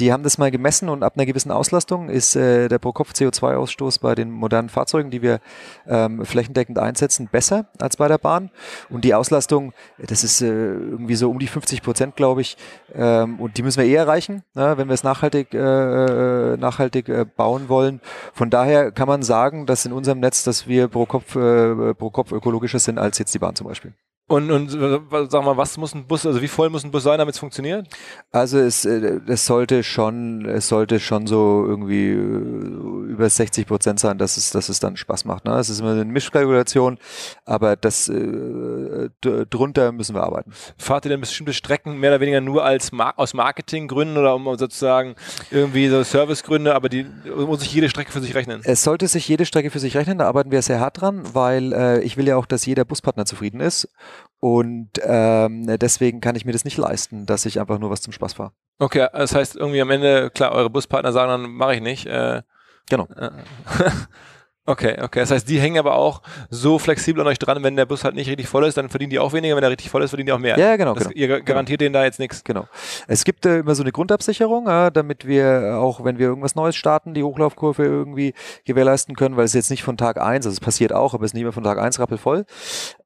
Die 0.00 0.12
haben 0.12 0.24
das 0.24 0.36
mal 0.36 0.50
gemessen 0.50 0.88
und 0.88 1.04
ab 1.04 1.12
einer 1.16 1.24
gewissen 1.24 1.52
Auslastung 1.52 2.08
ist 2.08 2.34
äh, 2.34 2.66
der 2.66 2.80
Pro-Kopf-CO2-Ausstoß 2.80 4.00
bei 4.00 4.16
den 4.16 4.32
modernen 4.32 4.70
Fahrzeugen, 4.70 5.10
die 5.10 5.22
wir 5.22 5.40
ähm, 5.86 6.24
flächendeckend 6.24 6.80
einsetzen, 6.80 7.28
besser 7.30 7.66
als 7.78 7.96
bei 7.96 8.08
der 8.08 8.18
Bahn. 8.18 8.50
Und 8.90 9.04
die 9.04 9.14
Auslastung, 9.14 9.72
das 9.98 10.24
ist 10.24 10.42
äh, 10.42 10.46
irgendwie 10.46 11.14
so 11.14 11.30
um 11.30 11.38
die 11.38 11.46
50 11.46 11.82
Prozent, 11.82 12.16
glaube 12.16 12.40
ich. 12.40 12.56
Ähm, 12.92 13.38
und 13.38 13.56
die 13.56 13.62
müssen 13.62 13.80
wir 13.80 13.86
eh 13.88 13.94
erreichen, 13.94 14.42
ne, 14.54 14.76
wenn 14.76 14.88
wir 14.88 14.94
es 14.94 15.04
nachhaltig, 15.04 15.54
äh, 15.54 16.56
nachhaltig 16.56 17.08
äh, 17.08 17.24
bauen 17.24 17.68
wollen. 17.68 18.00
Von 18.32 18.50
daher 18.50 18.90
kann 18.90 19.06
man 19.06 19.22
sagen, 19.22 19.66
dass 19.66 19.84
in 19.84 19.92
unserem 19.92 20.18
Netz, 20.18 20.42
dass 20.42 20.66
wir 20.66 20.88
pro 20.88 21.06
Kopf, 21.06 21.36
äh, 21.36 21.83
pro 21.92 22.10
Kopf 22.10 22.32
ökologischer 22.32 22.78
sind 22.78 22.98
als 22.98 23.18
jetzt 23.18 23.34
die 23.34 23.38
Bahn 23.38 23.54
zum 23.54 23.66
Beispiel. 23.66 23.92
Und, 24.26 24.50
und 24.50 24.74
äh, 24.74 25.00
sag 25.28 25.44
mal, 25.44 25.58
was 25.58 25.76
muss 25.76 25.94
ein 25.94 26.06
Bus, 26.06 26.24
also 26.24 26.40
wie 26.40 26.48
voll 26.48 26.70
muss 26.70 26.82
ein 26.82 26.90
Bus 26.90 27.02
sein, 27.02 27.18
damit 27.18 27.34
es 27.34 27.38
funktioniert? 27.38 27.88
Also 28.32 28.58
es, 28.58 28.86
äh, 28.86 29.20
es 29.26 29.44
sollte 29.44 29.82
schon, 29.82 30.46
es 30.46 30.68
sollte 30.68 30.98
schon 30.98 31.26
so 31.26 31.62
irgendwie 31.66 32.08
äh, 32.08 33.10
über 33.10 33.28
60 33.28 33.66
Prozent 33.66 34.00
sein, 34.00 34.16
dass 34.16 34.38
es, 34.38 34.50
dass 34.50 34.70
es 34.70 34.80
dann 34.80 34.96
Spaß 34.96 35.26
macht. 35.26 35.44
Ne? 35.44 35.52
Es 35.58 35.68
ist 35.68 35.80
immer 35.80 35.92
eine 35.92 36.06
Mischkalkulation, 36.06 36.98
aber 37.44 37.76
das 37.76 38.08
äh, 38.08 39.10
drunter 39.20 39.92
müssen 39.92 40.14
wir 40.14 40.22
arbeiten. 40.22 40.52
Fahrt 40.78 41.04
ihr 41.04 41.10
denn 41.10 41.20
bestimmte 41.20 41.52
Strecken 41.52 41.98
mehr 41.98 42.12
oder 42.12 42.20
weniger 42.20 42.40
nur 42.40 42.64
als 42.64 42.92
Mar 42.92 43.12
aus 43.18 43.34
Marketinggründen 43.34 44.16
oder 44.16 44.34
um 44.34 44.44
sozusagen 44.56 45.16
irgendwie 45.50 45.88
so 45.88 46.02
Servicegründe, 46.02 46.74
aber 46.74 46.88
die 46.88 47.04
muss 47.36 47.60
sich 47.60 47.74
jede 47.74 47.90
Strecke 47.90 48.10
für 48.10 48.22
sich 48.22 48.34
rechnen? 48.34 48.62
Es 48.64 48.84
sollte 48.84 49.06
sich 49.06 49.28
jede 49.28 49.44
Strecke 49.44 49.70
für 49.70 49.80
sich 49.80 49.98
rechnen, 49.98 50.16
da 50.16 50.26
arbeiten 50.28 50.50
wir 50.50 50.62
sehr 50.62 50.80
hart 50.80 51.02
dran, 51.02 51.22
weil 51.34 51.74
äh, 51.74 52.00
ich 52.00 52.16
will 52.16 52.26
ja 52.26 52.36
auch, 52.36 52.46
dass 52.46 52.64
jeder 52.64 52.86
Buspartner 52.86 53.26
zufrieden 53.26 53.60
ist. 53.60 53.86
Und 54.40 54.90
ähm, 55.02 55.66
deswegen 55.78 56.20
kann 56.20 56.36
ich 56.36 56.44
mir 56.44 56.52
das 56.52 56.64
nicht 56.64 56.76
leisten, 56.76 57.24
dass 57.24 57.46
ich 57.46 57.58
einfach 57.60 57.78
nur 57.78 57.90
was 57.90 58.02
zum 58.02 58.12
Spaß 58.12 58.34
fahre. 58.34 58.52
Okay, 58.78 59.06
das 59.12 59.34
heißt 59.34 59.56
irgendwie 59.56 59.80
am 59.80 59.90
Ende, 59.90 60.30
klar, 60.30 60.52
eure 60.52 60.68
Buspartner 60.68 61.12
sagen 61.12 61.30
dann, 61.30 61.50
mache 61.50 61.76
ich 61.76 61.80
nicht. 61.80 62.06
Äh, 62.06 62.42
Genau. 62.90 63.08
äh, 63.16 63.30
okay, 64.66 64.96
okay. 65.02 65.20
Das 65.20 65.30
heißt, 65.30 65.48
die 65.48 65.58
hängen 65.60 65.78
aber 65.78 65.94
auch 65.94 66.22
so 66.50 66.78
flexibel 66.78 67.20
an 67.22 67.26
euch 67.26 67.38
dran, 67.38 67.62
wenn 67.62 67.76
der 67.76 67.86
Bus 67.86 68.04
halt 68.04 68.14
nicht 68.14 68.28
richtig 68.28 68.48
voll 68.48 68.64
ist, 68.64 68.76
dann 68.76 68.88
verdienen 68.88 69.10
die 69.10 69.18
auch 69.18 69.32
weniger, 69.32 69.56
wenn 69.56 69.62
er 69.64 69.70
richtig 69.70 69.90
voll 69.90 70.02
ist, 70.02 70.10
verdienen 70.10 70.26
die 70.26 70.32
auch 70.32 70.38
mehr. 70.38 70.58
Ja, 70.58 70.76
genau, 70.76 70.94
Das, 70.94 71.04
genau. 71.08 71.16
Ihr 71.16 71.40
garantiert 71.42 71.80
denen 71.80 71.92
da 71.92 72.04
jetzt 72.04 72.18
nichts. 72.18 72.44
Genau. 72.44 72.66
Es 73.06 73.24
gibt 73.24 73.46
äh, 73.46 73.60
immer 73.60 73.74
so 73.74 73.82
eine 73.82 73.92
Grundabsicherung, 73.92 74.66
äh, 74.66 74.90
damit 74.92 75.26
wir 75.26 75.78
auch, 75.78 76.04
wenn 76.04 76.18
wir 76.18 76.26
irgendwas 76.26 76.54
Neues 76.54 76.76
starten, 76.76 77.14
die 77.14 77.22
Hochlaufkurve 77.22 77.84
irgendwie 77.84 78.34
gewährleisten 78.66 79.16
können, 79.16 79.36
weil 79.36 79.44
es 79.46 79.54
jetzt 79.54 79.70
nicht 79.70 79.82
von 79.82 79.96
Tag 79.96 80.20
eins, 80.20 80.44
also 80.46 80.54
es 80.54 80.60
passiert 80.60 80.92
auch, 80.92 81.14
aber 81.14 81.24
es 81.24 81.30
ist 81.30 81.34
nicht 81.34 81.42
immer 81.42 81.52
von 81.52 81.64
Tag 81.64 81.78
eins 81.78 81.98
rappelvoll. 81.98 82.44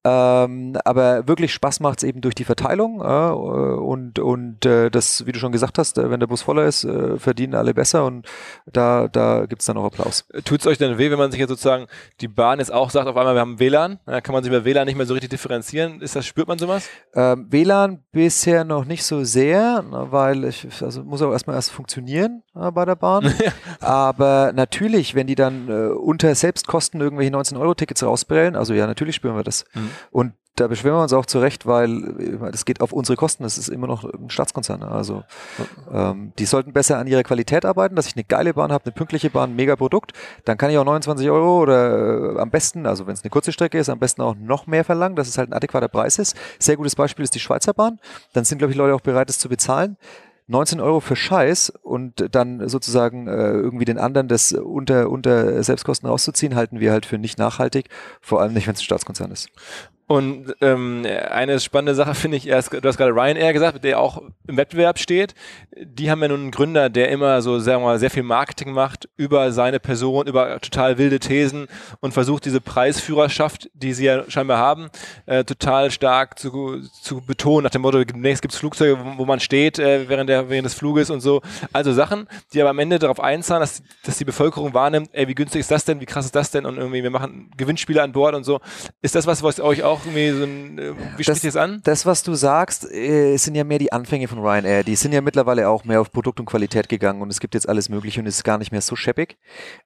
Ähm, 0.05 0.77
aber 0.85 1.27
wirklich 1.27 1.53
Spaß 1.53 1.81
macht 1.81 1.99
es 1.99 2.05
eben 2.05 2.21
durch 2.21 2.37
die 2.37 2.45
Verteilung 2.45 3.01
äh, 3.01 3.33
und, 3.33 4.21
und 4.21 4.65
äh, 4.65 4.91
das, 4.91 5.27
wie 5.27 5.33
du 5.33 5.41
schon 5.41 5.51
gesagt 5.51 5.77
hast, 5.77 5.99
äh, 5.99 6.09
wenn 6.09 6.21
der 6.21 6.29
Bus 6.29 6.43
voller 6.43 6.67
ist, 6.67 6.85
äh, 6.85 7.19
verdienen 7.19 7.55
alle 7.55 7.75
besser 7.75 8.05
und 8.05 8.27
da, 8.65 9.09
da 9.09 9.47
gibt's 9.47 9.67
dann 9.67 9.77
auch 9.77 9.85
Applaus. 9.85 10.25
Tut 10.45 10.61
es 10.61 10.67
euch 10.69 10.79
denn 10.79 10.99
weh, 10.99 11.11
wenn 11.11 11.19
man 11.19 11.33
sich 11.33 11.41
jetzt 11.41 11.49
sozusagen 11.49 11.87
die 12.21 12.29
Bahn 12.29 12.61
jetzt 12.61 12.73
auch 12.73 12.91
sagt, 12.91 13.09
auf 13.09 13.17
einmal 13.17 13.35
wir 13.35 13.41
haben 13.41 13.59
WLAN, 13.59 13.99
da 14.07 14.21
kann 14.21 14.35
man 14.35 14.45
sich 14.45 14.53
bei 14.53 14.65
WLAN 14.65 14.87
nicht 14.87 14.97
mehr 14.97 15.07
so 15.07 15.15
richtig 15.15 15.31
differenzieren. 15.31 16.01
Ist 16.01 16.15
das, 16.15 16.27
spürt 16.27 16.47
man 16.47 16.59
sowas? 16.59 16.89
Ähm, 17.15 17.47
WLAN 17.51 18.05
bisher 18.13 18.63
noch 18.65 18.85
nicht 18.85 19.05
so 19.05 19.25
sehr, 19.25 19.85
na, 19.91 20.13
weil 20.13 20.45
ich, 20.45 20.67
also 20.81 21.03
muss 21.03 21.23
auch 21.23 21.33
erstmal 21.33 21.57
erst 21.57 21.73
funktionieren 21.73 22.45
äh, 22.55 22.71
bei 22.71 22.85
der 22.85 22.97
Bahn. 22.97 23.35
Aber 23.81 24.53
natürlich, 24.55 25.17
wenn 25.17 25.27
die 25.27 25.35
dann 25.35 25.69
äh, 25.69 25.89
unter 25.89 26.33
Selbstkosten 26.37 27.01
irgendwelche 27.01 27.33
19-Euro-Tickets 27.33 28.05
rausbrellen, 28.05 28.55
also 28.55 28.75
ja, 28.75 28.87
natürlich 28.87 29.17
spüren 29.17 29.35
wir 29.35 29.43
das. 29.43 29.65
Mhm. 29.75 29.91
Und 30.11 30.33
da 30.59 30.67
beschweren 30.67 30.97
wir 30.97 31.03
uns 31.03 31.13
auch 31.13 31.27
zurecht, 31.27 31.67
weil 31.67 32.41
das 32.51 32.65
geht 32.65 32.81
auf 32.81 32.93
unsere 32.93 33.17
Kosten. 33.17 33.45
Das 33.45 33.59
ist 33.59 33.69
immer 33.69 33.87
noch 33.87 34.05
ein 34.05 34.29
Staatskonzern. 34.31 34.81
Ne? 34.81 34.89
Also 34.89 35.23
ähm, 35.93 36.33
die 36.39 36.47
sollten 36.47 36.73
besser 36.73 36.99
an 36.99 37.07
ihrer 37.07 37.23
Qualität 37.23 37.65
arbeiten, 37.65 37.95
dass 37.95 38.07
ich 38.07 38.17
eine 38.17 38.25
geile 38.25 38.55
Bahn 38.55 38.73
habe, 38.73 38.85
eine 38.87 38.93
pünktliche 38.93 39.31
Bahn, 39.31 39.51
ein 39.51 39.57
mega 39.57 39.77
Produkt. 39.77 40.13
Dann 40.45 40.59
kann 40.59 40.71
ich 40.71 40.79
auch 40.79 40.85
29 40.85 41.31
Euro 41.31 41.61
oder 41.61 42.37
äh, 42.37 42.41
am 42.41 42.51
besten, 42.51 42.87
also 42.87 43.07
wenn 43.07 43.15
es 43.15 43.23
eine 43.23 43.31
kurze 43.31 43.53
Strecke 43.53 43.79
ist, 43.79 43.89
am 43.89 43.99
besten 43.99 44.23
auch 44.23 44.35
noch 44.35 44.67
mehr 44.67 44.85
verlangen, 44.85 45.17
dass 45.17 45.29
es 45.29 45.39
halt 45.39 45.51
ein 45.51 45.53
adäquater 45.53 45.89
Preis 45.89 46.19
ist. 46.19 46.37
Sehr 46.59 46.77
gutes 46.77 46.97
Beispiel 46.97 47.23
ist 47.23 47.35
die 47.35 47.41
Schweizer 47.41 47.73
Bahn. 47.73 48.01
Dann 48.33 48.45
sind, 48.45 48.59
glaube 48.59 48.73
ich, 48.73 48.77
Leute 48.77 48.95
auch 48.95 49.01
bereit, 49.01 49.31
es 49.31 49.39
zu 49.39 49.49
bezahlen. 49.49 49.97
19 50.49 50.81
Euro 50.81 51.01
für 51.01 51.15
Scheiß 51.15 51.71
und 51.83 52.35
dann 52.35 52.69
sozusagen 52.69 53.29
äh, 53.29 53.53
irgendwie 53.53 53.85
den 53.85 53.99
anderen 53.99 54.29
das 54.29 54.53
unter, 54.53 55.11
unter 55.11 55.63
Selbstkosten 55.63 56.09
rauszuziehen, 56.09 56.55
halten 56.55 56.81
wir 56.81 56.91
halt 56.91 57.07
für 57.07 57.19
nicht 57.19 57.39
nachhaltig, 57.39 57.89
vor 58.21 58.41
allem 58.41 58.55
nicht, 58.55 58.67
wenn 58.67 58.75
es 58.75 58.81
ein 58.81 58.85
Staatskonzern 58.85 59.31
ist. 59.31 59.51
Und 60.09 60.57
ähm, 60.63 61.07
eine 61.31 61.61
spannende 61.61 61.95
Sache 61.95 62.15
finde 62.15 62.39
ich, 62.39 62.45
du 62.45 62.55
hast 62.55 62.71
gerade 62.71 63.13
Ryanair 63.13 63.53
gesagt, 63.53 63.85
der 63.85 64.01
auch 64.01 64.23
im 64.47 64.57
Wettbewerb 64.57 64.99
steht. 64.99 65.35
Die 65.77 66.11
haben 66.11 66.23
ja 66.23 66.29
nun 66.29 66.41
einen 66.41 66.51
Gründer, 66.51 66.89
der 66.89 67.11
immer 67.11 67.43
so, 67.43 67.59
sagen 67.59 67.83
wir 67.83 67.89
mal, 67.89 67.99
sehr 67.99 68.09
viel 68.09 68.23
Marketing 68.23 68.73
macht 68.73 69.07
über 69.19 69.53
seine 69.53 69.79
Person, 69.81 70.27
über 70.27 70.61
total 70.61 70.97
wilde 70.97 71.19
Thesen 71.19 71.69
und 72.01 72.15
versucht, 72.15 72.47
diese 72.47 72.63
Preisführerschaft, 72.63 73.69
die 73.75 73.93
sie 73.93 74.07
ja 74.07 74.25
scheinbar 74.31 74.57
haben, 74.57 74.89
äh, 75.27 75.45
total 75.45 75.91
stark 75.91 76.39
zu, 76.39 76.81
zu 77.03 77.21
betonen, 77.21 77.65
nach 77.65 77.71
dem 77.71 77.83
Motto, 77.83 78.03
demnächst 78.03 78.41
gibt 78.41 78.55
es 78.55 78.61
Flugzeuge, 78.61 78.99
wo, 78.99 79.19
wo, 79.19 79.25
man 79.27 79.41
steht 79.41 79.79
äh, 79.79 80.09
während, 80.09 80.31
der, 80.31 80.49
während 80.49 80.65
des 80.65 80.73
Fluges 80.73 81.11
und 81.11 81.21
so. 81.21 81.43
Also 81.75 81.93
Sachen, 81.93 82.29
die 82.55 82.63
aber 82.63 82.71
am 82.71 82.79
Ende 82.79 82.99
darauf 82.99 83.21
einzahlen, 83.21 83.61
dass, 83.61 83.83
dass 84.05 84.17
die 84.17 84.25
Bevölkerung 84.25 84.73
wahrnimmt, 84.73 85.11
ey, 85.13 85.29
wie 85.29 85.35
günstig 85.35 85.61
ist 85.61 85.71
das 85.71 85.85
denn, 85.85 86.01
wie 86.01 86.07
krass 86.07 86.25
ist 86.25 86.35
das 86.35 86.51
denn 86.51 86.65
und 86.65 86.79
irgendwie, 86.79 87.03
wir 87.03 87.11
machen 87.11 87.51
Gewinnspiele 87.59 88.03
an 88.03 88.13
Bord 88.13 88.35
und 88.35 88.45
so. 88.45 88.61
Ist 89.03 89.15
das 89.15 89.27
was, 89.27 89.43
was 89.43 89.61
euch 89.61 89.83
auch 89.83 89.98
auch 89.99 90.07
irgendwie 90.07 90.31
so 90.31 90.45
ein, 90.45 90.79
äh, 90.79 90.95
wie 91.17 91.25
spricht 91.25 91.29
das, 91.29 91.55
das 91.55 91.57
an? 91.57 91.81
Das, 91.85 92.07
was 92.07 92.23
du 92.23 92.35
sagst, 92.35 92.91
äh, 92.91 93.37
sind 93.37 93.55
ja 93.55 93.65
mehr 93.65 93.79
die 93.79 93.93
Anfänge 93.93 94.29
von 94.29 94.39
Ryanair. 94.39 94.85
Die 94.85 94.97
sind 94.97 95.13
ja 95.13 95.21
mittlerweile 95.21 95.69
auch 95.69 95.85
mehr 95.85 96.01
auf 96.01 96.13
Produkt 96.13 96.41
und 96.41 96.47
Qualität 96.47 96.89
gegangen 96.89 97.23
und 97.23 97.31
es 97.31 97.41
gibt 97.41 97.55
jetzt 97.55 97.69
alles 97.69 97.89
Mögliche 97.89 98.21
und 98.21 98.27
es 98.27 98.37
ist 98.37 98.45
gar 98.45 98.59
nicht 98.59 98.73
mehr 98.73 98.81
so 98.81 98.97
scheppig. 98.97 99.39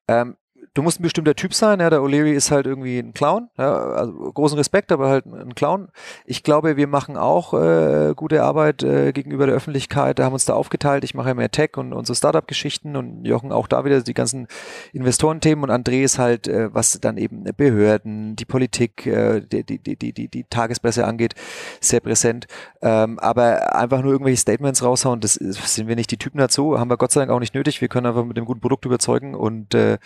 Ähm, 0.09 0.37
du 0.75 0.83
musst 0.83 1.01
ein 1.01 1.03
bestimmter 1.03 1.35
Typ 1.35 1.55
sein. 1.55 1.81
Ja, 1.81 1.91
der 1.91 2.01
O'Leary 2.01 2.33
ist 2.33 2.51
halt 2.51 2.67
irgendwie 2.67 2.99
ein 2.99 3.13
Clown. 3.13 3.49
Ja, 3.59 3.75
also 3.75 4.13
großen 4.13 4.57
Respekt, 4.57 4.91
aber 4.93 5.09
halt 5.09 5.27
ein 5.27 5.55
Clown. 5.55 5.89
Ich 6.25 6.43
glaube, 6.43 6.77
wir 6.77 6.87
machen 6.87 7.17
auch 7.17 7.55
äh, 7.55 8.15
gute 8.17 8.43
Arbeit 8.43 8.83
äh, 8.83 9.13
gegenüber 9.13 9.47
der 9.47 9.55
Öffentlichkeit. 9.55 10.19
Da 10.19 10.25
haben 10.25 10.33
uns 10.33 10.45
da 10.45 10.55
aufgeteilt. 10.55 11.05
Ich 11.05 11.15
mache 11.15 11.29
ja 11.29 11.35
mehr 11.35 11.51
Tech 11.51 11.77
und, 11.77 11.93
und 11.93 12.07
so 12.07 12.15
Startup-Geschichten 12.15 12.97
und 12.97 13.25
Jochen 13.25 13.53
auch 13.53 13.67
da 13.67 13.85
wieder 13.85 14.01
die 14.01 14.15
ganzen 14.15 14.47
Investorenthemen 14.93 15.65
und 15.65 15.71
André 15.71 16.03
ist 16.03 16.19
halt, 16.19 16.49
äh, 16.49 16.73
was 16.73 16.99
dann 17.01 17.17
eben 17.19 17.45
Behörden, 17.57 18.37
die 18.37 18.45
Politik, 18.45 19.07
äh, 19.07 19.41
die, 19.41 19.65
die, 19.65 19.79
die, 19.79 20.13
die, 20.13 20.29
die 20.29 20.45
Tagespresse 20.45 21.07
angeht, 21.07 21.35
sehr 21.81 22.01
präsent. 22.01 22.47
Ähm, 22.81 23.19
aber 23.19 23.77
einfach 23.77 24.03
nur 24.03 24.13
irgendwelche 24.13 24.41
Statements 24.41 24.83
raushauen, 24.83 25.21
das 25.21 25.35
sind 25.35 25.89
wir 25.89 25.97
nicht 25.97 26.11
die 26.11 26.17
Typen 26.17 26.39
dazu. 26.39 26.79
Haben 26.79 26.91
wir 26.91 26.97
Gott 26.97 27.13
sei 27.13 27.21
Dank 27.21 27.31
auch 27.31 27.41
nicht 27.41 27.55
nötig. 27.55 27.81
Wir 27.81 27.89
können 27.89 28.07
einfach 28.07 28.25
mit 28.25 28.37
dem 28.37 28.45
guten 28.45 28.61
Produkt 28.61 28.85
überzeugen 28.87 29.35
und 29.35 29.75
äh, 29.75 29.99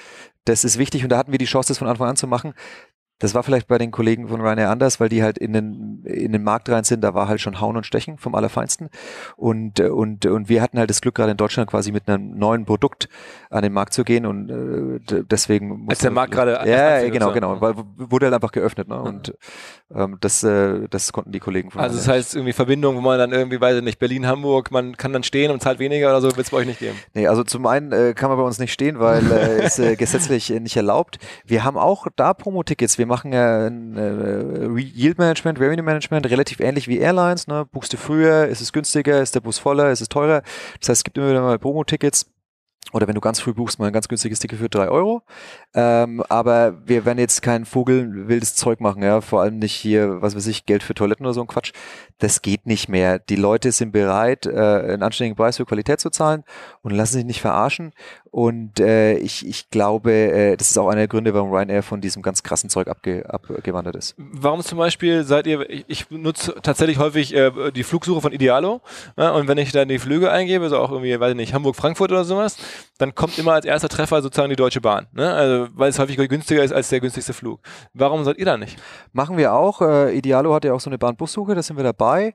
das 0.46 0.64
ist 0.64 0.78
wichtig 0.78 1.02
und 1.02 1.10
da 1.10 1.18
hatten 1.18 1.32
wir 1.32 1.38
die 1.38 1.44
Chance, 1.44 1.68
das 1.68 1.78
von 1.78 1.88
Anfang 1.88 2.08
an 2.08 2.16
zu 2.16 2.26
machen. 2.26 2.54
Das 3.18 3.34
war 3.34 3.42
vielleicht 3.42 3.66
bei 3.66 3.78
den 3.78 3.90
Kollegen 3.90 4.28
von 4.28 4.40
Ryanair 4.40 4.70
anders, 4.70 5.00
weil 5.00 5.08
die 5.08 5.22
halt 5.22 5.38
in 5.38 5.52
den, 5.52 6.04
in 6.04 6.32
den 6.32 6.42
Markt 6.42 6.68
rein 6.68 6.84
sind. 6.84 7.02
Da 7.02 7.14
war 7.14 7.28
halt 7.28 7.40
schon 7.40 7.60
Hauen 7.60 7.76
und 7.76 7.86
Stechen 7.86 8.18
vom 8.18 8.34
Allerfeinsten. 8.34 8.90
Und, 9.36 9.80
und, 9.80 10.26
und 10.26 10.48
wir 10.48 10.62
hatten 10.62 10.78
halt 10.78 10.90
das 10.90 11.00
Glück, 11.00 11.14
gerade 11.14 11.30
in 11.30 11.36
Deutschland 11.36 11.70
quasi 11.70 11.92
mit 11.92 12.08
einem 12.08 12.36
neuen 12.36 12.64
Produkt 12.66 13.08
an 13.50 13.62
den 13.62 13.72
Markt 13.72 13.94
zu 13.94 14.04
gehen. 14.04 14.26
Und 14.26 14.50
äh, 14.50 15.24
deswegen. 15.24 15.86
Als 15.88 16.00
der 16.00 16.10
Markt 16.10 16.32
gerade. 16.32 16.52
Ja, 16.66 17.00
ja 17.00 17.08
genau, 17.08 17.32
genau. 17.32 17.60
Weil 17.60 17.74
wurde 17.96 18.26
halt 18.26 18.34
einfach 18.34 18.52
geöffnet. 18.52 18.88
Ne? 18.88 19.00
Und 19.00 19.34
ähm, 19.94 20.18
das, 20.20 20.42
äh, 20.42 20.88
das 20.90 21.12
konnten 21.12 21.32
die 21.32 21.40
Kollegen 21.40 21.70
von 21.70 21.80
Also 21.80 21.96
das 21.96 22.08
heißt 22.08 22.34
irgendwie 22.34 22.52
Verbindung, 22.52 22.96
wo 22.96 23.00
man 23.00 23.18
dann 23.18 23.32
irgendwie, 23.32 23.60
weiß 23.60 23.78
ich 23.78 23.82
nicht, 23.82 23.98
Berlin, 23.98 24.26
Hamburg, 24.26 24.70
man 24.70 24.96
kann 24.96 25.12
dann 25.12 25.22
stehen 25.22 25.50
und 25.50 25.62
zahlt 25.62 25.78
weniger 25.78 26.08
oder 26.08 26.20
so, 26.20 26.28
wird 26.28 26.46
es 26.46 26.50
bei 26.50 26.58
euch 26.58 26.66
nicht 26.66 26.80
geben? 26.80 26.96
Nee, 27.14 27.26
also 27.28 27.44
zum 27.44 27.66
einen 27.66 27.92
äh, 27.92 28.12
kann 28.14 28.28
man 28.28 28.38
bei 28.38 28.44
uns 28.44 28.58
nicht 28.58 28.72
stehen, 28.72 28.98
weil 28.98 29.30
äh, 29.30 29.64
ist 29.64 29.78
äh, 29.78 29.96
gesetzlich 29.96 30.52
äh, 30.52 30.60
nicht 30.60 30.76
erlaubt. 30.76 31.18
Wir 31.44 31.64
haben 31.64 31.78
auch 31.78 32.06
da 32.16 32.34
Promo-Tickets. 32.34 32.98
Wir 32.98 33.05
machen 33.06 33.32
ja 33.32 33.66
ein 33.66 33.96
äh, 33.96 34.80
Yield 34.80 35.18
Management, 35.18 35.58
Revenue 35.60 35.82
Management, 35.82 36.26
relativ 36.26 36.60
ähnlich 36.60 36.88
wie 36.88 36.98
Airlines. 36.98 37.46
Ne? 37.46 37.66
Buchst 37.70 37.92
du 37.92 37.96
früher, 37.96 38.46
ist 38.46 38.60
es 38.60 38.72
günstiger, 38.72 39.22
ist 39.22 39.34
der 39.34 39.40
Bus 39.40 39.58
voller, 39.58 39.90
ist 39.90 40.00
es 40.00 40.08
teurer. 40.08 40.42
Das 40.80 40.88
heißt, 40.88 41.00
es 41.00 41.04
gibt 41.04 41.16
immer 41.18 41.30
wieder 41.30 41.42
mal 41.42 41.58
Promo-Tickets 41.58 42.26
oder 42.92 43.08
wenn 43.08 43.14
du 43.14 43.20
ganz 43.20 43.40
früh 43.40 43.52
buchst, 43.52 43.78
mal 43.78 43.88
ein 43.88 43.92
ganz 43.92 44.08
günstiges 44.08 44.38
Ticket 44.38 44.58
für 44.58 44.68
drei 44.68 44.88
Euro. 44.88 45.22
Ähm, 45.78 46.22
aber 46.30 46.74
wir 46.86 47.04
werden 47.04 47.18
jetzt 47.18 47.42
kein 47.42 47.66
Vogel 47.66 48.28
wildes 48.28 48.54
Zeug 48.54 48.80
machen, 48.80 49.02
ja. 49.02 49.20
Vor 49.20 49.42
allem 49.42 49.58
nicht 49.58 49.74
hier, 49.74 50.22
was 50.22 50.34
weiß 50.34 50.46
ich, 50.46 50.64
Geld 50.64 50.82
für 50.82 50.94
Toiletten 50.94 51.26
oder 51.26 51.34
so 51.34 51.42
ein 51.42 51.46
Quatsch. 51.46 51.72
Das 52.18 52.40
geht 52.40 52.66
nicht 52.66 52.88
mehr. 52.88 53.18
Die 53.18 53.36
Leute 53.36 53.70
sind 53.72 53.92
bereit, 53.92 54.46
äh, 54.46 54.50
einen 54.50 55.02
anständigen 55.02 55.36
Preis 55.36 55.58
für 55.58 55.66
Qualität 55.66 56.00
zu 56.00 56.08
zahlen 56.08 56.44
und 56.80 56.92
lassen 56.92 57.14
sich 57.14 57.26
nicht 57.26 57.42
verarschen. 57.42 57.92
Und 58.30 58.80
äh, 58.80 59.16
ich, 59.18 59.46
ich 59.46 59.70
glaube, 59.70 60.12
äh, 60.12 60.56
das 60.56 60.70
ist 60.70 60.78
auch 60.78 60.88
einer 60.88 61.02
der 61.02 61.08
Gründe, 61.08 61.34
warum 61.34 61.50
Ryanair 61.50 61.82
von 61.82 62.00
diesem 62.00 62.22
ganz 62.22 62.42
krassen 62.42 62.70
Zeug 62.70 62.88
abge, 62.88 63.24
abgewandert 63.28 63.96
ist. 63.96 64.14
Warum 64.18 64.62
zum 64.62 64.78
Beispiel 64.78 65.24
seid 65.24 65.46
ihr, 65.46 65.68
ich, 65.68 65.84
ich 65.88 66.10
nutze 66.10 66.54
tatsächlich 66.62 66.98
häufig 66.98 67.34
äh, 67.34 67.70
die 67.72 67.82
Flugsuche 67.82 68.20
von 68.20 68.32
Idealo 68.32 68.80
ja, 69.16 69.30
und 69.32 69.48
wenn 69.48 69.58
ich 69.58 69.72
dann 69.72 69.88
die 69.88 69.98
Flüge 69.98 70.30
eingebe, 70.30 70.68
so 70.68 70.78
auch 70.78 70.90
irgendwie, 70.90 71.18
weiß 71.18 71.30
ich 71.30 71.36
nicht, 71.36 71.54
Hamburg, 71.54 71.76
Frankfurt 71.76 72.12
oder 72.12 72.24
sowas, 72.24 72.56
dann 72.98 73.14
kommt 73.14 73.38
immer 73.38 73.52
als 73.52 73.64
erster 73.64 73.88
Treffer 73.88 74.22
sozusagen 74.22 74.50
die 74.50 74.56
Deutsche 74.56 74.80
Bahn. 74.80 75.06
Ne? 75.12 75.32
Also, 75.32 75.65
weil 75.74 75.90
es 75.90 75.98
häufig 75.98 76.16
günstiger 76.16 76.62
ist 76.62 76.72
als 76.72 76.88
der 76.88 77.00
günstigste 77.00 77.32
Flug. 77.32 77.60
Warum 77.94 78.24
seid 78.24 78.38
ihr 78.38 78.44
da 78.44 78.56
nicht? 78.56 78.78
Machen 79.12 79.36
wir 79.36 79.52
auch. 79.54 79.82
Äh, 79.82 80.16
Idealo 80.16 80.54
hat 80.54 80.64
ja 80.64 80.72
auch 80.72 80.80
so 80.80 80.90
eine 80.90 80.98
Bahnbussuche, 80.98 81.54
da 81.54 81.62
sind 81.62 81.76
wir 81.76 81.84
dabei. 81.84 82.34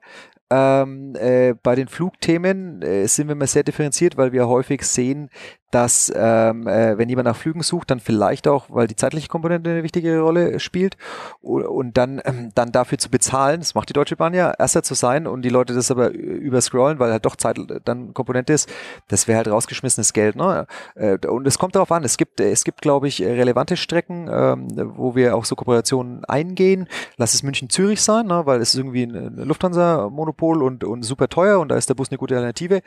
Ähm, 0.54 1.14
äh, 1.14 1.54
bei 1.62 1.74
den 1.74 1.88
Flugthemen 1.88 2.82
äh, 2.82 3.06
sind 3.08 3.28
wir 3.28 3.34
mal 3.34 3.46
sehr 3.46 3.62
differenziert, 3.62 4.18
weil 4.18 4.32
wir 4.32 4.48
häufig 4.48 4.82
sehen, 4.82 5.30
dass 5.72 6.12
ähm, 6.14 6.66
äh, 6.66 6.98
wenn 6.98 7.08
jemand 7.08 7.26
nach 7.26 7.36
Flügen 7.36 7.62
sucht, 7.62 7.90
dann 7.90 7.98
vielleicht 7.98 8.46
auch, 8.46 8.66
weil 8.68 8.86
die 8.86 8.94
zeitliche 8.94 9.28
Komponente 9.28 9.70
eine 9.70 9.82
wichtige 9.82 10.20
Rolle 10.20 10.60
spielt 10.60 10.98
und 11.40 11.96
dann 11.96 12.20
ähm, 12.26 12.50
dann 12.54 12.72
dafür 12.72 12.98
zu 12.98 13.10
bezahlen, 13.10 13.60
das 13.60 13.74
macht 13.74 13.88
die 13.88 13.94
Deutsche 13.94 14.16
Bahn 14.16 14.34
ja, 14.34 14.52
erster 14.58 14.82
zu 14.82 14.92
sein 14.92 15.26
und 15.26 15.42
die 15.42 15.48
Leute 15.48 15.72
das 15.72 15.90
aber 15.90 16.10
überscrollen, 16.12 16.98
weil 16.98 17.10
halt 17.10 17.24
doch 17.24 17.36
Zeit 17.36 17.56
dann 17.84 18.12
Komponente 18.12 18.52
ist, 18.52 18.70
das 19.08 19.26
wäre 19.28 19.38
halt 19.38 19.48
rausgeschmissenes 19.48 20.12
Geld. 20.12 20.36
Ne? 20.36 20.66
Äh, 20.94 21.16
und 21.26 21.46
es 21.46 21.58
kommt 21.58 21.74
darauf 21.74 21.90
an, 21.90 22.04
es 22.04 22.18
gibt 22.18 22.38
es 22.40 22.64
gibt 22.64 22.82
glaube 22.82 23.08
ich 23.08 23.22
relevante 23.22 23.78
Strecken, 23.78 24.28
ähm, 24.30 24.68
wo 24.96 25.14
wir 25.14 25.34
auch 25.34 25.46
so 25.46 25.56
Kooperationen 25.56 26.26
eingehen. 26.26 26.86
Lass 27.16 27.32
es 27.32 27.42
München-Zürich 27.42 28.02
sein, 28.02 28.26
ne? 28.26 28.42
weil 28.44 28.60
es 28.60 28.74
ist 28.74 28.78
irgendwie 28.78 29.04
ein 29.04 29.36
Lufthansa-Monopol 29.36 30.41
und, 30.42 30.82
und 30.82 31.02
super 31.02 31.28
teuer 31.28 31.60
und 31.60 31.68
da 31.68 31.76
ist 31.76 31.88
der 31.88 31.94
Bus 31.94 32.10
eine 32.10 32.18
gute 32.18 32.34
Alternative. 32.34 32.82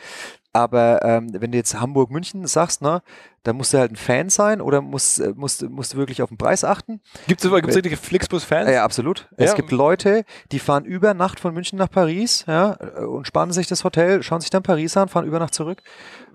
Aber 0.53 1.03
ähm, 1.03 1.29
wenn 1.33 1.51
du 1.51 1.57
jetzt 1.57 1.79
Hamburg-München 1.79 2.47
sagst, 2.47 2.81
ne, 2.81 3.01
da 3.43 3.53
musst 3.53 3.73
du 3.73 3.77
halt 3.77 3.91
ein 3.91 3.95
Fan 3.95 4.29
sein 4.29 4.61
oder 4.61 4.81
musst, 4.81 5.19
äh, 5.19 5.33
musst, 5.35 5.69
musst 5.69 5.93
du 5.93 5.97
wirklich 5.97 6.21
auf 6.21 6.29
den 6.29 6.37
Preis 6.37 6.63
achten. 6.63 7.01
Gibt 7.27 7.43
es 7.43 7.51
richtige 7.51 7.97
Flixbus-Fans? 7.97 8.69
Ja, 8.69 8.83
absolut. 8.83 9.27
Ja. 9.37 9.45
Es 9.45 9.55
gibt 9.55 9.71
Leute, 9.71 10.23
die 10.51 10.59
fahren 10.59 10.85
über 10.85 11.13
Nacht 11.13 11.39
von 11.39 11.53
München 11.53 11.77
nach 11.77 11.89
Paris 11.89 12.45
ja, 12.47 12.71
und 13.05 13.27
sparen 13.27 13.51
sich 13.51 13.67
das 13.67 13.83
Hotel, 13.83 14.23
schauen 14.23 14.41
sich 14.41 14.49
dann 14.49 14.63
Paris 14.63 14.95
an, 14.97 15.09
fahren 15.09 15.25
über 15.25 15.39
Nacht 15.39 15.53
zurück. 15.53 15.81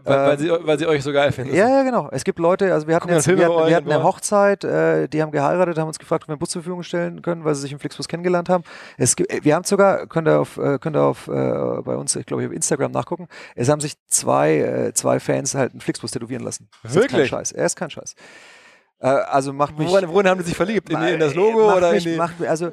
Weil, 0.04 0.18
weil, 0.28 0.38
sie, 0.38 0.50
weil 0.50 0.78
sie 0.78 0.86
euch 0.86 1.02
so 1.02 1.12
geil 1.12 1.32
finden. 1.32 1.54
Ja, 1.54 1.68
ja, 1.68 1.82
genau. 1.82 2.08
Es 2.10 2.24
gibt 2.24 2.38
Leute, 2.38 2.72
also 2.72 2.86
wir 2.86 2.96
hatten, 2.96 3.08
jetzt, 3.08 3.26
wir 3.26 3.44
hatten, 3.44 3.68
wir 3.68 3.76
hatten 3.76 3.90
eine 3.90 4.02
Hochzeit, 4.02 4.64
äh, 4.64 5.08
die 5.08 5.22
haben 5.22 5.30
geheiratet, 5.30 5.78
haben 5.78 5.88
uns 5.88 5.98
gefragt, 5.98 6.24
ob 6.24 6.28
wir 6.28 6.32
einen 6.32 6.38
Bus 6.38 6.50
zur 6.50 6.62
Verfügung 6.62 6.82
stellen 6.82 7.22
können, 7.22 7.44
weil 7.44 7.54
sie 7.54 7.62
sich 7.62 7.72
im 7.72 7.78
Flixbus 7.78 8.08
kennengelernt 8.08 8.48
haben. 8.48 8.64
Es 8.96 9.16
gibt, 9.16 9.44
wir 9.44 9.54
haben 9.54 9.64
sogar, 9.64 10.06
könnt 10.06 10.28
ihr 10.28 10.40
auf, 10.40 10.56
äh, 10.56 10.78
könnt 10.78 10.96
ihr 10.96 11.02
auf 11.02 11.28
äh, 11.28 11.30
bei 11.30 11.96
uns, 11.96 12.16
ich 12.16 12.26
glaube, 12.26 12.46
auf 12.46 12.52
Instagram 12.52 12.92
nachgucken, 12.92 13.28
es 13.54 13.68
haben 13.68 13.80
sich 13.80 13.94
zwei, 14.08 14.58
äh, 14.58 14.94
zwei 14.94 15.20
Fans 15.20 15.54
halt 15.54 15.72
einen 15.72 15.80
Flixbus 15.80 16.10
tätowieren 16.12 16.42
lassen. 16.42 16.68
Das 16.82 16.94
Wirklich? 16.94 17.24
Ist 17.24 17.30
kein 17.30 17.38
Scheiß. 17.38 17.52
Er 17.52 17.66
ist 17.66 17.76
kein 17.76 17.90
Scheiß. 17.90 18.14
Äh, 19.00 19.08
also 19.08 19.52
macht 19.52 19.78
mich. 19.78 19.88
Woran, 19.88 20.08
worin 20.08 20.28
haben 20.28 20.38
die 20.38 20.44
sich 20.44 20.56
verliebt? 20.56 20.90
In, 20.90 21.02
in 21.02 21.20
das 21.20 21.34
Logo 21.34 21.74
oder 21.74 21.92
mich, 21.92 22.06
in 22.06 22.12
die, 22.12 22.18
macht, 22.18 22.34
also 22.46 22.70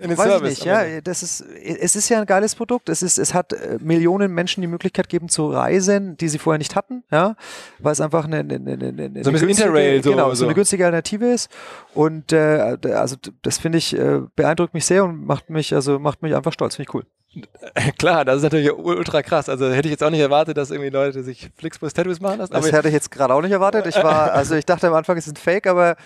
in 0.00 0.08
den 0.10 0.18
weiß 0.18 0.26
Service? 0.26 0.52
Ich 0.52 0.58
nicht, 0.58 0.66
ja. 0.66 1.00
Das 1.00 1.22
ist, 1.22 1.40
es 1.40 1.96
ist 1.96 2.08
ja 2.08 2.20
ein 2.20 2.26
geiles 2.26 2.54
Produkt. 2.54 2.88
Es 2.88 3.02
ist, 3.02 3.18
es 3.18 3.34
hat 3.34 3.52
äh, 3.52 3.78
Millionen 3.80 4.32
Menschen 4.32 4.60
die 4.60 4.66
Möglichkeit 4.66 5.08
gegeben 5.08 5.28
zu 5.28 5.50
reisen, 5.50 6.16
die 6.16 6.28
sie 6.28 6.38
vorher 6.38 6.58
nicht 6.58 6.76
hatten, 6.76 7.04
ja, 7.10 7.36
weil 7.78 7.92
es 7.92 8.00
einfach 8.00 8.24
eine, 8.24 8.38
eine, 8.38 8.54
eine, 8.54 8.88
eine 8.88 9.24
so 9.24 9.30
ein 9.30 9.32
bisschen 9.32 9.48
Interrail, 9.48 10.02
so, 10.02 10.10
genau, 10.10 10.34
so 10.34 10.44
eine 10.44 10.54
günstige 10.54 10.84
Alternative 10.84 11.26
ist. 11.26 11.50
Und 11.94 12.32
äh, 12.32 12.76
also 12.92 13.16
das 13.42 13.58
finde 13.58 13.78
ich 13.78 13.96
äh, 13.96 14.20
beeindruckt 14.36 14.74
mich 14.74 14.84
sehr 14.84 15.04
und 15.04 15.24
macht 15.26 15.50
mich 15.50 15.74
also 15.74 15.98
macht 15.98 16.22
mich 16.22 16.34
einfach 16.34 16.52
stolz. 16.52 16.76
Finde 16.76 16.88
ich 16.88 16.94
cool. 16.94 17.04
Klar, 17.98 18.24
das 18.24 18.38
ist 18.38 18.42
natürlich 18.42 18.72
ultra 18.72 19.22
krass. 19.22 19.48
Also 19.48 19.70
hätte 19.70 19.88
ich 19.88 19.92
jetzt 19.92 20.02
auch 20.02 20.10
nicht 20.10 20.20
erwartet, 20.20 20.56
dass 20.56 20.70
irgendwie 20.70 20.90
Leute 20.90 21.22
sich 21.22 21.50
Flixbus 21.56 21.92
Tattoos 21.92 22.20
machen 22.20 22.38
lassen. 22.38 22.52
Das 22.52 22.72
hätte 22.72 22.88
ich 22.88 22.94
jetzt 22.94 23.10
gerade 23.10 23.34
auch 23.34 23.42
nicht 23.42 23.52
erwartet. 23.52 23.86
Ich 23.86 23.96
war, 23.96 24.32
also 24.32 24.54
ich 24.54 24.66
dachte 24.66 24.88
am 24.88 24.94
Anfang, 24.94 25.16
es 25.16 25.26
ist 25.26 25.34
ein 25.34 25.36
Fake, 25.36 25.66
aber 25.66 25.96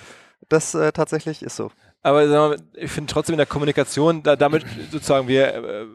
das 0.49 0.75
äh, 0.75 0.93
tatsächlich 0.93 1.43
ist 1.43 1.57
so. 1.57 1.71
Aber 2.03 2.57
ich 2.75 2.91
finde 2.91 3.13
trotzdem 3.13 3.35
in 3.35 3.39
der 3.39 3.47
Kommunikation, 3.47 4.23
da, 4.23 4.35
damit 4.35 4.65
sozusagen 4.91 5.29
wir 5.29 5.55
äh, 5.55 5.87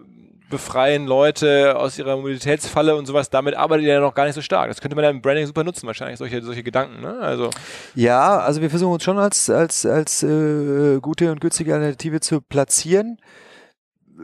befreien 0.50 1.06
Leute 1.06 1.76
aus 1.78 2.00
ihrer 2.00 2.16
Mobilitätsfalle 2.16 2.96
und 2.96 3.06
sowas. 3.06 3.30
Damit 3.30 3.56
arbeitet 3.56 3.86
ihr 3.86 3.94
ja 3.96 4.00
noch 4.00 4.14
gar 4.14 4.26
nicht 4.26 4.36
so 4.36 4.42
stark. 4.42 4.70
Das 4.70 4.80
könnte 4.80 4.96
man 4.96 5.04
ja 5.04 5.10
im 5.10 5.22
Branding 5.22 5.46
super 5.46 5.64
nutzen, 5.64 5.86
wahrscheinlich, 5.88 6.18
solche, 6.18 6.42
solche 6.42 6.64
Gedanken. 6.64 7.02
Ne? 7.02 7.20
Also. 7.20 7.50
Ja, 7.96 8.40
also 8.40 8.62
wir 8.62 8.70
versuchen 8.70 8.94
uns 8.94 9.04
schon 9.04 9.18
als, 9.18 9.50
als, 9.50 9.86
als 9.86 10.24
äh, 10.24 11.00
gute 11.02 11.32
und 11.32 11.42
günstige 11.42 11.74
Alternative 11.74 12.22
zu 12.22 12.42
platzieren 12.42 13.18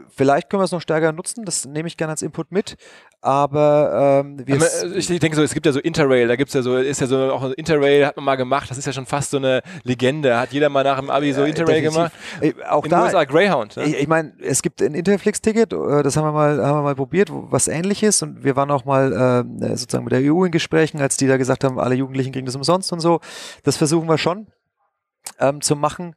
vielleicht 0.08 0.50
können 0.50 0.60
wir 0.60 0.64
es 0.64 0.72
noch 0.72 0.80
stärker 0.80 1.12
nutzen, 1.12 1.44
das 1.44 1.64
nehme 1.64 1.88
ich 1.88 1.96
gerne 1.96 2.12
als 2.12 2.22
Input 2.22 2.52
mit, 2.52 2.76
aber 3.20 4.22
ähm, 4.24 4.46
wir 4.46 4.56
aber, 4.56 4.96
ich, 4.96 5.10
ich, 5.10 5.20
denke 5.20 5.36
so, 5.36 5.42
es 5.42 5.54
gibt 5.54 5.66
ja 5.66 5.72
so 5.72 5.80
Interrail, 5.80 6.28
da 6.28 6.36
gibt 6.36 6.48
es 6.48 6.54
ja 6.54 6.62
so, 6.62 6.76
ist 6.76 7.00
ja 7.00 7.06
so 7.06 7.32
auch 7.32 7.50
Interrail 7.52 8.06
hat 8.06 8.16
man 8.16 8.24
mal 8.24 8.36
gemacht, 8.36 8.70
das 8.70 8.78
ist 8.78 8.86
ja 8.86 8.92
schon 8.92 9.06
fast 9.06 9.30
so 9.30 9.38
eine 9.38 9.62
Legende, 9.82 10.38
hat 10.38 10.52
jeder 10.52 10.68
mal 10.68 10.84
nach 10.84 10.98
dem 10.98 11.10
Abi 11.10 11.32
so 11.32 11.44
Interrail 11.44 11.82
ja, 11.82 11.90
gemacht. 11.90 12.12
Auch 12.68 12.84
In 12.84 12.90
da, 12.90 13.04
USA 13.04 13.24
Greyhound. 13.24 13.76
Ne? 13.76 13.84
Ich, 13.84 14.00
ich 14.00 14.08
meine, 14.08 14.32
es 14.40 14.62
gibt 14.62 14.82
ein 14.82 14.94
Interflix-Ticket, 14.94 15.72
äh, 15.72 16.02
das 16.02 16.16
haben 16.16 16.26
wir 16.26 16.32
mal, 16.32 16.64
haben 16.64 16.78
wir 16.78 16.82
mal 16.82 16.94
probiert, 16.94 17.28
was 17.32 17.68
ähnliches 17.68 18.22
und 18.22 18.44
wir 18.44 18.56
waren 18.56 18.70
auch 18.70 18.84
mal 18.84 19.44
äh, 19.62 19.76
sozusagen 19.76 20.04
mit 20.04 20.12
der 20.12 20.32
EU 20.32 20.44
in 20.44 20.50
Gesprächen, 20.50 21.00
als 21.00 21.16
die 21.16 21.26
da 21.26 21.36
gesagt 21.36 21.64
haben, 21.64 21.78
alle 21.78 21.94
Jugendlichen 21.94 22.32
kriegen 22.32 22.46
das 22.46 22.56
umsonst 22.56 22.92
und 22.92 23.00
so. 23.00 23.20
Das 23.62 23.76
versuchen 23.76 24.08
wir 24.08 24.18
schon 24.18 24.48
ähm, 25.38 25.60
zu 25.60 25.76
machen. 25.76 26.14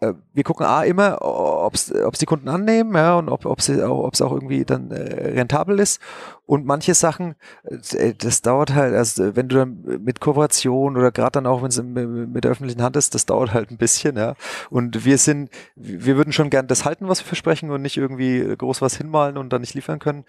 Äh, 0.00 0.14
wir 0.32 0.44
gucken 0.44 0.64
A 0.64 0.82
immer, 0.82 1.18
ob 1.22 1.74
es 1.74 1.92
die 2.18 2.26
Kunden 2.26 2.48
annehmen, 2.48 2.94
ja, 2.94 3.16
und 3.16 3.28
ob 3.28 3.58
es 3.58 3.70
auch, 3.80 4.32
irgendwie 4.32 4.64
dann 4.64 4.90
äh, 4.90 5.32
rentabel 5.32 5.78
ist. 5.78 6.00
Und 6.46 6.64
manche 6.64 6.94
Sachen, 6.94 7.36
äh, 7.64 8.14
das 8.14 8.42
dauert 8.42 8.74
halt, 8.74 8.94
also 8.94 9.36
wenn 9.36 9.48
du 9.48 9.56
dann 9.56 9.82
mit 10.02 10.20
Kooperation 10.20 10.96
oder 10.96 11.12
gerade 11.12 11.32
dann 11.32 11.46
auch, 11.46 11.62
wenn 11.62 11.68
es 11.68 11.82
mit 11.82 12.44
der 12.44 12.50
öffentlichen 12.50 12.82
Hand 12.82 12.96
ist, 12.96 13.14
das 13.14 13.26
dauert 13.26 13.52
halt 13.52 13.70
ein 13.70 13.76
bisschen, 13.76 14.16
ja. 14.16 14.34
Und 14.70 15.04
wir 15.04 15.18
sind, 15.18 15.50
wir 15.76 16.16
würden 16.16 16.32
schon 16.32 16.50
gern 16.50 16.66
das 16.66 16.84
halten, 16.86 17.08
was 17.08 17.20
wir 17.20 17.26
versprechen 17.26 17.70
und 17.70 17.82
nicht 17.82 17.98
irgendwie 17.98 18.56
groß 18.56 18.80
was 18.80 18.96
hinmalen 18.96 19.36
und 19.36 19.52
dann 19.52 19.60
nicht 19.60 19.74
liefern 19.74 19.98
können. 19.98 20.24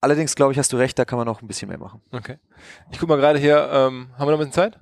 Allerdings 0.00 0.36
glaube 0.36 0.52
ich, 0.52 0.58
hast 0.58 0.72
du 0.72 0.76
recht, 0.76 0.98
da 0.98 1.04
kann 1.04 1.16
man 1.16 1.26
noch 1.26 1.42
ein 1.42 1.48
bisschen 1.48 1.68
mehr 1.68 1.78
machen. 1.78 2.02
Okay. 2.12 2.38
Ich 2.92 2.98
guck 2.98 3.08
mal 3.08 3.16
gerade 3.16 3.38
hier, 3.38 3.68
ähm, 3.72 4.10
haben 4.16 4.28
wir 4.28 4.32
noch 4.32 4.40
ein 4.40 4.50
bisschen 4.50 4.52
Zeit? 4.52 4.78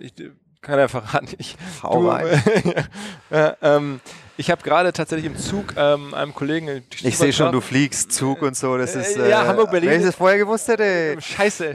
Ich, 0.00 0.14
kann 0.62 0.78
er 0.78 0.88
verraten. 0.88 1.28
Ich, 1.38 1.56
Hau 1.82 2.00
du, 2.00 2.08
rein. 2.08 2.42
ja, 3.30 3.56
ähm, 3.60 4.00
ich 4.36 4.50
habe 4.50 4.62
gerade 4.62 4.92
tatsächlich 4.92 5.26
im 5.26 5.36
Zug 5.36 5.74
ähm, 5.76 6.14
einem 6.14 6.34
Kollegen. 6.34 6.82
Ich 7.02 7.18
sehe 7.18 7.32
schon, 7.32 7.52
du 7.52 7.60
fliegst 7.60 8.12
Zug 8.12 8.42
und 8.42 8.56
so. 8.56 8.78
Das 8.78 8.94
ist. 8.94 9.16
Äh, 9.16 9.30
ja, 9.30 9.46
Hamburg, 9.46 9.70
Berlin. 9.70 9.90
Wenn 9.90 10.00
ich 10.00 10.06
das 10.06 10.16
vorher 10.16 10.38
gewusst 10.38 10.68
hätte. 10.68 11.20
Scheiße. 11.20 11.70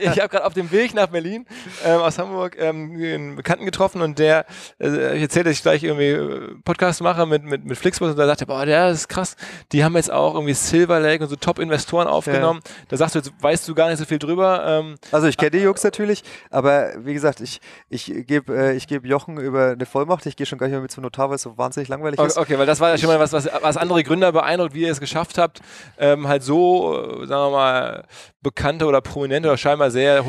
ich 0.00 0.18
habe 0.18 0.28
gerade 0.28 0.44
auf 0.44 0.54
dem 0.54 0.70
Weg 0.70 0.94
nach 0.94 1.08
Berlin 1.08 1.46
ähm, 1.84 2.00
aus 2.00 2.18
Hamburg 2.18 2.56
ähm, 2.58 2.92
einen 2.96 3.36
Bekannten 3.36 3.66
getroffen 3.66 4.00
und 4.00 4.18
der 4.18 4.46
äh, 4.80 5.16
ich 5.16 5.22
erzählt, 5.22 5.46
dass 5.46 5.52
ich 5.52 5.62
gleich 5.62 5.82
irgendwie 5.82 6.10
äh, 6.10 6.54
Podcast 6.64 7.02
mache 7.02 7.26
mit, 7.26 7.44
mit, 7.44 7.64
mit 7.64 7.76
Flixbus 7.76 8.10
und 8.10 8.16
da 8.16 8.26
sagte, 8.26 8.46
boah, 8.46 8.64
der 8.64 8.90
ist 8.90 9.08
krass. 9.08 9.36
Die 9.72 9.84
haben 9.84 9.96
jetzt 9.96 10.10
auch 10.10 10.34
irgendwie 10.34 10.54
Silver 10.54 11.00
Lake 11.00 11.22
und 11.22 11.30
so 11.30 11.36
Top-Investoren 11.36 12.08
aufgenommen. 12.08 12.60
Ja. 12.64 12.72
Da 12.88 12.96
sagst 12.96 13.14
du, 13.14 13.18
jetzt 13.18 13.32
weißt 13.40 13.68
du 13.68 13.74
gar 13.74 13.88
nicht 13.88 13.98
so 13.98 14.04
viel 14.04 14.18
drüber. 14.18 14.64
Ähm, 14.66 14.96
also 15.12 15.26
ich 15.26 15.36
kenne 15.36 15.50
die 15.52 15.58
Jungs 15.58 15.82
natürlich, 15.82 16.24
aber 16.50 16.92
wie 16.98 17.14
gesagt, 17.14 17.40
ich, 17.40 17.60
ich 17.88 18.12
gebe 18.26 18.56
äh, 18.56 18.76
ich 18.76 18.86
geb 18.86 19.04
Jochen 19.04 19.38
über 19.38 19.72
eine 19.72 19.86
Vollmacht. 19.86 20.26
Ich 20.26 20.36
gehe 20.36 20.46
schon 20.46 20.58
gar 20.58 20.66
nicht 20.66 20.74
mehr 20.74 20.82
mit 20.82 20.90
zum 20.90 21.02
Notar, 21.02 21.28
weil 21.28 21.36
es 21.36 21.42
so 21.42 21.58
wahnsinnig 21.66 21.88
langweilig 21.88 22.18
ist. 22.20 22.38
Okay, 22.38 22.58
weil 22.58 22.66
das 22.66 22.80
war 22.80 22.90
ja 22.90 22.98
schon 22.98 23.08
mal 23.08 23.20
was, 23.20 23.32
was, 23.32 23.48
was 23.60 23.76
andere 23.76 24.02
Gründer 24.02 24.32
beeindruckt, 24.32 24.74
wie 24.74 24.82
ihr 24.82 24.92
es 24.92 25.00
geschafft 25.00 25.38
habt, 25.38 25.60
ähm, 25.98 26.28
halt 26.28 26.42
so, 26.42 27.22
äh, 27.22 27.26
sagen 27.26 27.42
wir 27.44 27.50
mal, 27.50 28.04
bekannte 28.42 28.86
oder 28.86 29.00
prominente 29.00 29.48
oder 29.48 29.58
scheinbar 29.58 29.90
sehr 29.90 30.24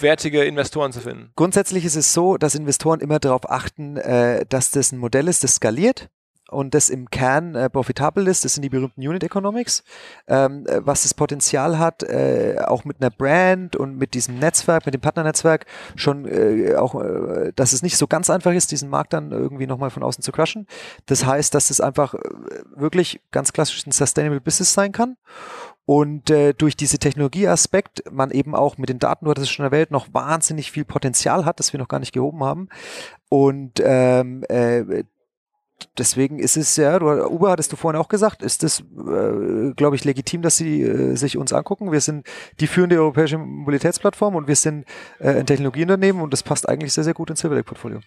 wertige 0.00 0.44
Investoren 0.44 0.92
zu 0.92 1.00
finden. 1.00 1.32
Grundsätzlich 1.36 1.84
ist 1.84 1.96
es 1.96 2.12
so, 2.12 2.36
dass 2.36 2.54
Investoren 2.54 3.00
immer 3.00 3.18
darauf 3.18 3.50
achten, 3.50 3.96
äh, 3.96 4.44
dass 4.48 4.70
das 4.70 4.92
ein 4.92 4.98
Modell 4.98 5.28
ist, 5.28 5.42
das 5.44 5.56
skaliert 5.56 6.08
und 6.50 6.74
das 6.74 6.90
im 6.90 7.10
Kern 7.10 7.54
äh, 7.54 7.68
profitabel 7.68 8.28
ist, 8.28 8.44
das 8.44 8.54
sind 8.54 8.62
die 8.62 8.68
berühmten 8.68 9.00
Unit 9.00 9.24
Economics, 9.24 9.82
ähm, 10.28 10.66
äh, 10.66 10.84
was 10.84 11.02
das 11.02 11.14
Potenzial 11.14 11.78
hat, 11.78 12.02
äh, 12.02 12.56
auch 12.64 12.84
mit 12.84 13.00
einer 13.00 13.10
Brand 13.10 13.76
und 13.76 13.96
mit 13.96 14.14
diesem 14.14 14.38
Netzwerk, 14.38 14.86
mit 14.86 14.94
dem 14.94 15.00
Partnernetzwerk 15.00 15.66
schon 15.96 16.26
äh, 16.26 16.74
auch, 16.76 16.94
äh, 16.94 17.52
dass 17.56 17.72
es 17.72 17.82
nicht 17.82 17.96
so 17.96 18.06
ganz 18.06 18.30
einfach 18.30 18.52
ist, 18.52 18.70
diesen 18.70 18.88
Markt 18.88 19.12
dann 19.12 19.32
irgendwie 19.32 19.66
nochmal 19.66 19.90
von 19.90 20.02
außen 20.02 20.22
zu 20.22 20.32
crushen. 20.32 20.66
Das 21.06 21.26
heißt, 21.26 21.54
dass 21.54 21.70
es 21.70 21.80
einfach 21.80 22.14
äh, 22.14 22.20
wirklich 22.74 23.20
ganz 23.32 23.52
klassisch 23.52 23.86
ein 23.86 23.92
Sustainable 23.92 24.40
Business 24.40 24.72
sein 24.72 24.92
kann 24.92 25.16
und 25.86 26.30
äh, 26.30 26.52
durch 26.52 26.76
diese 26.76 26.98
Technologieaspekt 26.98 28.02
man 28.10 28.32
eben 28.32 28.56
auch 28.56 28.76
mit 28.76 28.88
den 28.88 28.98
Daten, 28.98 29.24
du 29.24 29.30
hattest 29.30 29.46
es 29.46 29.50
schon 29.50 29.64
erwähnt, 29.64 29.92
noch 29.92 30.08
wahnsinnig 30.12 30.72
viel 30.72 30.84
Potenzial 30.84 31.44
hat, 31.44 31.60
das 31.60 31.72
wir 31.72 31.78
noch 31.78 31.86
gar 31.86 32.00
nicht 32.00 32.12
gehoben 32.12 32.42
haben. 32.42 32.68
Und 33.28 33.80
ähm, 33.84 34.42
äh, 34.48 35.04
deswegen 35.98 36.38
ist 36.38 36.56
es 36.56 36.76
ja, 36.76 36.98
du, 36.98 37.06
Uber 37.06 37.50
hattest 37.50 37.72
du 37.72 37.76
vorhin 37.76 38.00
auch 38.00 38.08
gesagt, 38.08 38.42
ist 38.42 38.64
es, 38.64 38.80
äh, 38.80 39.72
glaube 39.74 39.96
ich, 39.96 40.04
legitim, 40.04 40.42
dass 40.42 40.56
sie 40.56 40.82
äh, 40.82 41.16
sich 41.16 41.36
uns 41.36 41.52
angucken. 41.52 41.92
Wir 41.92 42.00
sind 42.00 42.26
die 42.60 42.66
führende 42.66 42.96
europäische 42.96 43.38
Mobilitätsplattform 43.38 44.34
und 44.34 44.48
wir 44.48 44.56
sind 44.56 44.84
äh, 45.18 45.30
ein 45.30 45.46
Technologieunternehmen 45.46 46.22
und 46.22 46.32
das 46.32 46.42
passt 46.42 46.68
eigentlich 46.68 46.92
sehr, 46.92 47.04
sehr 47.04 47.14
gut 47.14 47.30
ins 47.30 47.40
Silverlake-Portfolio. 47.40 48.00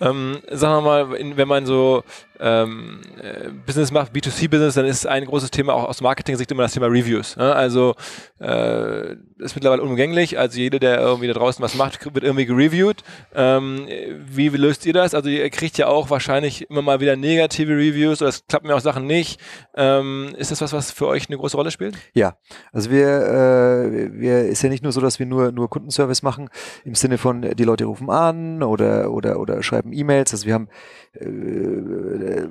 Ähm, 0.00 0.38
sagen 0.50 0.84
wir 0.84 1.08
mal, 1.08 1.14
in, 1.14 1.36
wenn 1.36 1.48
man 1.48 1.66
so 1.66 2.04
ähm, 2.40 3.00
äh, 3.20 3.50
Business 3.66 3.90
macht, 3.90 4.12
B2C-Business, 4.12 4.74
dann 4.74 4.86
ist 4.86 5.06
ein 5.06 5.24
großes 5.24 5.50
Thema 5.50 5.74
auch 5.74 5.84
aus 5.84 6.00
Marketing-Sicht 6.00 6.50
immer 6.50 6.62
das 6.62 6.72
Thema 6.72 6.86
Reviews. 6.86 7.36
Ne? 7.36 7.54
Also 7.54 7.94
äh, 8.40 9.14
ist 9.38 9.54
mittlerweile 9.54 9.82
unumgänglich. 9.82 10.38
Also 10.38 10.58
jeder, 10.58 10.78
der 10.78 11.00
irgendwie 11.00 11.26
da 11.26 11.32
draußen 11.32 11.62
was 11.62 11.74
macht, 11.74 12.04
wird 12.04 12.24
irgendwie 12.24 12.46
gereviewt. 12.46 13.02
Ähm, 13.34 13.86
wie, 14.26 14.52
wie 14.52 14.56
löst 14.56 14.86
ihr 14.86 14.92
das? 14.92 15.14
Also 15.14 15.28
ihr 15.28 15.48
kriegt 15.50 15.78
ja 15.78 15.88
auch 15.88 16.10
wahrscheinlich 16.10 16.68
immer 16.70 16.82
mal 16.82 17.00
wieder 17.00 17.16
negative 17.16 17.72
Reviews 17.72 18.22
oder 18.22 18.28
es 18.28 18.46
klappt 18.46 18.66
mir 18.66 18.74
auch 18.74 18.80
Sachen 18.80 19.06
nicht. 19.06 19.40
Ähm, 19.76 20.34
ist 20.36 20.50
das 20.50 20.60
was, 20.60 20.72
was 20.72 20.90
für 20.90 21.06
euch 21.06 21.28
eine 21.28 21.38
große 21.38 21.56
Rolle 21.56 21.70
spielt? 21.70 21.96
Ja, 22.14 22.36
also 22.72 22.90
wir, 22.90 23.08
äh, 23.08 24.12
wir 24.12 24.40
ist 24.44 24.62
ja 24.62 24.68
nicht 24.68 24.82
nur 24.82 24.92
so, 24.92 25.00
dass 25.00 25.18
wir 25.18 25.26
nur, 25.26 25.52
nur 25.52 25.68
Kundenservice 25.68 26.22
machen 26.22 26.48
im 26.84 26.94
Sinne 26.94 27.18
von 27.18 27.42
die 27.42 27.64
Leute 27.64 27.84
rufen 27.84 28.10
an 28.10 28.62
oder, 28.62 29.10
oder, 29.10 29.40
oder 29.40 29.62
schreiben 29.62 29.87
E-Mails. 29.92 30.32
Also 30.32 30.46
wir 30.46 30.54
haben 30.54 30.68
äh, 31.14 32.46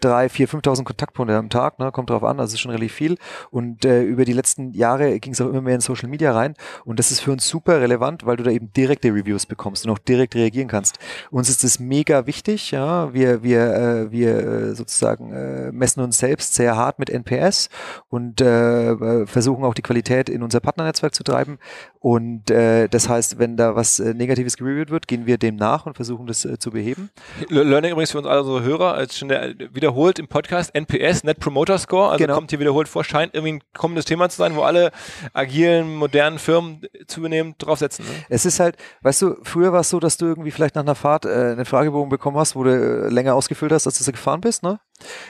drei, 0.00 0.28
vier, 0.28 0.48
5.000 0.48 0.84
Kontaktpunkte 0.84 1.36
am 1.36 1.50
Tag, 1.50 1.78
ne, 1.78 1.92
kommt 1.92 2.10
drauf 2.10 2.24
an, 2.24 2.40
also 2.40 2.54
ist 2.54 2.60
schon 2.60 2.70
relativ 2.70 2.92
viel. 2.92 3.16
Und 3.50 3.84
äh, 3.84 4.02
über 4.02 4.24
die 4.24 4.32
letzten 4.32 4.72
Jahre 4.72 5.18
ging 5.20 5.32
es 5.32 5.40
auch 5.40 5.48
immer 5.48 5.60
mehr 5.60 5.74
in 5.74 5.80
Social 5.80 6.08
Media 6.08 6.32
rein. 6.32 6.54
Und 6.84 6.98
das 6.98 7.10
ist 7.10 7.20
für 7.20 7.32
uns 7.32 7.46
super 7.46 7.80
relevant, 7.80 8.26
weil 8.26 8.36
du 8.36 8.44
da 8.44 8.50
eben 8.50 8.72
direkte 8.72 9.08
Reviews 9.08 9.46
bekommst 9.46 9.86
und 9.86 9.92
auch 9.92 9.98
direkt 9.98 10.34
reagieren 10.34 10.68
kannst. 10.68 10.98
Uns 11.30 11.48
ist 11.48 11.64
das 11.64 11.78
mega 11.78 12.26
wichtig. 12.26 12.70
Ja, 12.70 13.12
wir 13.12 13.42
wir 13.42 13.74
äh, 13.74 14.10
wir 14.10 14.36
äh, 14.36 14.74
sozusagen 14.74 15.32
äh, 15.32 15.72
messen 15.72 16.02
uns 16.02 16.18
selbst 16.18 16.54
sehr 16.54 16.76
hart 16.76 16.98
mit 16.98 17.10
NPS 17.10 17.68
und 18.08 18.40
äh, 18.40 19.26
versuchen 19.26 19.64
auch 19.64 19.74
die 19.74 19.82
Qualität 19.82 20.28
in 20.28 20.42
unser 20.42 20.60
Partnernetzwerk 20.60 21.14
zu 21.14 21.24
treiben. 21.24 21.58
Und 22.00 22.50
äh, 22.50 22.88
das 22.88 23.08
heißt, 23.08 23.38
wenn 23.38 23.56
da 23.56 23.74
was 23.74 23.98
äh, 23.98 24.14
Negatives 24.14 24.56
gereviewt 24.56 24.90
wird, 24.90 25.08
gehen 25.08 25.26
wir 25.26 25.36
dem 25.36 25.56
nach 25.56 25.86
und 25.86 25.94
versuchen 25.94 26.26
das 26.26 26.44
äh, 26.44 26.58
zu 26.58 26.70
beheben. 26.78 27.10
Learning 27.48 27.92
übrigens 27.92 28.12
für 28.12 28.18
uns 28.18 28.26
alle 28.26 28.40
unsere 28.40 28.62
Hörer, 28.62 28.94
als 28.94 29.18
schon 29.18 29.28
der, 29.28 29.54
wiederholt 29.72 30.18
im 30.18 30.28
Podcast, 30.28 30.74
NPS, 30.74 31.24
Net 31.24 31.40
Promoter 31.40 31.76
Score, 31.78 32.10
also 32.10 32.18
genau. 32.18 32.36
kommt 32.36 32.50
hier 32.50 32.60
wiederholt 32.60 32.88
vor, 32.88 33.02
scheint 33.02 33.34
irgendwie 33.34 33.54
ein 33.54 33.62
kommendes 33.76 34.04
Thema 34.04 34.28
zu 34.28 34.36
sein, 34.36 34.54
wo 34.54 34.62
alle 34.62 34.92
agilen, 35.32 35.96
modernen 35.96 36.38
Firmen 36.38 36.82
zunehmend 37.08 37.56
draufsetzen. 37.58 38.04
Ne? 38.04 38.12
Es 38.28 38.46
ist 38.46 38.60
halt, 38.60 38.76
weißt 39.02 39.22
du, 39.22 39.36
früher 39.42 39.72
war 39.72 39.80
es 39.80 39.90
so, 39.90 39.98
dass 39.98 40.16
du 40.16 40.26
irgendwie 40.26 40.52
vielleicht 40.52 40.76
nach 40.76 40.82
einer 40.82 40.94
Fahrt 40.94 41.24
äh, 41.24 41.28
einen 41.28 41.64
Fragebogen 41.64 42.08
bekommen 42.08 42.36
hast, 42.36 42.54
wo 42.54 42.62
du 42.62 42.70
äh, 42.70 43.08
länger 43.08 43.34
ausgefüllt 43.34 43.72
hast, 43.72 43.86
als 43.86 43.98
du 43.98 44.12
gefahren 44.12 44.40
bist, 44.40 44.62
ne? 44.62 44.78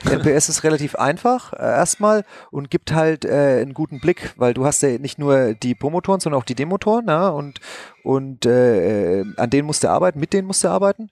NPS 0.05 0.49
ist 0.49 0.63
relativ 0.63 0.95
einfach 0.95 1.53
äh, 1.53 1.57
erstmal 1.57 2.25
und 2.51 2.71
gibt 2.71 2.93
halt 2.93 3.25
äh, 3.25 3.59
einen 3.61 3.73
guten 3.73 3.99
Blick, 3.99 4.33
weil 4.37 4.53
du 4.53 4.65
hast 4.65 4.81
ja 4.81 4.97
nicht 4.97 5.19
nur 5.19 5.53
die 5.53 5.75
Promotoren, 5.75 6.19
sondern 6.19 6.39
auch 6.39 6.45
die 6.45 6.55
Demotoren, 6.55 7.07
ja, 7.07 7.29
und 7.29 7.59
und 8.03 8.45
äh, 8.45 9.23
an 9.35 9.49
denen 9.49 9.67
musst 9.67 9.83
du 9.83 9.89
arbeiten, 9.89 10.19
mit 10.19 10.33
denen 10.33 10.47
musst 10.47 10.63
du 10.63 10.69
arbeiten 10.69 11.09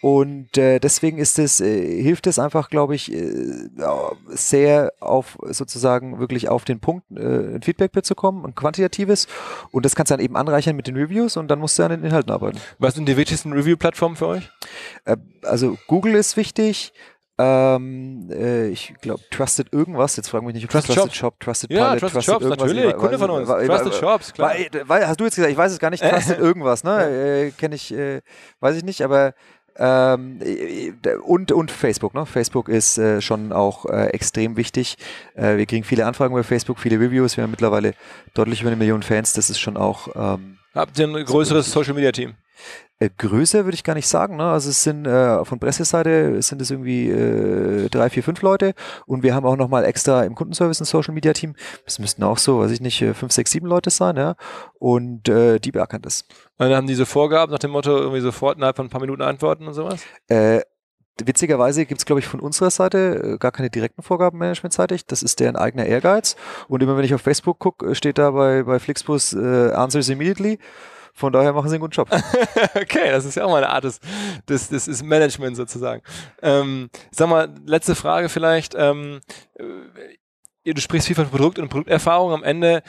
und 0.00 0.56
äh, 0.56 0.78
deswegen 0.78 1.18
ist 1.18 1.38
es, 1.40 1.60
äh, 1.60 2.02
hilft 2.02 2.28
es 2.28 2.38
einfach, 2.38 2.70
glaube 2.70 2.94
ich, 2.94 3.12
äh, 3.12 3.68
sehr 4.28 4.92
auf 5.00 5.38
sozusagen 5.42 6.20
wirklich 6.20 6.48
auf 6.48 6.64
den 6.64 6.78
Punkt 6.78 7.04
äh, 7.10 7.56
ein 7.56 7.62
Feedback 7.62 7.92
zu 8.04 8.14
kommen, 8.14 8.44
ein 8.44 8.54
quantitatives. 8.54 9.26
Und 9.72 9.84
das 9.84 9.96
kannst 9.96 10.10
du 10.10 10.16
dann 10.16 10.24
eben 10.24 10.36
anreichern 10.36 10.76
mit 10.76 10.86
den 10.86 10.96
Reviews 10.96 11.36
und 11.36 11.48
dann 11.48 11.58
musst 11.58 11.78
du 11.78 11.82
an 11.82 11.90
den 11.90 12.04
Inhalten 12.04 12.30
arbeiten. 12.30 12.58
Was 12.78 12.94
sind 12.94 13.08
die 13.08 13.16
wichtigsten 13.16 13.52
Review-Plattformen 13.52 14.16
für 14.16 14.28
euch? 14.28 14.50
Äh, 15.04 15.16
also 15.42 15.76
Google 15.88 16.14
ist 16.14 16.36
wichtig. 16.36 16.92
Ähm, 17.40 18.28
äh, 18.32 18.68
ich 18.68 18.94
glaube, 19.00 19.22
Trusted 19.30 19.72
irgendwas. 19.72 20.16
Jetzt 20.16 20.28
fragen 20.28 20.44
mich 20.44 20.54
nicht, 20.54 20.64
ob 20.64 20.70
Trusted, 20.70 20.96
Trusted 20.96 21.14
Shop, 21.14 21.38
Trusted 21.38 21.70
ja, 21.70 21.94
Pilot, 21.94 22.00
Trusted, 22.00 22.14
Trusted 22.14 22.32
Shops, 22.32 22.44
irgendwas. 22.44 22.66
natürlich, 22.74 22.96
Kunde 22.96 23.18
von 23.18 23.30
uns. 23.30 23.48
Trusted 23.48 23.94
Shops, 23.94 24.32
klar. 24.32 24.54
Weil, 24.86 25.06
hast 25.06 25.20
du 25.20 25.24
jetzt 25.24 25.36
gesagt, 25.36 25.52
ich 25.52 25.58
weiß 25.58 25.72
es 25.72 25.78
gar 25.78 25.90
nicht, 25.90 26.02
Trusted 26.02 26.38
irgendwas, 26.40 26.82
ne? 26.82 27.46
Äh, 27.46 27.50
Kenne 27.52 27.76
ich, 27.76 27.94
äh, 27.94 28.22
weiß 28.58 28.76
ich 28.76 28.82
nicht, 28.82 29.02
aber 29.02 29.34
ähm, 29.76 30.40
und, 31.24 31.52
und 31.52 31.70
Facebook, 31.70 32.12
ne? 32.12 32.26
Facebook 32.26 32.68
ist 32.68 32.98
äh, 32.98 33.20
schon 33.20 33.52
auch 33.52 33.86
äh, 33.86 34.06
extrem 34.08 34.56
wichtig. 34.56 34.96
Äh, 35.36 35.56
wir 35.56 35.66
kriegen 35.66 35.84
viele 35.84 36.06
Anfragen 36.06 36.34
über 36.34 36.42
Facebook, 36.42 36.80
viele 36.80 36.98
Reviews. 36.98 37.36
Wir 37.36 37.44
haben 37.44 37.52
mittlerweile 37.52 37.94
deutlich 38.34 38.62
über 38.62 38.70
eine 38.70 38.76
Million 38.76 39.04
Fans. 39.04 39.32
Das 39.34 39.48
ist 39.48 39.60
schon 39.60 39.76
auch. 39.76 40.08
Ähm, 40.16 40.58
Habt 40.74 40.98
ihr 40.98 41.06
ein 41.06 41.24
größeres 41.24 41.70
Social 41.70 41.94
Media 41.94 42.10
Team? 42.10 42.34
Äh, 43.00 43.10
Größe 43.16 43.64
würde 43.64 43.74
ich 43.74 43.84
gar 43.84 43.94
nicht 43.94 44.08
sagen. 44.08 44.36
Ne? 44.36 44.44
Also 44.44 44.70
es 44.70 44.82
sind 44.82 45.06
äh, 45.06 45.44
von 45.44 45.58
Presseseite 45.58 46.42
sind 46.42 46.60
es 46.60 46.70
irgendwie 46.70 47.08
äh, 47.08 47.88
drei, 47.88 48.10
vier, 48.10 48.22
fünf 48.22 48.42
Leute 48.42 48.74
und 49.06 49.22
wir 49.22 49.34
haben 49.34 49.46
auch 49.46 49.56
nochmal 49.56 49.84
extra 49.84 50.24
im 50.24 50.34
Kundenservice 50.34 50.80
ein 50.80 50.84
Social 50.84 51.14
Media 51.14 51.32
Team. 51.32 51.54
Das 51.84 51.98
müssten 51.98 52.22
auch 52.24 52.38
so, 52.38 52.58
weiß 52.58 52.72
ich 52.72 52.80
nicht, 52.80 53.00
äh, 53.02 53.14
fünf, 53.14 53.32
sechs, 53.32 53.52
sieben 53.52 53.66
Leute 53.66 53.90
sein, 53.90 54.16
ja. 54.16 54.34
Und 54.78 55.28
äh, 55.28 55.58
die 55.60 55.70
beackern 55.70 56.02
das. 56.02 56.22
Und 56.58 56.68
dann 56.68 56.74
haben 56.74 56.86
diese 56.86 57.06
Vorgaben 57.06 57.52
nach 57.52 57.60
dem 57.60 57.70
Motto 57.70 57.96
irgendwie 57.96 58.20
sofort 58.20 58.56
innerhalb 58.56 58.76
von 58.76 58.86
ein 58.86 58.90
paar 58.90 59.00
Minuten 59.00 59.22
antworten 59.22 59.68
und 59.68 59.74
sowas? 59.74 60.00
Äh, 60.26 60.62
witzigerweise 61.24 61.86
gibt 61.86 62.00
es, 62.00 62.04
glaube 62.04 62.20
ich, 62.20 62.26
von 62.26 62.40
unserer 62.40 62.70
Seite 62.70 63.34
äh, 63.34 63.38
gar 63.38 63.52
keine 63.52 63.70
direkten 63.70 64.02
Vorgaben 64.02 64.38
managementseitig. 64.38 65.06
Das 65.06 65.22
ist 65.22 65.38
deren 65.40 65.56
eigener 65.56 65.86
Ehrgeiz. 65.86 66.36
Und 66.68 66.82
immer 66.82 66.96
wenn 66.96 67.04
ich 67.04 67.14
auf 67.14 67.22
Facebook 67.22 67.60
gucke, 67.60 67.94
steht 67.94 68.18
da 68.18 68.32
bei, 68.32 68.64
bei 68.64 68.78
Flixbus 68.78 69.34
äh, 69.34 69.70
Answers 69.72 70.08
immediately. 70.08 70.58
Von 71.18 71.32
daher 71.32 71.52
machen 71.52 71.68
sie 71.68 71.74
einen 71.74 71.80
guten 71.80 71.94
Job. 71.94 72.08
okay, 72.76 73.10
das 73.10 73.24
ist 73.24 73.34
ja 73.34 73.44
auch 73.44 73.50
mal 73.50 73.64
eine 73.64 73.70
Art 73.70 73.82
des, 73.82 73.98
des, 74.48 74.68
des, 74.68 74.84
des 74.84 75.02
Management 75.02 75.56
sozusagen. 75.56 76.00
Ähm, 76.42 76.90
sag 77.10 77.28
mal, 77.28 77.52
letzte 77.66 77.96
Frage 77.96 78.28
vielleicht. 78.28 78.76
Ähm, 78.76 79.18
äh, 79.54 80.72
du 80.72 80.80
sprichst 80.80 81.08
viel 81.08 81.16
von 81.16 81.28
Produkt 81.28 81.58
und 81.58 81.70
Produkterfahrung. 81.70 82.32
Am 82.32 82.44
Ende 82.44 82.84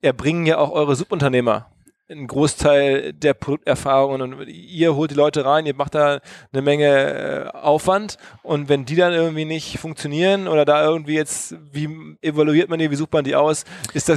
erbringen 0.00 0.46
ja 0.46 0.58
auch 0.58 0.72
eure 0.72 0.96
Subunternehmer 0.96 1.70
ein 2.10 2.26
Großteil 2.26 3.14
der 3.14 3.32
Produkterfahrungen 3.32 4.34
und 4.34 4.46
ihr 4.46 4.94
holt 4.94 5.10
die 5.10 5.14
Leute 5.14 5.46
rein, 5.46 5.64
ihr 5.64 5.74
macht 5.74 5.94
da 5.94 6.20
eine 6.52 6.62
Menge 6.62 6.84
äh, 6.84 7.56
Aufwand 7.56 8.18
und 8.42 8.68
wenn 8.68 8.84
die 8.84 8.94
dann 8.94 9.14
irgendwie 9.14 9.46
nicht 9.46 9.78
funktionieren 9.78 10.46
oder 10.46 10.66
da 10.66 10.84
irgendwie 10.84 11.14
jetzt, 11.14 11.56
wie 11.72 11.88
evaluiert 12.20 12.68
man 12.68 12.78
die, 12.78 12.90
wie 12.90 12.96
sucht 12.96 13.12
man 13.12 13.24
die 13.24 13.34
aus? 13.34 13.64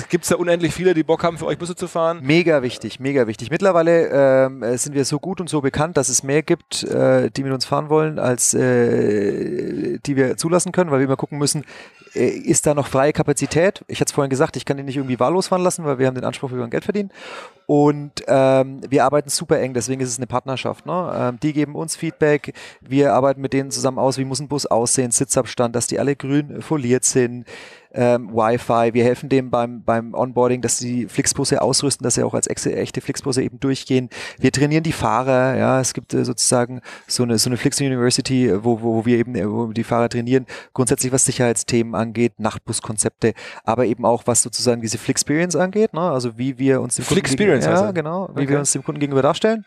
Gibt 0.10 0.24
es 0.24 0.30
da 0.30 0.36
unendlich 0.36 0.74
viele, 0.74 0.94
die 0.94 1.04
Bock 1.04 1.24
haben, 1.24 1.38
für 1.38 1.46
euch 1.46 1.58
Busse 1.58 1.76
zu 1.76 1.88
fahren? 1.88 2.20
Mega 2.22 2.62
wichtig, 2.62 3.00
mega 3.00 3.26
wichtig. 3.26 3.52
Mittlerweile 3.52 4.10
ähm, 4.48 4.78
sind 4.78 4.94
wir 4.94 5.06
so 5.06 5.18
gut 5.20 5.40
und 5.40 5.50
so 5.50 5.62
bekannt, 5.62 5.96
dass 5.96 6.10
es 6.10 6.24
mehr 6.24 6.44
gibt, 6.44 6.84
äh, 6.84 7.32
die 7.32 7.44
mit 7.44 7.54
uns 7.54 7.64
fahren 7.64 7.90
wollen, 7.90 8.20
als 8.20 8.54
äh, 8.54 9.98
die 10.00 10.18
wir 10.18 10.36
zulassen 10.36 10.74
können, 10.74 10.92
weil 10.92 11.00
wir 11.00 11.06
immer 11.06 11.16
gucken 11.16 11.38
müssen, 11.38 11.64
äh, 12.16 12.28
ist 12.28 12.66
da 12.66 12.74
noch 12.74 12.88
freie 12.88 13.14
Kapazität? 13.14 13.86
Ich 13.88 14.02
hatte 14.02 14.10
es 14.10 14.14
vorhin 14.14 14.30
gesagt, 14.30 14.58
ich 14.58 14.66
kann 14.66 14.76
den 14.76 14.88
nicht 14.88 14.98
irgendwie 14.98 15.20
wahllos 15.20 15.48
fahren 15.48 15.64
lassen, 15.64 15.86
weil 15.86 16.00
wir 16.00 16.08
haben 16.08 16.16
den 16.16 16.26
Anspruch, 16.26 16.52
wir 16.52 16.60
wollen 16.60 16.70
Geld 16.70 16.84
verdienen. 16.84 17.12
Ähm, 18.28 18.82
wir 18.90 19.06
arbeiten 19.06 19.30
super 19.30 19.60
eng, 19.60 19.74
deswegen 19.74 20.02
ist 20.02 20.10
es 20.10 20.18
eine 20.18 20.28
Partnerschaft. 20.28 20.86
Ne? 20.86 21.14
Ähm, 21.16 21.40
die 21.42 21.54
geben 21.54 21.76
uns 21.76 21.96
Feedback, 21.96 22.54
wir 22.82 23.14
arbeiten 23.14 23.42
mit 23.42 23.54
denen 23.54 23.72
zusammen 23.72 24.00
aus, 24.00 24.18
wie 24.18 24.26
muss 24.26 24.40
ein 24.40 24.48
Bus 24.48 24.66
aussehen, 24.66 25.12
Sitzabstand, 25.12 25.76
dass 25.76 25.88
die 25.88 26.00
alle 26.00 26.16
grün 26.16 26.62
foliert 26.62 27.06
sind 27.06 27.46
ähm, 27.98 28.30
Wi-Fi. 28.32 28.94
Wir 28.94 29.04
helfen 29.04 29.28
dem 29.28 29.50
beim, 29.50 29.82
beim 29.82 30.14
Onboarding, 30.14 30.62
dass 30.62 30.78
sie 30.78 31.08
Flixbusse 31.08 31.62
ausrüsten, 31.62 32.04
dass 32.04 32.14
sie 32.14 32.24
auch 32.24 32.36
als 32.36 32.48
echte 32.48 33.02
Flixbusse 33.02 33.42
eben 33.42 33.60
durchgehen. 33.60 34.10
Wir 34.38 34.52
trainieren 34.52 34.84
die 34.84 34.92
Fahrer. 34.92 35.58
Ja, 35.58 35.82
es 35.82 35.94
gibt 35.94 36.14
äh, 36.14 36.24
sozusagen 36.24 36.82
so 37.08 37.24
eine, 37.24 37.40
so 37.40 37.50
eine 37.50 37.58
Flix 37.58 37.82
University, 37.82 38.52
wo, 38.64 38.82
wo 38.82 39.06
wir 39.06 39.18
eben 39.18 39.36
äh, 39.36 39.50
wo 39.50 39.68
die 39.68 39.84
Fahrer 39.84 40.10
trainieren. 40.10 40.46
Grundsätzlich 40.74 41.12
was 41.12 41.26
Sicherheitsthemen 41.26 41.96
angeht, 41.96 42.34
Nachtbuskonzepte, 42.40 43.34
aber 43.64 43.86
eben 43.86 44.06
auch 44.06 44.24
was 44.28 44.44
sozusagen 44.44 44.82
diese 44.82 45.00
Flixperience 45.00 45.56
angeht. 45.56 45.94
Ne? 45.94 46.02
Also 46.02 46.38
wie 46.38 46.60
wir 46.60 46.82
uns 46.82 46.98
dem 46.98 47.06
Flixperience, 47.06 47.66
Kunden, 47.66 47.82
ja, 47.82 47.92
genau, 47.92 48.30
wie 48.36 48.44
okay. 48.44 48.50
wir 48.50 48.60
uns 48.60 48.72
dem 48.72 48.84
Kunden 48.84 49.00
gegenüber 49.00 49.24
darstellen. 49.24 49.66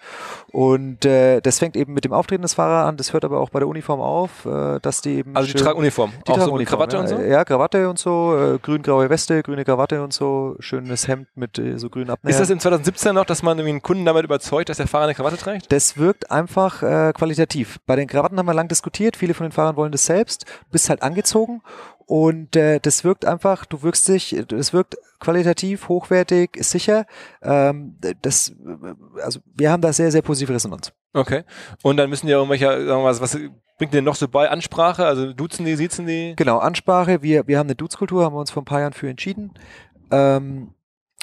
Und 0.53 1.05
äh, 1.05 1.41
das 1.41 1.59
fängt 1.59 1.77
eben 1.77 1.95
mit 1.95 2.05
dem 2.05 2.13
Auftreten 2.13 2.43
des 2.43 2.55
Fahrers 2.55 2.89
an. 2.89 2.97
Das 2.97 3.13
hört 3.13 3.25
aber 3.25 3.41
auch 3.41 3.51
bei 3.51 3.59
der 3.59 3.67
Uniform 3.67 4.01
auf, 4.01 4.47
äh, 4.47 4.79
dass 4.81 5.01
die 5.03 5.17
eben 5.17 5.35
also 5.35 5.53
die 5.53 5.59
tragen 5.59 5.81
Uniform, 5.81 6.13
die 6.13 6.31
auch 6.31 6.37
tragen 6.37 6.49
so 6.49 6.55
Uniform, 6.55 6.79
Krawatte 6.79 6.97
ja, 6.97 7.03
und 7.03 7.09
so. 7.09 7.19
Ja, 7.21 7.45
Krawatte 7.45 7.91
und 7.91 7.99
so 7.99 8.20
äh, 8.35 8.59
grün-graue 8.59 9.11
Weste, 9.11 9.43
grüne 9.43 9.65
Krawatte 9.65 10.03
und 10.03 10.13
so, 10.13 10.57
schönes 10.61 11.09
Hemd 11.09 11.29
mit 11.35 11.59
äh, 11.59 11.79
so 11.79 11.91
grünen 11.91 12.11
Abnähern. 12.11 12.33
Ist 12.33 12.41
das 12.41 12.51
in 12.51 12.61
2017 12.61 13.15
noch, 13.15 13.25
dass 13.25 13.43
man 13.43 13.59
irgendwie 13.59 13.71
einen 13.71 13.83
Kunden 13.83 14.05
damit 14.05 14.25
überzeugt, 14.25 14.69
dass 14.69 14.77
der 14.79 14.87
Fahrer 14.87 15.05
eine 15.05 15.15
Krawatte 15.15 15.37
trägt? 15.37 15.71
Das 15.73 15.97
wirkt 15.97 16.31
einfach 16.31 16.83
äh, 16.83 17.13
qualitativ. 17.13 17.79
Bei 17.87 17.97
den 17.97 18.09
Krawatten 18.09 18.39
haben 18.39 18.47
wir 18.47 18.55
lang 18.55 18.69
diskutiert, 18.69 19.17
viele 19.17 19.35
von 19.35 19.47
den 19.47 19.53
Fahrern 19.53 19.77
wollen 19.77 19.93
das 19.93 20.07
selbst, 20.07 20.47
bist 20.71 20.89
halt 20.89 21.03
angezogen 21.03 21.63
und 22.11 22.57
äh, 22.57 22.81
das 22.81 23.05
wirkt 23.05 23.25
einfach, 23.25 23.65
du 23.65 23.85
wirkst 23.85 24.09
dich, 24.09 24.37
das 24.49 24.73
wirkt 24.73 24.97
qualitativ, 25.21 25.89
hochwertig, 25.89 26.59
sicher. 26.59 27.07
Ähm, 27.41 28.01
das, 28.23 28.53
also 29.23 29.39
wir 29.55 29.71
haben 29.71 29.81
da 29.81 29.93
sehr, 29.93 30.11
sehr 30.11 30.21
positive 30.21 30.53
Resonanz. 30.53 30.93
Okay. 31.13 31.45
Und 31.85 31.99
dann 31.99 32.11
müssen 32.11 32.27
ja 32.27 32.39
irgendwelche, 32.39 32.65
sagen 32.67 32.85
wir 32.85 32.97
mal, 33.05 33.21
was 33.21 33.39
bringt 33.79 33.95
ihr 33.95 34.03
noch 34.03 34.17
so 34.17 34.27
bei? 34.27 34.51
Ansprache? 34.51 35.07
Also 35.07 35.33
duzen 35.33 35.65
die, 35.65 35.77
siezen 35.77 36.05
die? 36.09 36.35
Genau, 36.35 36.59
Ansprache. 36.59 37.23
Wir, 37.23 37.47
wir 37.47 37.61
haben 37.61 37.69
eine 37.69 37.77
Duzkultur, 37.77 38.25
haben 38.25 38.35
wir 38.35 38.41
uns 38.41 38.51
vor 38.51 38.63
ein 38.63 38.67
paar 38.67 38.81
Jahren 38.81 38.93
für 38.93 39.09
entschieden. 39.09 39.55
Ähm, 40.11 40.75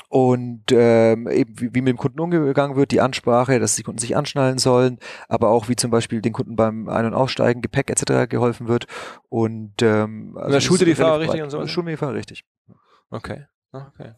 und 0.10 0.64
ähm, 0.72 1.28
eben 1.28 1.60
wie, 1.60 1.74
wie, 1.74 1.82
mit 1.82 1.89
dem 1.89 1.97
Kunden 1.97 2.20
umgegangen 2.20 2.78
wird, 2.78 2.91
die 2.91 3.01
Ansprache, 3.01 3.60
dass 3.60 3.76
die 3.76 3.84
Kunden 3.84 3.99
sich 3.99 4.16
anschnallen 4.16 4.58
sollen, 4.58 4.99
aber 5.28 5.49
auch 5.49 5.68
wie 5.68 5.76
zum 5.76 5.91
Beispiel 5.91 6.22
den 6.22 6.34
Kunden 6.34 6.55
beim 6.55 6.88
Ein- 6.88 7.05
und 7.05 7.14
Aussteigen, 7.14 7.62
Gepäck 7.62 7.89
etc. 7.89 8.30
geholfen 8.30 8.68
wird. 8.68 8.86
Und 9.30 9.82
ähm, 9.82 10.34
also 10.36 10.45
und 10.45 10.51
dann 10.53 10.62
schult 10.62 10.82
ihr 10.82 10.86
die 10.86 10.95
Fahrer 10.95 11.20
richtig 11.20 11.41
und 11.41 11.49
so? 11.49 11.66
Schulen 11.68 11.88
wir 11.88 11.93
die 11.93 11.97
Fahrer 11.97 12.14
richtig. 12.14 12.45
Okay. 13.10 13.45
Okay. 13.72 14.14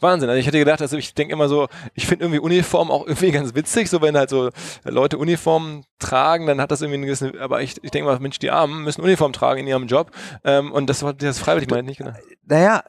Wahnsinn. 0.00 0.28
Also 0.28 0.40
ich 0.40 0.46
hätte 0.46 0.58
gedacht, 0.58 0.80
also 0.80 0.96
ich 0.96 1.14
denke 1.14 1.32
immer 1.32 1.48
so, 1.48 1.68
ich 1.94 2.06
finde 2.06 2.24
irgendwie 2.24 2.40
Uniform 2.40 2.90
auch 2.90 3.06
irgendwie 3.06 3.30
ganz 3.32 3.54
witzig, 3.54 3.88
so 3.88 4.00
wenn 4.02 4.16
halt 4.16 4.30
so 4.30 4.50
Leute 4.84 5.18
Uniformen 5.18 5.84
tragen, 5.98 6.46
dann 6.46 6.60
hat 6.60 6.70
das 6.70 6.80
irgendwie 6.80 6.98
eine 6.98 7.06
gewisse, 7.06 7.32
aber 7.40 7.62
ich, 7.62 7.82
ich 7.82 7.90
denke 7.90 8.08
mal, 8.08 8.18
Mensch, 8.20 8.38
die 8.38 8.50
Armen 8.50 8.84
müssen 8.84 9.02
Uniform 9.02 9.32
tragen 9.32 9.60
in 9.60 9.66
ihrem 9.66 9.86
Job 9.86 10.10
ähm, 10.44 10.72
und 10.72 10.88
das 10.88 11.02
war 11.02 11.12
das 11.14 11.38
freiwillig 11.38 11.70
meine 11.70 11.82
ich 11.82 11.86
nicht 11.86 11.98
genau. 11.98 12.12
Naja, 12.46 12.82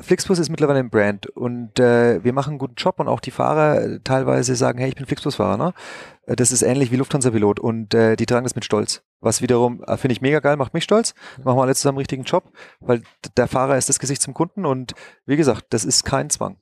Flixbus 0.00 0.38
ist 0.38 0.48
mittlerweile 0.48 0.78
ein 0.78 0.90
Brand 0.90 1.26
und 1.26 1.78
äh, 1.78 2.22
wir 2.24 2.32
machen 2.32 2.50
einen 2.50 2.58
guten 2.58 2.76
Job 2.76 3.00
und 3.00 3.08
auch 3.08 3.20
die 3.20 3.30
Fahrer 3.30 4.02
teilweise 4.04 4.54
sagen, 4.56 4.78
hey, 4.78 4.88
ich 4.88 4.94
bin 4.94 5.06
Flixbus-Fahrer, 5.06 5.56
ne? 5.56 5.74
Das 6.26 6.50
ist 6.50 6.62
ähnlich 6.62 6.90
wie 6.90 6.96
Lufthansa-Pilot 6.96 7.60
und 7.60 7.94
äh, 7.94 8.16
die 8.16 8.26
tragen 8.26 8.44
das 8.44 8.56
mit 8.56 8.64
Stolz. 8.64 9.02
Was 9.20 9.42
wiederum, 9.42 9.82
äh, 9.84 9.96
finde 9.96 10.12
ich 10.12 10.20
mega 10.20 10.40
geil, 10.40 10.56
macht 10.56 10.74
mich 10.74 10.84
stolz. 10.84 11.14
Machen 11.42 11.58
wir 11.58 11.62
alle 11.62 11.74
zusammen 11.74 11.96
einen 11.96 12.02
richtigen 12.02 12.24
Job, 12.24 12.52
weil 12.80 13.02
der 13.36 13.48
Fahrer 13.48 13.76
ist 13.76 13.88
das 13.88 13.98
Gesicht 13.98 14.22
zum 14.22 14.34
Kunden 14.34 14.66
und 14.66 14.92
wie 15.24 15.36
gesagt, 15.36 15.66
das 15.70 15.84
ist 15.84 16.04
kein 16.04 16.30
Zwang. 16.30 16.58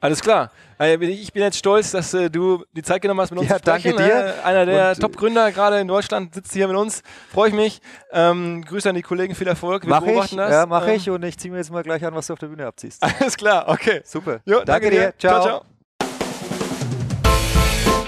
Alles 0.00 0.20
klar. 0.20 0.50
Äh, 0.78 0.96
ich 1.04 1.32
bin 1.32 1.42
jetzt 1.42 1.58
stolz, 1.58 1.90
dass 1.90 2.14
äh, 2.14 2.30
du 2.30 2.64
die 2.72 2.82
Zeit 2.82 3.02
genommen 3.02 3.20
hast, 3.20 3.30
mit 3.30 3.40
uns 3.40 3.48
ja, 3.48 3.56
zu 3.56 3.62
sprechen. 3.62 3.96
Danke 3.96 4.12
dir. 4.12 4.44
Einer 4.44 4.66
der 4.66 4.94
Top-Gründer 4.94 5.52
gerade 5.52 5.78
in 5.78 5.88
Deutschland 5.88 6.34
sitzt 6.34 6.52
hier 6.52 6.68
mit 6.68 6.76
uns. 6.76 7.02
Freue 7.32 7.48
ich 7.48 7.54
mich. 7.54 7.80
Ähm, 8.12 8.64
Grüße 8.64 8.88
an 8.88 8.94
die 8.94 9.02
Kollegen, 9.02 9.34
viel 9.34 9.46
Erfolg. 9.46 9.84
Wir 9.84 9.90
mach 9.90 10.02
beobachten 10.02 10.36
ich, 10.36 10.40
das. 10.40 10.52
Ja, 10.52 10.66
mache 10.66 10.90
ähm, 10.90 10.96
ich 10.96 11.10
und 11.10 11.22
ich 11.22 11.38
ziehe 11.38 11.52
mir 11.52 11.58
jetzt 11.58 11.70
mal 11.70 11.82
gleich 11.82 12.04
an, 12.04 12.14
was 12.14 12.28
du 12.28 12.32
auf 12.32 12.38
der 12.38 12.48
Bühne 12.48 12.66
abziehst. 12.66 13.02
Alles 13.02 13.36
klar, 13.36 13.68
okay. 13.68 14.00
Super. 14.04 14.40
Jo, 14.44 14.62
danke, 14.64 14.66
danke, 14.66 14.90
dir. 14.90 15.14
Ciao. 15.18 15.42
ciao, 15.42 15.42
ciao. 15.42 15.69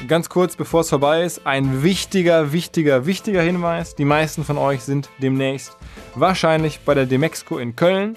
Ganz 0.09 0.29
kurz, 0.29 0.57
bevor 0.57 0.81
es 0.81 0.89
vorbei 0.89 1.23
ist, 1.23 1.47
ein 1.47 1.85
wichtiger, 1.85 2.53
wichtiger, 2.53 3.07
wichtiger 3.07 3.41
Hinweis. 3.41 3.95
Die 3.95 4.05
meisten 4.05 4.43
von 4.43 4.59
euch 4.59 4.83
sind 4.83 5.09
demnächst 5.19 5.77
wahrscheinlich 6.17 6.81
bei 6.81 6.95
der 6.95 7.07
Demexco 7.07 7.59
in 7.59 7.77
Köln 7.77 8.17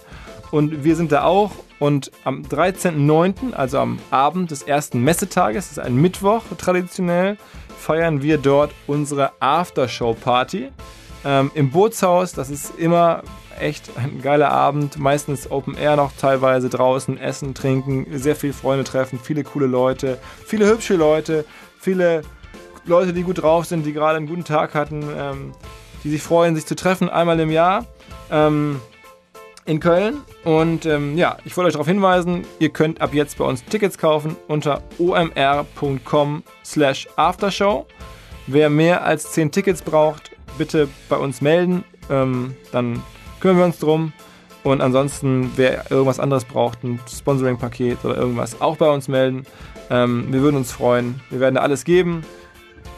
und 0.50 0.84
wir 0.84 0.96
sind 0.96 1.12
da 1.12 1.24
auch. 1.24 1.52
Und 1.78 2.12
am 2.24 2.42
13.09., 2.42 3.54
also 3.54 3.80
am 3.80 4.00
Abend 4.10 4.50
des 4.50 4.64
ersten 4.64 5.02
Messetages, 5.02 5.70
das 5.70 5.78
ist 5.78 5.84
ein 5.84 5.96
Mittwoch 5.96 6.42
traditionell, 6.58 7.38
feiern 7.78 8.24
wir 8.24 8.40
dort 8.40 8.72
unsere 8.88 9.34
Aftershow-Party 9.40 10.70
ähm, 11.24 11.52
im 11.54 11.70
Bootshaus. 11.70 12.32
Das 12.32 12.50
ist 12.50 12.80
immer 12.80 13.22
echt 13.60 13.92
ein 13.98 14.22
geiler 14.22 14.52
Abend. 14.52 14.98
Meistens 14.98 15.52
Open 15.52 15.78
Air 15.78 15.98
noch 15.98 16.12
teilweise 16.14 16.70
draußen, 16.70 17.18
essen, 17.18 17.54
trinken, 17.54 18.08
sehr 18.18 18.36
viele 18.36 18.54
Freunde 18.54 18.84
treffen, 18.84 19.20
viele 19.22 19.44
coole 19.44 19.68
Leute, 19.68 20.18
viele 20.46 20.68
hübsche 20.68 20.96
Leute, 20.96 21.46
viele 21.86 22.24
Leute, 22.86 23.14
die 23.14 23.22
gut 23.22 23.44
drauf 23.44 23.66
sind, 23.66 23.86
die 23.86 23.94
gerade 23.94 24.18
einen 24.18 24.28
guten 24.28 24.44
Tag 24.44 24.74
hatten, 24.74 25.04
ähm, 25.16 25.52
die 26.04 26.10
sich 26.10 26.22
freuen, 26.22 26.56
sich 26.56 26.66
zu 26.66 26.76
treffen, 26.76 27.10
einmal 27.10 27.40
im 27.40 27.52
Jahr 27.52 27.86
ähm, 28.32 28.82
in 29.66 29.80
Köln. 29.80 30.22
Und 30.44 30.88
ähm, 30.88 31.16
ja, 31.16 31.38
ich 31.46 31.56
wollte 31.56 31.68
euch 31.68 31.74
darauf 31.74 31.88
hinweisen, 31.88 32.44
ihr 32.60 32.70
könnt 32.70 33.02
ab 33.02 33.14
jetzt 33.14 33.38
bei 33.38 33.46
uns 33.46 33.64
Tickets 33.66 34.00
kaufen 34.00 34.36
unter 34.48 34.82
omr.com 34.98 36.44
slash 36.64 37.08
aftershow. 37.16 37.86
Wer 38.48 38.70
mehr 38.72 39.04
als 39.04 39.32
10 39.32 39.52
Tickets 39.52 39.84
braucht, 39.84 40.32
bitte 40.58 40.88
bei 41.08 41.18
uns 41.18 41.42
melden. 41.42 41.84
Ähm, 42.10 42.56
dann 42.72 43.02
kümmern 43.40 43.58
wir 43.58 43.66
uns 43.66 43.78
drum. 43.78 44.12
Und 44.64 44.82
ansonsten, 44.82 45.52
wer 45.56 45.92
irgendwas 45.92 46.20
anderes 46.20 46.46
braucht, 46.46 46.84
ein 46.84 47.00
Sponsoring-Paket 47.08 48.04
oder 48.04 48.16
irgendwas, 48.16 48.60
auch 48.62 48.78
bei 48.78 48.90
uns 48.90 49.08
melden. 49.08 49.46
Ähm, 49.90 50.28
wir 50.32 50.42
würden 50.42 50.56
uns 50.56 50.72
freuen. 50.72 51.22
Wir 51.30 51.40
werden 51.40 51.56
da 51.56 51.62
alles 51.62 51.84
geben. 51.84 52.24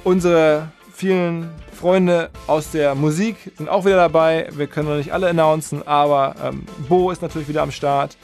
Unsere 0.03 0.69
vielen 0.93 1.49
Freunde 1.73 2.29
aus 2.47 2.71
der 2.71 2.95
Musik 2.95 3.35
sind 3.57 3.69
auch 3.69 3.85
wieder 3.85 3.97
dabei. 3.97 4.49
Wir 4.51 4.67
können 4.67 4.89
noch 4.89 4.95
nicht 4.97 5.13
alle 5.13 5.29
announcen, 5.29 5.85
aber 5.87 6.35
ähm, 6.43 6.63
Bo 6.87 7.11
ist 7.11 7.21
natürlich 7.21 7.47
wieder 7.47 7.61
am 7.61 7.71
Start. 7.71 8.17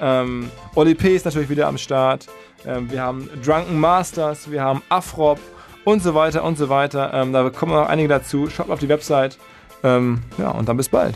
Ähm, 0.00 0.50
Oli 0.74 0.94
P 0.94 1.14
ist 1.14 1.24
natürlich 1.24 1.50
wieder 1.50 1.66
am 1.66 1.78
Start. 1.78 2.26
Ähm, 2.66 2.90
wir 2.90 3.02
haben 3.02 3.28
Drunken 3.44 3.78
Masters, 3.78 4.50
wir 4.50 4.62
haben 4.62 4.82
Afrop 4.88 5.38
und 5.84 6.02
so 6.02 6.14
weiter 6.14 6.44
und 6.44 6.56
so 6.56 6.68
weiter. 6.68 7.12
Ähm, 7.12 7.32
da 7.32 7.48
kommen 7.50 7.72
noch 7.72 7.88
einige 7.88 8.08
dazu. 8.08 8.48
Schaut 8.48 8.68
mal 8.68 8.74
auf 8.74 8.80
die 8.80 8.88
Website. 8.88 9.38
Ähm, 9.82 10.22
ja, 10.38 10.50
und 10.50 10.68
dann 10.68 10.76
bis 10.78 10.88
bald. 10.88 11.14